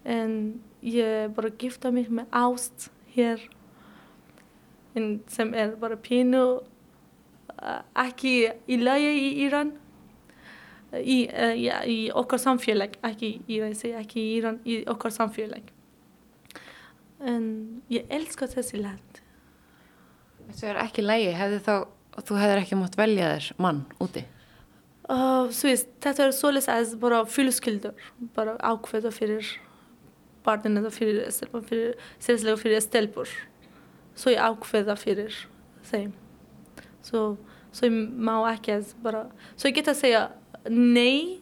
En, 0.03 0.61
jag 0.79 1.31
bara 1.31 1.49
gifte 1.59 1.91
mig 1.91 2.09
med 2.09 2.25
Aust 2.29 2.91
här. 3.13 3.49
En, 4.93 5.23
som 5.27 5.53
är 5.53 5.75
bara 5.75 5.97
piano, 5.97 6.61
uh, 7.61 8.05
inte 8.05 8.53
i 8.65 8.77
i 9.09 9.41
Iran. 9.45 9.71
I, 11.03 11.29
ja, 11.65 11.83
i 11.83 12.11
í 13.27 13.57
Íran, 13.57 13.73
ég 13.73 13.75
segi 13.75 13.97
ekki 13.99 14.21
í 14.21 14.37
Íran, 14.37 14.61
í 14.63 14.77
okkar 14.87 15.11
samfélag. 15.11 15.67
En 17.19 17.81
ég 17.91 18.07
elska 18.09 18.47
þessi 18.47 18.79
land. 18.79 19.19
Þessu 20.47 20.69
er 20.71 20.79
ekki 20.85 21.03
lægi, 21.03 21.33
hefði 21.35 21.59
þá, 21.65 21.75
þú 22.23 22.39
hefðir 22.39 22.61
ekki 22.63 22.79
mátt 22.79 22.95
velja 22.97 23.33
þér 23.33 23.49
mann 23.65 23.83
úti? 23.99 24.23
Svo 25.07 25.69
er 25.71 26.33
svolítið 26.35 26.71
að 26.73 26.95
bara 26.99 27.21
fylskildur, 27.31 27.95
bara 28.35 28.57
ákveða 28.59 29.11
fyrir 29.15 29.53
barninu 30.43 30.81
eða 30.81 30.91
fyrir 30.91 31.37
fyrir, 31.69 31.93
sérslega 32.19 32.59
fyrir 32.59 32.83
stelpur. 32.83 33.31
Svo 34.17 34.33
ég 34.33 34.43
ákveða 34.43 34.97
fyrir 34.99 35.35
þeim. 35.87 36.11
Svo, 37.05 37.37
svo 37.71 37.87
ég 37.87 37.95
má 38.19 38.35
ekki 38.51 38.75
að 38.75 38.91
bara, 39.03 39.23
svo 39.55 39.71
ég 39.71 39.79
geta 39.79 39.93
að 39.95 40.01
segja 40.01 40.25
nei, 40.67 41.39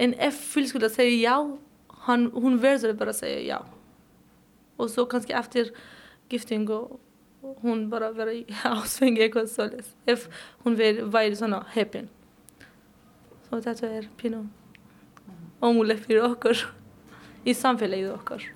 en 0.00 0.16
ef 0.16 0.40
fylskildur 0.54 0.92
segir 0.92 1.20
já, 1.20 1.36
hann, 2.06 2.30
hún 2.32 2.56
verður 2.62 2.96
bara 2.96 3.12
að 3.12 3.20
segja 3.20 3.44
já. 3.50 3.60
Och 4.76 4.90
så 4.90 5.04
kanske 5.04 5.34
efter 5.34 5.70
gifting 6.28 6.70
och 6.70 7.00
hon 7.60 7.90
bara 7.90 8.12
var 8.12 8.30
i 8.32 8.46
avsväng 8.64 9.18
eitthvað 9.18 9.50
svoleiðis 9.50 9.92
ef 10.06 10.26
hún 10.64 10.78
væri 10.78 11.36
svona 11.36 11.60
heppin 11.74 12.08
svo 13.52 13.58
þetta 13.60 13.88
er 13.98 14.06
pínu 14.16 14.38
ómúlegt 15.60 16.06
fyrir 16.06 16.24
okkur 16.24 16.56
í 17.44 17.52
samfélagið 17.52 18.14
okkar 18.14 18.46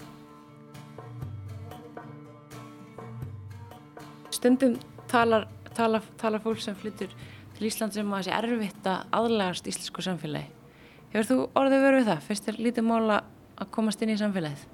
Stundum 4.33 4.79
talar, 5.11 5.45
talar, 5.77 6.05
talar 6.17 6.41
fólk 6.41 6.63
sem 6.65 6.77
flyttur 6.81 7.13
til 7.59 7.69
Ísland 7.69 7.93
sem 7.93 8.09
að 8.09 8.25
þessi 8.25 8.33
erfitt 8.39 8.89
að 8.89 9.05
aðlægast 9.19 9.69
íslensku 9.69 10.05
samfélagi 10.07 10.49
Hefur 11.13 11.29
þú 11.29 11.37
orðið 11.61 11.85
verið 11.85 12.09
það? 12.09 12.25
Fyrst 12.31 12.49
er 12.49 12.61
lítið 12.61 12.89
mála 12.89 13.19
að 13.61 13.71
komast 13.77 14.01
inn 14.05 14.15
í 14.15 14.17
samfélagið? 14.21 14.65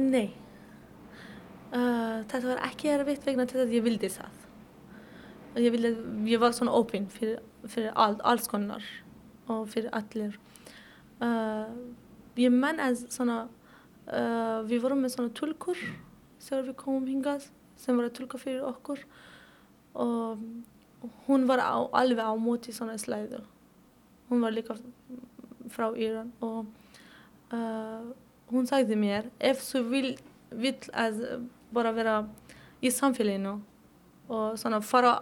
Nei. 0.00 0.32
Uh, 1.70 2.26
þetta 2.26 2.42
var 2.48 2.66
ekki 2.66 2.90
erfitt 2.90 3.26
vegna 3.26 3.46
til 3.50 3.62
að 3.62 3.76
ég 3.78 3.86
vildi 3.86 4.10
það. 4.10 4.42
Ég, 5.58 5.70
vildi, 5.74 5.94
ég 6.30 6.42
var 6.42 6.54
svona 6.54 6.74
opinn 6.78 7.08
fyrir, 7.10 7.40
fyrir 7.68 7.92
all, 7.94 8.18
alls 8.24 8.48
konar 8.48 8.84
og 9.50 9.68
fyrir 9.68 9.90
allir. 9.96 10.36
Uh, 11.20 11.68
ég 12.40 12.52
menn 12.54 12.80
að 12.80 13.04
svona, 13.12 13.42
uh, 14.08 14.60
við 14.68 14.84
vorum 14.84 15.02
með 15.04 15.16
svona 15.16 15.34
tulkur 15.36 15.80
þegar 16.40 16.68
við 16.70 16.76
komum 16.80 17.08
hingað 17.10 17.50
sem 17.80 17.96
var 17.96 18.08
að 18.08 18.16
tulka 18.20 18.40
fyrir 18.40 18.64
okkur 18.68 19.02
og 20.00 20.40
hún 21.26 21.46
var 21.48 21.60
á, 21.64 21.80
alveg 21.96 22.20
á 22.20 22.32
móti 22.36 22.72
svona 22.76 22.98
slæðu. 23.00 23.40
Hún 24.30 24.44
var 24.44 24.54
líka 24.54 24.76
frá 25.72 25.90
Íran 25.96 26.30
og 26.44 26.68
hún 28.50 28.68
sagði 28.68 28.98
mér 29.00 29.30
ef 29.40 29.62
þú 29.64 29.82
vil, 29.90 30.10
vil 30.50 30.76
að 30.92 31.22
bara 31.74 31.92
vera 31.96 32.16
í 32.82 32.92
samfélaginu 32.92 33.56
og 34.30 34.58
svona 34.60 34.80
fara 34.84 35.16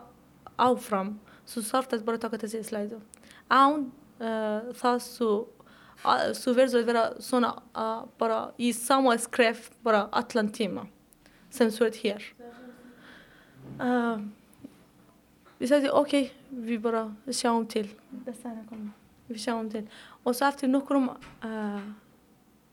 áfram 0.58 1.14
svo 1.16 1.27
þarf 1.48 1.90
það 1.90 2.04
bara 2.06 2.20
að 2.20 2.24
taka 2.26 2.40
þessi 2.44 2.62
slæðu 2.68 3.00
án 3.48 3.88
uh, 4.20 4.72
það 4.78 4.98
svo 5.04 5.30
þú 6.38 6.54
verður 6.54 6.82
að 6.82 6.88
vera 6.92 7.04
svona 7.24 7.52
uh, 7.74 8.02
bara 8.20 8.40
í 8.58 8.72
sama 8.76 9.16
skref 9.18 9.70
bara 9.82 10.06
allan 10.12 10.52
tíma 10.54 10.86
sem 11.50 11.72
þú 11.74 11.88
ert 11.88 12.02
hér 12.04 12.26
uh, 13.80 14.20
við 15.58 15.72
sagði 15.72 15.94
ok 16.02 16.14
við 16.48 16.80
bara 16.82 17.06
sjáum 17.34 17.66
til. 17.68 17.86
Við 19.28 19.40
sjáum 19.42 19.68
til. 19.72 19.84
Og 20.24 20.36
svo 20.36 20.48
eftir 20.48 20.70
nokkrum 20.70 21.10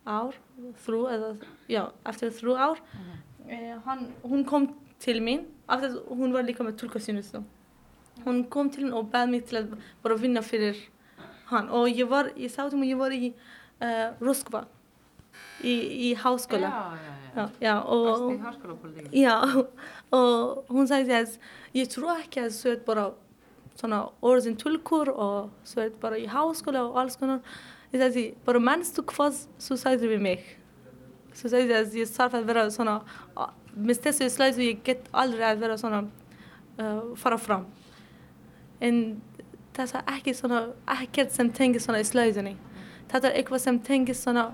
ár, 0.05 0.38
þrjú 0.86 1.01
eða, 1.11 1.32
já, 1.71 1.82
eftir 2.05 2.32
þrjú 2.32 2.55
ár 2.55 2.78
mm 2.78 3.01
-hmm. 3.01 3.51
eh, 3.51 3.78
hann, 3.86 4.13
hún 4.23 4.45
kom 4.45 4.76
til 4.99 5.21
mín, 5.21 5.45
eftir 5.67 5.99
hún 6.09 6.34
var 6.34 6.43
líka 6.43 6.63
með 6.63 6.78
tulkasýnustu 6.78 7.43
hún 8.26 8.43
kom 8.49 8.69
til 8.69 8.86
mín 8.86 8.95
og 8.97 9.09
bæði 9.13 9.32
mig 9.32 9.45
til 9.49 9.59
að 9.61 9.76
bara 10.03 10.17
vinna 10.19 10.41
fyrir 10.45 10.78
hann. 11.51 11.69
Og 11.69 11.89
ég 11.89 12.09
var, 12.09 12.32
sátum 12.49 12.82
og 12.82 12.89
ég 12.89 12.97
var 12.99 13.13
í 13.13 13.34
uh, 13.82 14.11
háskóla. 16.23 16.69
Já, 16.69 16.97
já, 17.05 17.13
já. 17.36 17.49
já 17.61 17.76
og, 17.84 18.34
í 18.34 18.39
háskólapolitík 18.39 19.13
já, 19.13 19.36
og 20.11 20.65
hún 20.69 20.88
sagði 20.88 21.13
að 21.19 21.38
ég 21.76 21.89
trú 21.91 22.09
ekki 22.15 22.43
að 22.45 22.51
þú 22.55 22.73
ert 22.73 22.86
bara 22.86 23.05
svona 23.76 24.01
orðin 24.23 24.57
tulkur 24.57 25.11
og 25.11 25.49
þú 25.67 25.82
ert 25.86 25.97
bara 26.01 26.19
í 26.19 26.28
háskóla 26.32 26.86
og 26.89 26.99
alls 27.03 27.17
konar. 27.19 27.41
Ég 27.93 28.01
sagði, 28.01 28.26
bara 28.45 28.59
mannstu 28.59 29.03
hvað 29.07 29.45
þú 29.61 29.78
sagði 29.80 30.11
við 30.15 30.21
mig? 30.23 30.45
Þú 31.36 31.51
sagði 31.51 31.78
að 31.78 31.95
ég 31.99 32.11
þarf 32.11 32.39
að 32.39 32.49
vera 32.49 32.69
svona 32.71 32.99
með 33.76 34.05
þessu 34.05 34.30
slæðu 34.32 34.69
ég 34.69 34.84
get 34.88 35.09
aldrei 35.11 35.49
að 35.49 35.63
vera 35.63 35.76
svona 35.80 36.05
uh, 36.80 37.15
fara 37.19 37.39
fram 37.39 37.65
en 38.84 39.01
þetta 39.76 40.01
er 40.01 40.15
ekki 40.17 40.34
svona 40.36 40.63
ekkert 40.99 41.36
sem 41.36 41.51
tengir 41.51 41.84
svona 41.84 42.01
í 42.03 42.07
slæðunni 42.07 42.55
þetta 43.11 43.30
er 43.30 43.38
eitthvað 43.39 43.63
sem 43.65 43.80
tengir 43.80 44.17
svona 44.17 44.49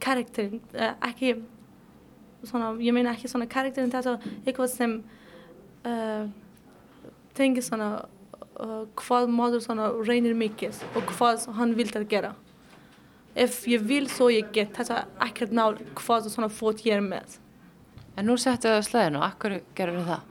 karakter 0.00 0.56
uh, 0.74 0.94
ekki 1.08 1.36
svona, 2.48 2.72
ég 2.82 2.94
meina 2.94 3.14
ekki 3.14 3.30
svona 3.30 3.48
karakter 3.50 3.84
en 3.84 3.92
þetta 3.92 4.16
er 4.16 4.32
eitthvað 4.44 4.72
sem 4.72 4.96
uh, 5.88 6.26
tengir 7.36 7.64
svona 7.64 7.90
uh, 8.60 8.82
hvað 9.00 9.30
maður 9.32 9.64
svona 9.64 9.90
reynir 10.06 10.36
mikið 10.38 10.82
og 10.94 11.14
hvað 11.14 11.48
hann 11.58 11.76
vil 11.78 11.88
að 11.92 12.08
gera. 12.10 12.34
Ef 13.34 13.64
ég 13.66 13.82
vil 13.82 14.06
svo 14.10 14.28
ég 14.30 14.52
get. 14.54 14.76
Þetta 14.76 15.00
er 15.00 15.24
ekkert 15.26 15.54
nál 15.54 15.74
hvað 15.98 16.28
svona 16.30 16.50
fót 16.52 16.84
ég 16.86 17.00
er 17.00 17.02
með. 17.02 17.40
En 18.14 18.28
nú 18.28 18.36
settu 18.38 18.70
það 18.70 19.18
og 19.18 19.26
akkur 19.26 19.58
gerur 19.74 20.04
það? 20.06 20.30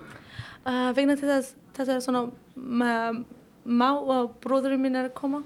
Uh, 0.64 0.90
vegna 0.96 1.18
þess 1.20 1.58
þetta 1.76 1.98
er 1.98 2.04
svona 2.06 2.28
má 2.56 3.90
og 3.98 4.36
bróðurinn 4.44 4.82
minn 4.84 5.00
er 5.00 5.10
að 5.10 5.18
koma 5.18 5.42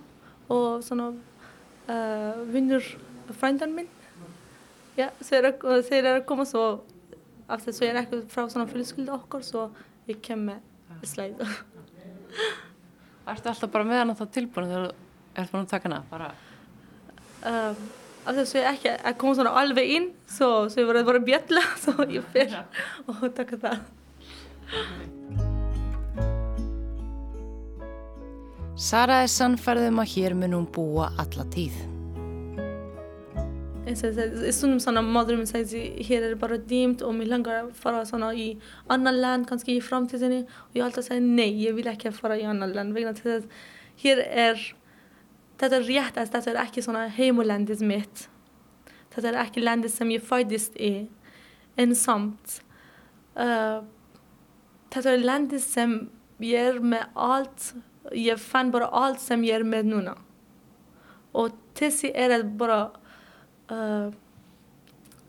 og 0.51 0.83
svona 0.85 1.11
uh, 1.13 2.43
vinnur 2.51 2.85
frændan 3.37 3.75
minn. 3.75 3.89
Já, 4.97 5.11
þeir 5.21 5.51
eru 5.51 6.15
að 6.15 6.23
koma 6.29 6.45
svo 6.47 6.67
aftur 7.47 7.75
svo 7.75 7.87
ég 7.87 7.93
er 7.93 8.01
ekki 8.01 8.23
frá 8.31 8.47
svona 8.51 8.67
fylgskyldu 8.69 9.13
okkur 9.15 9.43
svo 9.45 9.67
ég 10.09 10.19
kem 10.23 10.47
með 10.49 11.07
slæðu 11.07 11.47
Ertu 13.27 13.51
alltaf 13.51 13.71
bara 13.71 13.87
með 13.87 14.01
hann 14.01 14.13
á 14.15 14.19
það 14.19 14.33
tilbúinu 14.37 14.69
þegar 14.71 14.87
þú 14.87 15.41
ert 15.41 15.53
búin 15.53 15.65
að 15.65 15.71
taka 15.73 15.91
hana? 15.91 16.29
Um, 17.47 17.81
af 18.23 18.39
þess 18.39 18.55
að 18.55 18.61
ég 18.61 18.69
ekki 18.71 18.93
að 18.95 19.19
koma 19.23 19.37
svona 19.39 19.53
alveg 19.61 19.93
inn 19.97 20.07
svo, 20.25 20.49
svo 20.71 20.83
ég 20.83 20.89
var 20.89 21.01
að 21.01 21.11
bara 21.11 21.25
bjalla 21.29 21.67
svo 21.83 22.09
ég 22.11 22.33
fyrir 22.33 22.59
og 23.07 23.29
taka 23.37 23.61
það 23.67 25.16
Sara 28.77 29.23
er 29.23 29.29
sannferðum 29.33 29.97
að 30.03 30.11
hér 30.11 30.33
mun 30.37 30.51
hún 30.53 30.65
búa 30.69 31.07
alla 31.17 31.43
tíð. 31.49 31.73
Stundum 33.87 34.77
svona 34.83 35.01
maðurum 35.01 35.41
minn 35.41 35.49
segir 35.49 35.95
hér 36.05 36.27
er 36.27 36.35
bara 36.37 36.59
dýmt 36.61 37.01
og 37.01 37.15
mér 37.17 37.31
langar 37.31 37.57
að 37.63 37.71
fara 37.79 38.03
svona 38.05 38.29
í 38.37 38.51
annan 38.93 39.17
land 39.17 39.47
kannski 39.49 39.79
í 39.79 39.81
framtíðinni. 39.81 40.43
Og 40.45 40.77
ég 40.77 40.85
alltaf 40.85 41.07
segi 41.07 41.25
nei, 41.25 41.49
ég 41.63 41.73
vil 41.73 41.87
ekki 41.89 42.13
fara 42.13 42.37
í 42.37 42.45
annan 42.45 42.75
land 42.77 42.93
vegna 42.93 43.15
til 43.17 43.25
þess 43.31 43.47
að 43.47 43.65
hér 44.03 44.23
er 44.27 44.61
þetta 45.57 45.79
er 45.79 45.89
rétt 45.89 46.21
að 46.21 46.31
þetta 46.35 46.53
er 46.53 46.61
ekki 46.67 46.85
svona 46.85 47.07
heimulandis 47.17 47.81
mitt. 47.81 48.27
Þetta 49.15 49.33
er 49.33 49.41
ekki 49.47 49.65
landis 49.65 49.97
sem 49.97 50.13
ég 50.13 50.29
fæðist 50.29 50.77
í. 50.77 50.93
En 51.81 51.97
samt 51.97 52.59
uh, 53.41 53.81
þetta 54.93 55.17
er 55.17 55.25
landis 55.25 55.65
sem 55.65 56.03
ég 56.45 56.75
er 56.75 56.83
með 56.93 57.09
allt 57.17 57.71
ég 58.15 58.39
fann 58.39 58.71
bara 58.71 58.89
allt 58.91 59.21
sem 59.23 59.43
ég 59.47 59.59
er 59.59 59.65
með 59.67 59.91
núna. 59.91 60.15
Og 61.37 61.55
þessi 61.77 62.11
er 62.15 62.33
að 62.37 62.45
bara 62.59 62.79
uh, 63.71 64.13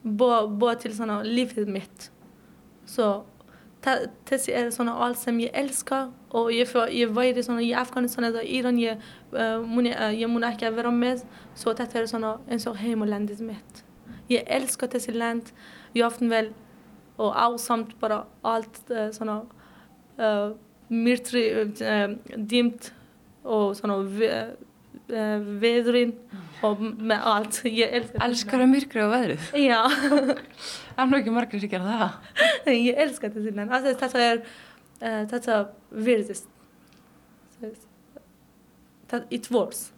búa 0.04 0.76
til 0.80 0.94
svona 0.96 1.20
lífið 1.26 1.72
mitt. 1.72 2.08
Så 2.88 3.24
þessi 4.28 4.54
er 4.56 4.70
svona 4.74 4.96
allt 5.04 5.20
sem 5.20 5.36
ég 5.40 5.54
elskar 5.56 6.08
og 6.34 6.50
ég, 6.52 6.70
ég 6.92 7.12
væri 7.14 7.44
svona 7.44 7.62
í 7.64 7.72
Afganistan 7.76 8.26
eða 8.28 8.42
Íran 8.44 8.80
ég, 8.80 9.02
uh, 9.32 9.58
mun, 9.64 9.90
uh, 9.90 10.48
ekki 10.50 10.68
að 10.68 10.80
vera 10.80 10.94
með. 10.94 11.26
Så 11.54 11.74
þetta 11.74 12.00
er 12.00 12.08
svona 12.10 12.36
eins 12.48 12.66
og 12.70 12.78
heimulandið 12.80 13.44
mitt. 13.46 13.84
Ég 14.28 14.44
elskar 14.44 14.90
þessi 14.92 15.14
land 15.16 15.52
ég 15.96 16.04
ofn 16.04 16.28
vel 16.30 16.50
og 17.18 17.34
ásamt 17.34 17.96
bara 18.00 18.22
allt 18.46 18.82
uh, 18.92 19.08
svona 19.14 19.42
myrtri, 20.92 21.44
um, 21.62 22.16
dimt 22.48 22.92
og 23.48 23.76
svona 23.78 23.98
veðurinn 25.08 26.14
og 26.66 26.80
með 26.82 27.26
allt. 27.32 27.60
Ég 27.80 27.94
elskar 28.00 28.24
Elskar 28.28 28.64
að 28.64 28.72
myrkri 28.72 29.02
og 29.04 29.12
veðrið? 29.14 29.50
Já. 29.62 29.80
Það 30.98 31.02
er 31.04 31.10
nú 31.10 31.20
ekki 31.20 31.34
margir 31.34 31.62
sem 31.62 31.72
gera 31.72 31.98
það. 32.00 32.16
Ég 32.88 33.02
elskar 33.04 33.34
þetta 33.34 33.54
land. 33.60 33.74
Altså, 33.76 33.94
þetta 34.02 34.24
er, 34.24 34.42
uh, 35.00 35.22
þetta 35.32 35.60
virðist. 36.08 36.50
It 39.30 39.50
was. 39.50 39.92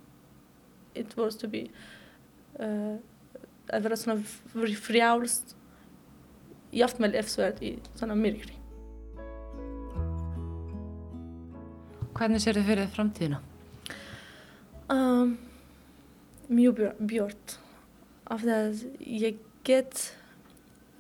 It 0.95 1.17
was 1.17 1.37
to 1.41 1.49
be 1.51 1.67
uh, 2.59 2.97
að 3.71 3.85
vera 3.87 3.99
svona 3.99 4.23
frjálst 4.81 5.57
efsverð 7.19 7.63
í 7.67 7.75
svona 7.99 8.17
myrkri. 8.19 8.60
Hvernig 12.21 12.43
sér 12.45 12.59
þið 12.59 12.67
fyrir 12.69 12.89
framtíðina? 12.93 13.39
Um, 14.93 15.31
mjög 16.53 16.83
björnt. 17.09 17.55
Af 18.29 18.43
því 18.43 18.51
að 18.53 18.83
ég 19.09 19.39
get, 19.65 20.03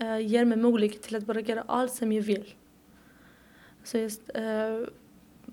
uh, 0.01 0.17
ég 0.17 0.39
er 0.41 0.49
með 0.49 0.63
möguleik 0.63 0.97
til 1.05 1.19
að 1.19 1.29
bara 1.29 1.45
gera 1.45 1.67
allt 1.69 1.93
sem 1.93 2.17
ég 2.17 2.25
vil. 2.25 2.47
Så 3.85 4.01
just, 4.07 4.33
uh, 4.33 4.89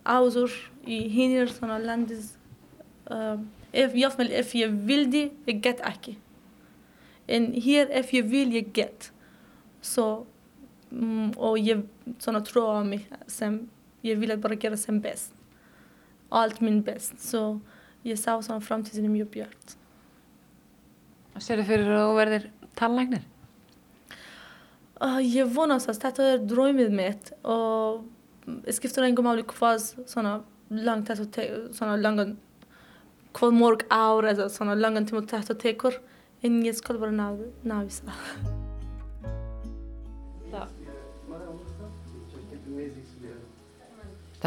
áður 0.08 0.56
í 0.88 1.04
hinnir 1.12 1.52
svona 1.52 1.82
landis, 1.84 2.38
uh, 3.12 3.36
ef, 3.76 3.92
jáfnvel 3.92 4.32
ef 4.40 4.56
ég 4.56 4.82
vildi, 4.88 5.28
ég 5.52 5.64
get 5.68 5.84
ekki. 5.84 6.16
En 7.28 7.52
hér 7.52 7.92
ef 7.92 8.16
ég 8.16 8.32
vil, 8.32 8.54
ég 8.56 8.72
get. 8.72 9.12
Så, 9.84 10.24
um, 10.96 11.34
og 11.36 11.60
ég 11.60 11.84
svona 12.24 12.40
trú 12.40 12.70
á 12.72 12.88
mig 12.88 13.04
sem, 13.28 13.66
ég 14.08 14.16
vil 14.16 14.40
bara 14.40 14.56
gera 14.56 14.80
sem 14.80 15.04
best. 15.04 15.34
Allt 16.30 16.62
minn 16.62 16.84
best. 16.84 17.20
Så 17.24 17.60
ég 18.08 18.20
sá 18.20 18.36
svona 18.42 18.64
framtíðinu 18.64 19.12
mjög 19.14 19.32
björnt. 19.36 19.78
Sér 21.38 21.62
þið 21.62 21.70
fyrir 21.70 21.94
að 21.94 22.06
þú 22.08 22.14
verðir 22.18 22.48
tallæknir? 22.78 23.26
Uh, 24.98 25.20
ég 25.22 25.50
vonast 25.54 25.92
að 25.92 26.00
þetta 26.02 26.30
er 26.34 26.46
dröymið 26.50 26.94
mitt 26.98 27.32
og 27.46 28.08
skiptur 28.74 29.06
engum 29.06 29.28
máli 29.30 29.46
hvað 29.46 29.92
svona 30.10 30.40
langt 30.74 31.12
þetta 31.12 31.48
svona 31.76 32.00
langan 32.02 32.38
hvað 33.38 33.58
morg 33.60 33.86
ár 33.94 34.26
eða 34.34 34.50
svona 34.50 34.78
langan 34.80 35.06
tíma 35.06 35.28
þetta 35.30 35.60
tekur 35.62 36.00
en 36.42 36.62
ég 36.66 36.78
skal 36.78 36.98
bara 37.02 37.14
ná, 37.14 37.30
ná 37.68 37.84
í 37.86 37.92
það. 37.94 38.57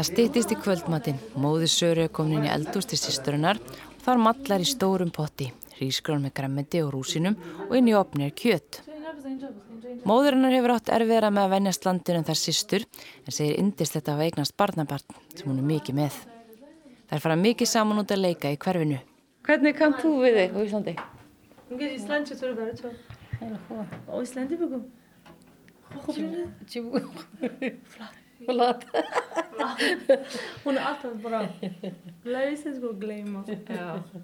Það 0.01 0.07
stýttist 0.15 0.49
í 0.49 0.55
kvöldmatin, 0.57 1.17
móði 1.37 1.67
Söru 1.69 2.07
komin 2.09 2.39
inn 2.39 2.45
í 2.47 2.49
eldús 2.49 2.87
til 2.89 2.97
sýsturinnar 2.97 3.59
og 3.61 3.99
þar 4.01 4.21
mallar 4.25 4.63
í 4.63 4.65
stórum 4.65 5.11
potti, 5.13 5.51
rísgrón 5.77 6.23
með 6.25 6.31
gremmindi 6.39 6.79
og 6.81 6.87
rúsinum 6.95 7.35
og 7.67 7.75
inn 7.77 7.91
í 7.91 7.93
opni 7.93 8.25
er 8.25 8.31
kjött. 8.33 8.79
Móðurinnar 10.09 10.55
hefur 10.55 10.73
átt 10.73 10.89
erfiðra 10.95 11.29
með 11.29 11.43
að 11.43 11.53
venjast 11.53 11.85
landinu 11.85 12.17
en 12.17 12.25
þar 12.31 12.39
sýstur 12.41 12.85
en 12.97 13.35
segir 13.37 13.59
indislegt 13.61 14.09
að 14.09 14.23
veignast 14.23 14.55
barnabarn 14.57 15.19
sem 15.35 15.51
hún 15.51 15.59
er 15.61 15.67
mikið 15.69 15.99
með. 15.99 16.17
Þær 17.11 17.21
fara 17.27 17.35
mikið 17.43 17.69
saman 17.69 18.01
út 18.01 18.13
að 18.15 18.23
leika 18.23 18.49
í 18.49 18.57
hverfinu. 18.57 18.97
Hvernig 19.45 19.77
kam 19.77 19.93
þú 19.99 20.15
við 20.23 20.39
þig 20.39 20.57
á 20.57 20.59
Íslandi? 20.63 20.95
Ég 21.75 21.77
er 21.77 21.91
í 21.91 21.99
Íslandi 21.99 22.33
og 22.33 22.41
þú 22.41 22.49
er 22.49 22.57
verið 22.63 22.81
tjóð. 22.81 22.97
Á 24.09 24.13
Íslandi 24.17 24.59
byggum? 24.63 24.89
Tjóð. 26.09 26.41
Tjóð. 26.73 27.77
Flatt 27.93 28.20
og 28.47 28.55
lata 28.55 29.03
hún 30.63 30.77
er 30.77 30.83
alltaf 30.89 31.13
bara 31.23 31.41
lausins 32.25 32.83
og 32.83 32.95
gleima 33.01 33.43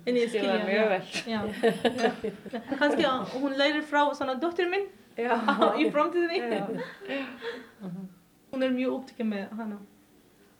en 0.05 0.15
ég 0.15 0.29
skilja 0.29 0.59
kannski 2.79 3.03
hún 3.35 3.57
lærir 3.59 3.83
frá 3.91 4.01
svona 4.17 4.37
dóttir 4.41 4.69
minn 4.71 4.87
í 5.81 5.85
framtíðinni. 5.89 6.39
Hún 8.53 8.63
er 8.63 8.69
mjög 8.75 8.91
upptikið 8.99 9.25
með 9.31 9.55
hana. 9.57 9.79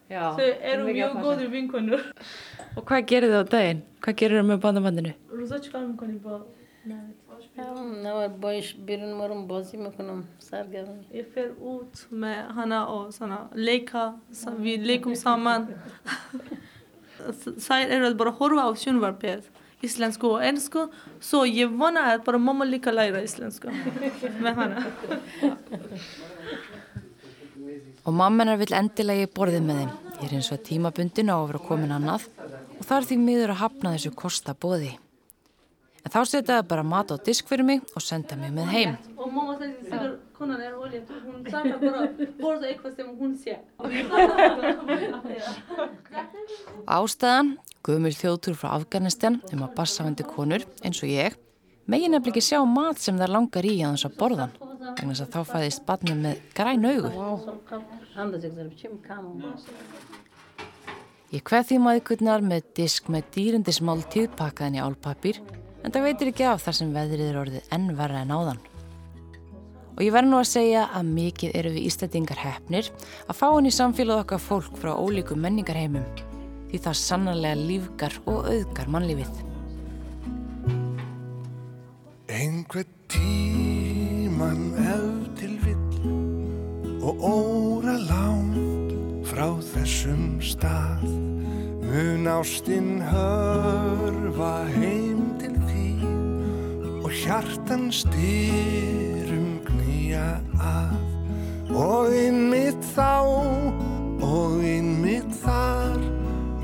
Þau 0.10 0.48
eru 0.72 0.88
mjög 0.88 1.20
góður 1.22 1.52
vinkunur 1.54 2.02
og 2.74 2.82
hvað 2.88 3.06
gerir 3.12 3.34
þau 3.36 3.44
á 3.46 3.52
daginn? 3.54 3.82
hvað 4.02 4.16
gerir 4.22 4.42
þau 4.42 4.48
með 4.50 4.62
bandamandinu? 4.66 5.14
rosa 5.30 5.60
çıkarım 5.62 5.94
galiba 6.00 6.42
Mehmet 6.88 7.27
Navaar 7.58 8.30
boyish 8.42 8.76
birin 8.88 9.16
marum 9.18 9.48
bozi 9.50 9.78
mekunum 9.82 10.24
sargam. 10.40 10.90
ég 11.14 11.26
fer 11.34 11.50
út 11.58 12.04
með 12.12 12.52
hana 12.58 12.82
og 12.94 13.08
svona 13.14 13.40
leika, 13.56 14.14
sa- 14.32 14.52
við 14.52 14.86
leikum 14.86 15.16
saman. 15.16 15.66
Að 17.28 18.18
bara 18.18 18.32
horfa 18.40 18.68
á 18.70 18.72
sjónvarpið, 18.78 19.42
íslensku 19.82 20.30
og 20.36 20.44
ennsku, 20.46 20.84
svo 21.20 21.42
ég 21.50 21.74
vona 21.80 22.04
að 22.14 22.24
bara 22.26 22.38
mamma 22.38 22.66
líka 22.66 22.94
læra 22.94 23.24
íslensku 23.26 23.74
með 24.40 24.54
hana. 24.62 24.86
Og 28.06 28.14
mamma 28.14 28.44
hennar 28.46 28.58
vill 28.62 28.74
endilega 28.78 29.26
ég 29.26 29.34
borðið 29.34 29.66
með 29.66 29.82
þeim. 29.82 29.92
Ég 30.22 30.30
er 30.30 30.38
eins 30.38 30.52
og 30.54 30.62
tímabundin 30.64 31.30
á 31.34 31.36
að 31.42 31.48
vera 31.50 31.60
komin 31.68 31.92
annað 31.98 32.30
og 32.78 32.86
það 32.86 32.98
er 33.02 33.06
því 33.10 33.18
miður 33.26 33.52
að 33.56 33.62
hafna 33.66 33.96
þessu 33.98 34.14
kosta 34.16 34.54
bóði. 34.54 34.94
En 36.08 36.12
þá 36.14 36.22
setja 36.24 36.56
það 36.56 36.68
bara 36.70 36.84
mat 36.88 37.10
á 37.12 37.20
disk 37.20 37.50
fyrir 37.50 37.66
mig 37.68 37.82
og 37.92 38.00
senda 38.00 38.38
mig 38.40 38.54
með 38.56 38.70
heim. 38.72 38.94
Og 39.20 39.28
mamma 39.28 39.58
sagði 39.60 39.90
þegar 39.90 40.14
konan 40.38 40.62
er 40.64 40.78
ólétt, 40.80 41.10
hún 41.26 41.42
þarf 41.44 41.82
bara 41.82 42.04
borða 42.38 42.70
eitthvað 42.70 42.94
sem 42.96 43.10
hún 43.18 43.34
sé. 43.42 43.58
Ástæðan, 46.96 47.50
gömul 47.84 48.14
þjóðtur 48.16 48.56
frá 48.56 48.70
Afganistan 48.78 49.42
um 49.52 49.66
að 49.68 49.76
bassafandi 49.82 50.24
konur, 50.30 50.64
eins 50.80 51.04
og 51.04 51.12
ég, 51.12 51.36
megin 51.92 52.16
nefnilega 52.16 52.38
ekki 52.38 52.46
sjá 52.54 52.64
mat 52.64 53.04
sem 53.04 53.20
það 53.20 53.36
langar 53.36 53.68
í 53.68 53.76
að 53.82 53.98
þess 53.98 54.08
að 54.08 54.18
borðan. 54.24 54.58
Vegna 54.88 55.12
þess 55.12 55.28
að 55.28 55.36
þá 55.36 55.52
fæðist 55.52 55.86
barnið 55.92 56.24
með 56.24 56.42
græn 56.56 56.88
augu. 56.88 57.14
Anda 58.16 58.40
zikzar 58.40 58.72
bichim 58.72 58.96
kam. 59.04 59.28
Ég 61.36 61.44
kveð 61.44 61.74
því 61.74 61.84
maðurkurnar 61.84 62.52
með 62.56 62.76
disk 62.80 63.12
með 63.12 63.34
dýrindismáltíð 63.36 64.32
pakkaðin 64.40 64.80
í 64.80 64.86
álpapír 64.88 65.44
en 65.84 65.94
það 65.94 66.08
veitir 66.08 66.32
ekki 66.32 66.48
af 66.48 66.66
þar 66.66 66.78
sem 66.80 66.96
veðrið 66.96 67.28
er 67.28 67.40
orðið 67.42 67.76
enn 67.78 67.92
verra 67.98 68.24
en 68.24 68.34
áðan. 68.34 68.64
Og 69.98 70.04
ég 70.06 70.14
verð 70.14 70.30
nú 70.30 70.38
að 70.38 70.50
segja 70.52 70.84
að 70.94 71.08
mikið 71.10 71.56
eru 71.58 71.74
við 71.74 71.88
ístætingar 71.90 72.38
hefnir 72.38 72.90
að 73.26 73.38
fá 73.40 73.48
henni 73.50 73.72
samfélag 73.74 74.26
okkar 74.28 74.42
fólk 74.44 74.76
frá 74.78 74.92
ólíkum 74.94 75.42
menningarheimum 75.42 76.06
því 76.70 76.82
það 76.86 76.98
sannarlega 77.02 77.62
lífgar 77.62 78.18
og 78.30 78.50
auðgar 78.52 78.92
mannlífið. 78.94 79.40
Einhver 82.28 82.86
tíman 83.10 84.76
ef 84.84 85.08
til 85.40 85.56
vill 85.64 87.02
og 87.02 87.24
óra 87.24 87.96
langt 88.04 89.26
frá 89.32 89.48
þessum 89.72 90.38
stað 90.44 91.08
mun 91.88 92.28
ástinn 92.30 93.00
hörfa 93.08 94.54
heim 94.76 95.37
og 97.08 97.14
hjartan 97.16 97.86
styrum 97.88 99.62
knýja 99.64 100.42
að 100.60 101.70
og 101.72 102.12
innmitt 102.12 102.82
þá 102.98 103.24
og 104.28 104.58
innmitt 104.68 105.38
þar 105.40 105.96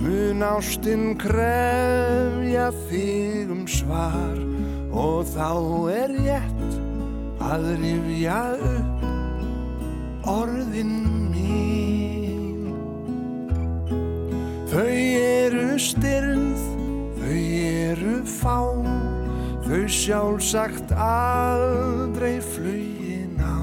mun 0.01 0.43
ástinn 0.43 1.13
krefja 1.21 2.65
þig 2.89 3.53
um 3.55 3.63
svar. 3.71 4.35
Og 4.91 5.23
þá 5.31 5.47
er 5.93 6.11
rétt 6.17 6.75
að 7.39 7.69
rifja 7.79 8.41
upp 8.73 10.27
orðin 10.33 10.93
mín. 11.31 12.67
Þau 14.75 14.91
eru 14.91 15.79
styrð 15.79 16.67
þau 17.23 17.41
eru 17.63 18.19
fá 18.27 18.59
þau 19.74 19.88
sjálfsagt 19.89 20.91
aldrei 21.01 22.38
flugin 22.45 23.39
á. 23.41 23.57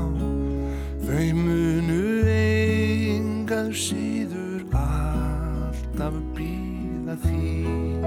Þau 1.06 1.28
munu 1.38 2.26
engað 2.34 3.70
síður 3.78 4.64
alltaf 4.74 6.16
býða 6.34 7.14
þín. 7.22 8.02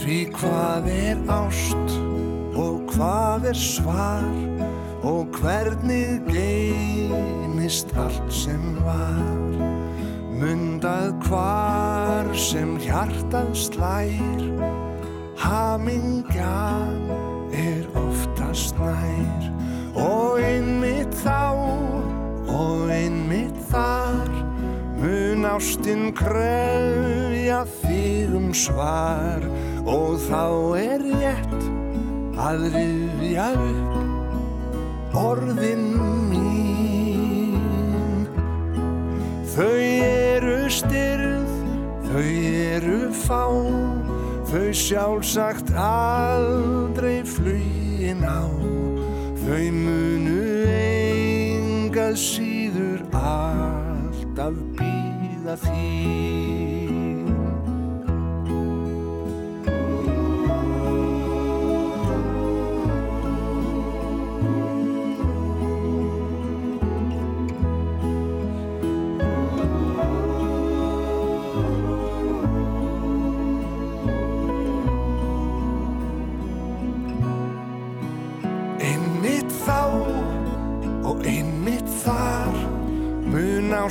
Því 0.00 0.18
hvað 0.38 0.88
er 0.94 1.20
ást 1.28 1.98
og 2.56 2.88
hvað 2.94 3.50
er 3.52 3.60
svar 3.60 4.24
og 5.04 5.28
hvernig 5.36 6.24
geymist 6.32 7.92
allt 8.00 8.32
sem 8.32 8.64
var 8.80 9.81
Mundað 10.42 11.12
hvar 11.28 12.26
sem 12.34 12.72
hjartað 12.82 13.52
slær, 13.54 14.40
hamingjan 15.38 17.04
er 17.54 17.84
oftast 17.94 18.74
nær. 18.80 19.46
Og 19.94 20.42
einmitt 20.42 21.14
þá, 21.22 21.46
og 22.50 22.90
einmitt 22.90 23.54
þar, 23.70 24.34
mun 24.98 25.46
ástinn 25.52 26.10
kröfja 26.10 27.62
þig 27.78 28.34
um 28.40 28.50
svar. 28.50 29.46
Og 29.86 30.18
þá 30.26 30.46
er 30.82 31.06
rétt 31.06 31.70
að 32.50 32.66
rifja 32.74 33.52
upp 33.62 35.20
orðin 35.22 35.92
mín. 36.02 36.41
Þau 39.52 39.76
eru 39.76 40.70
styrð, 40.72 41.50
þau 42.06 42.22
eru 42.24 43.00
fá. 43.12 43.42
Þau 44.48 44.70
sjálfsagt 44.72 45.74
aldrei 45.76 47.20
flugin 47.28 48.24
á. 48.24 48.48
Þau 49.42 49.64
munu 49.76 50.38
engað 50.72 52.16
síður 52.24 53.04
alltaf 53.12 54.56
býða 54.80 55.58
þín 55.66 56.81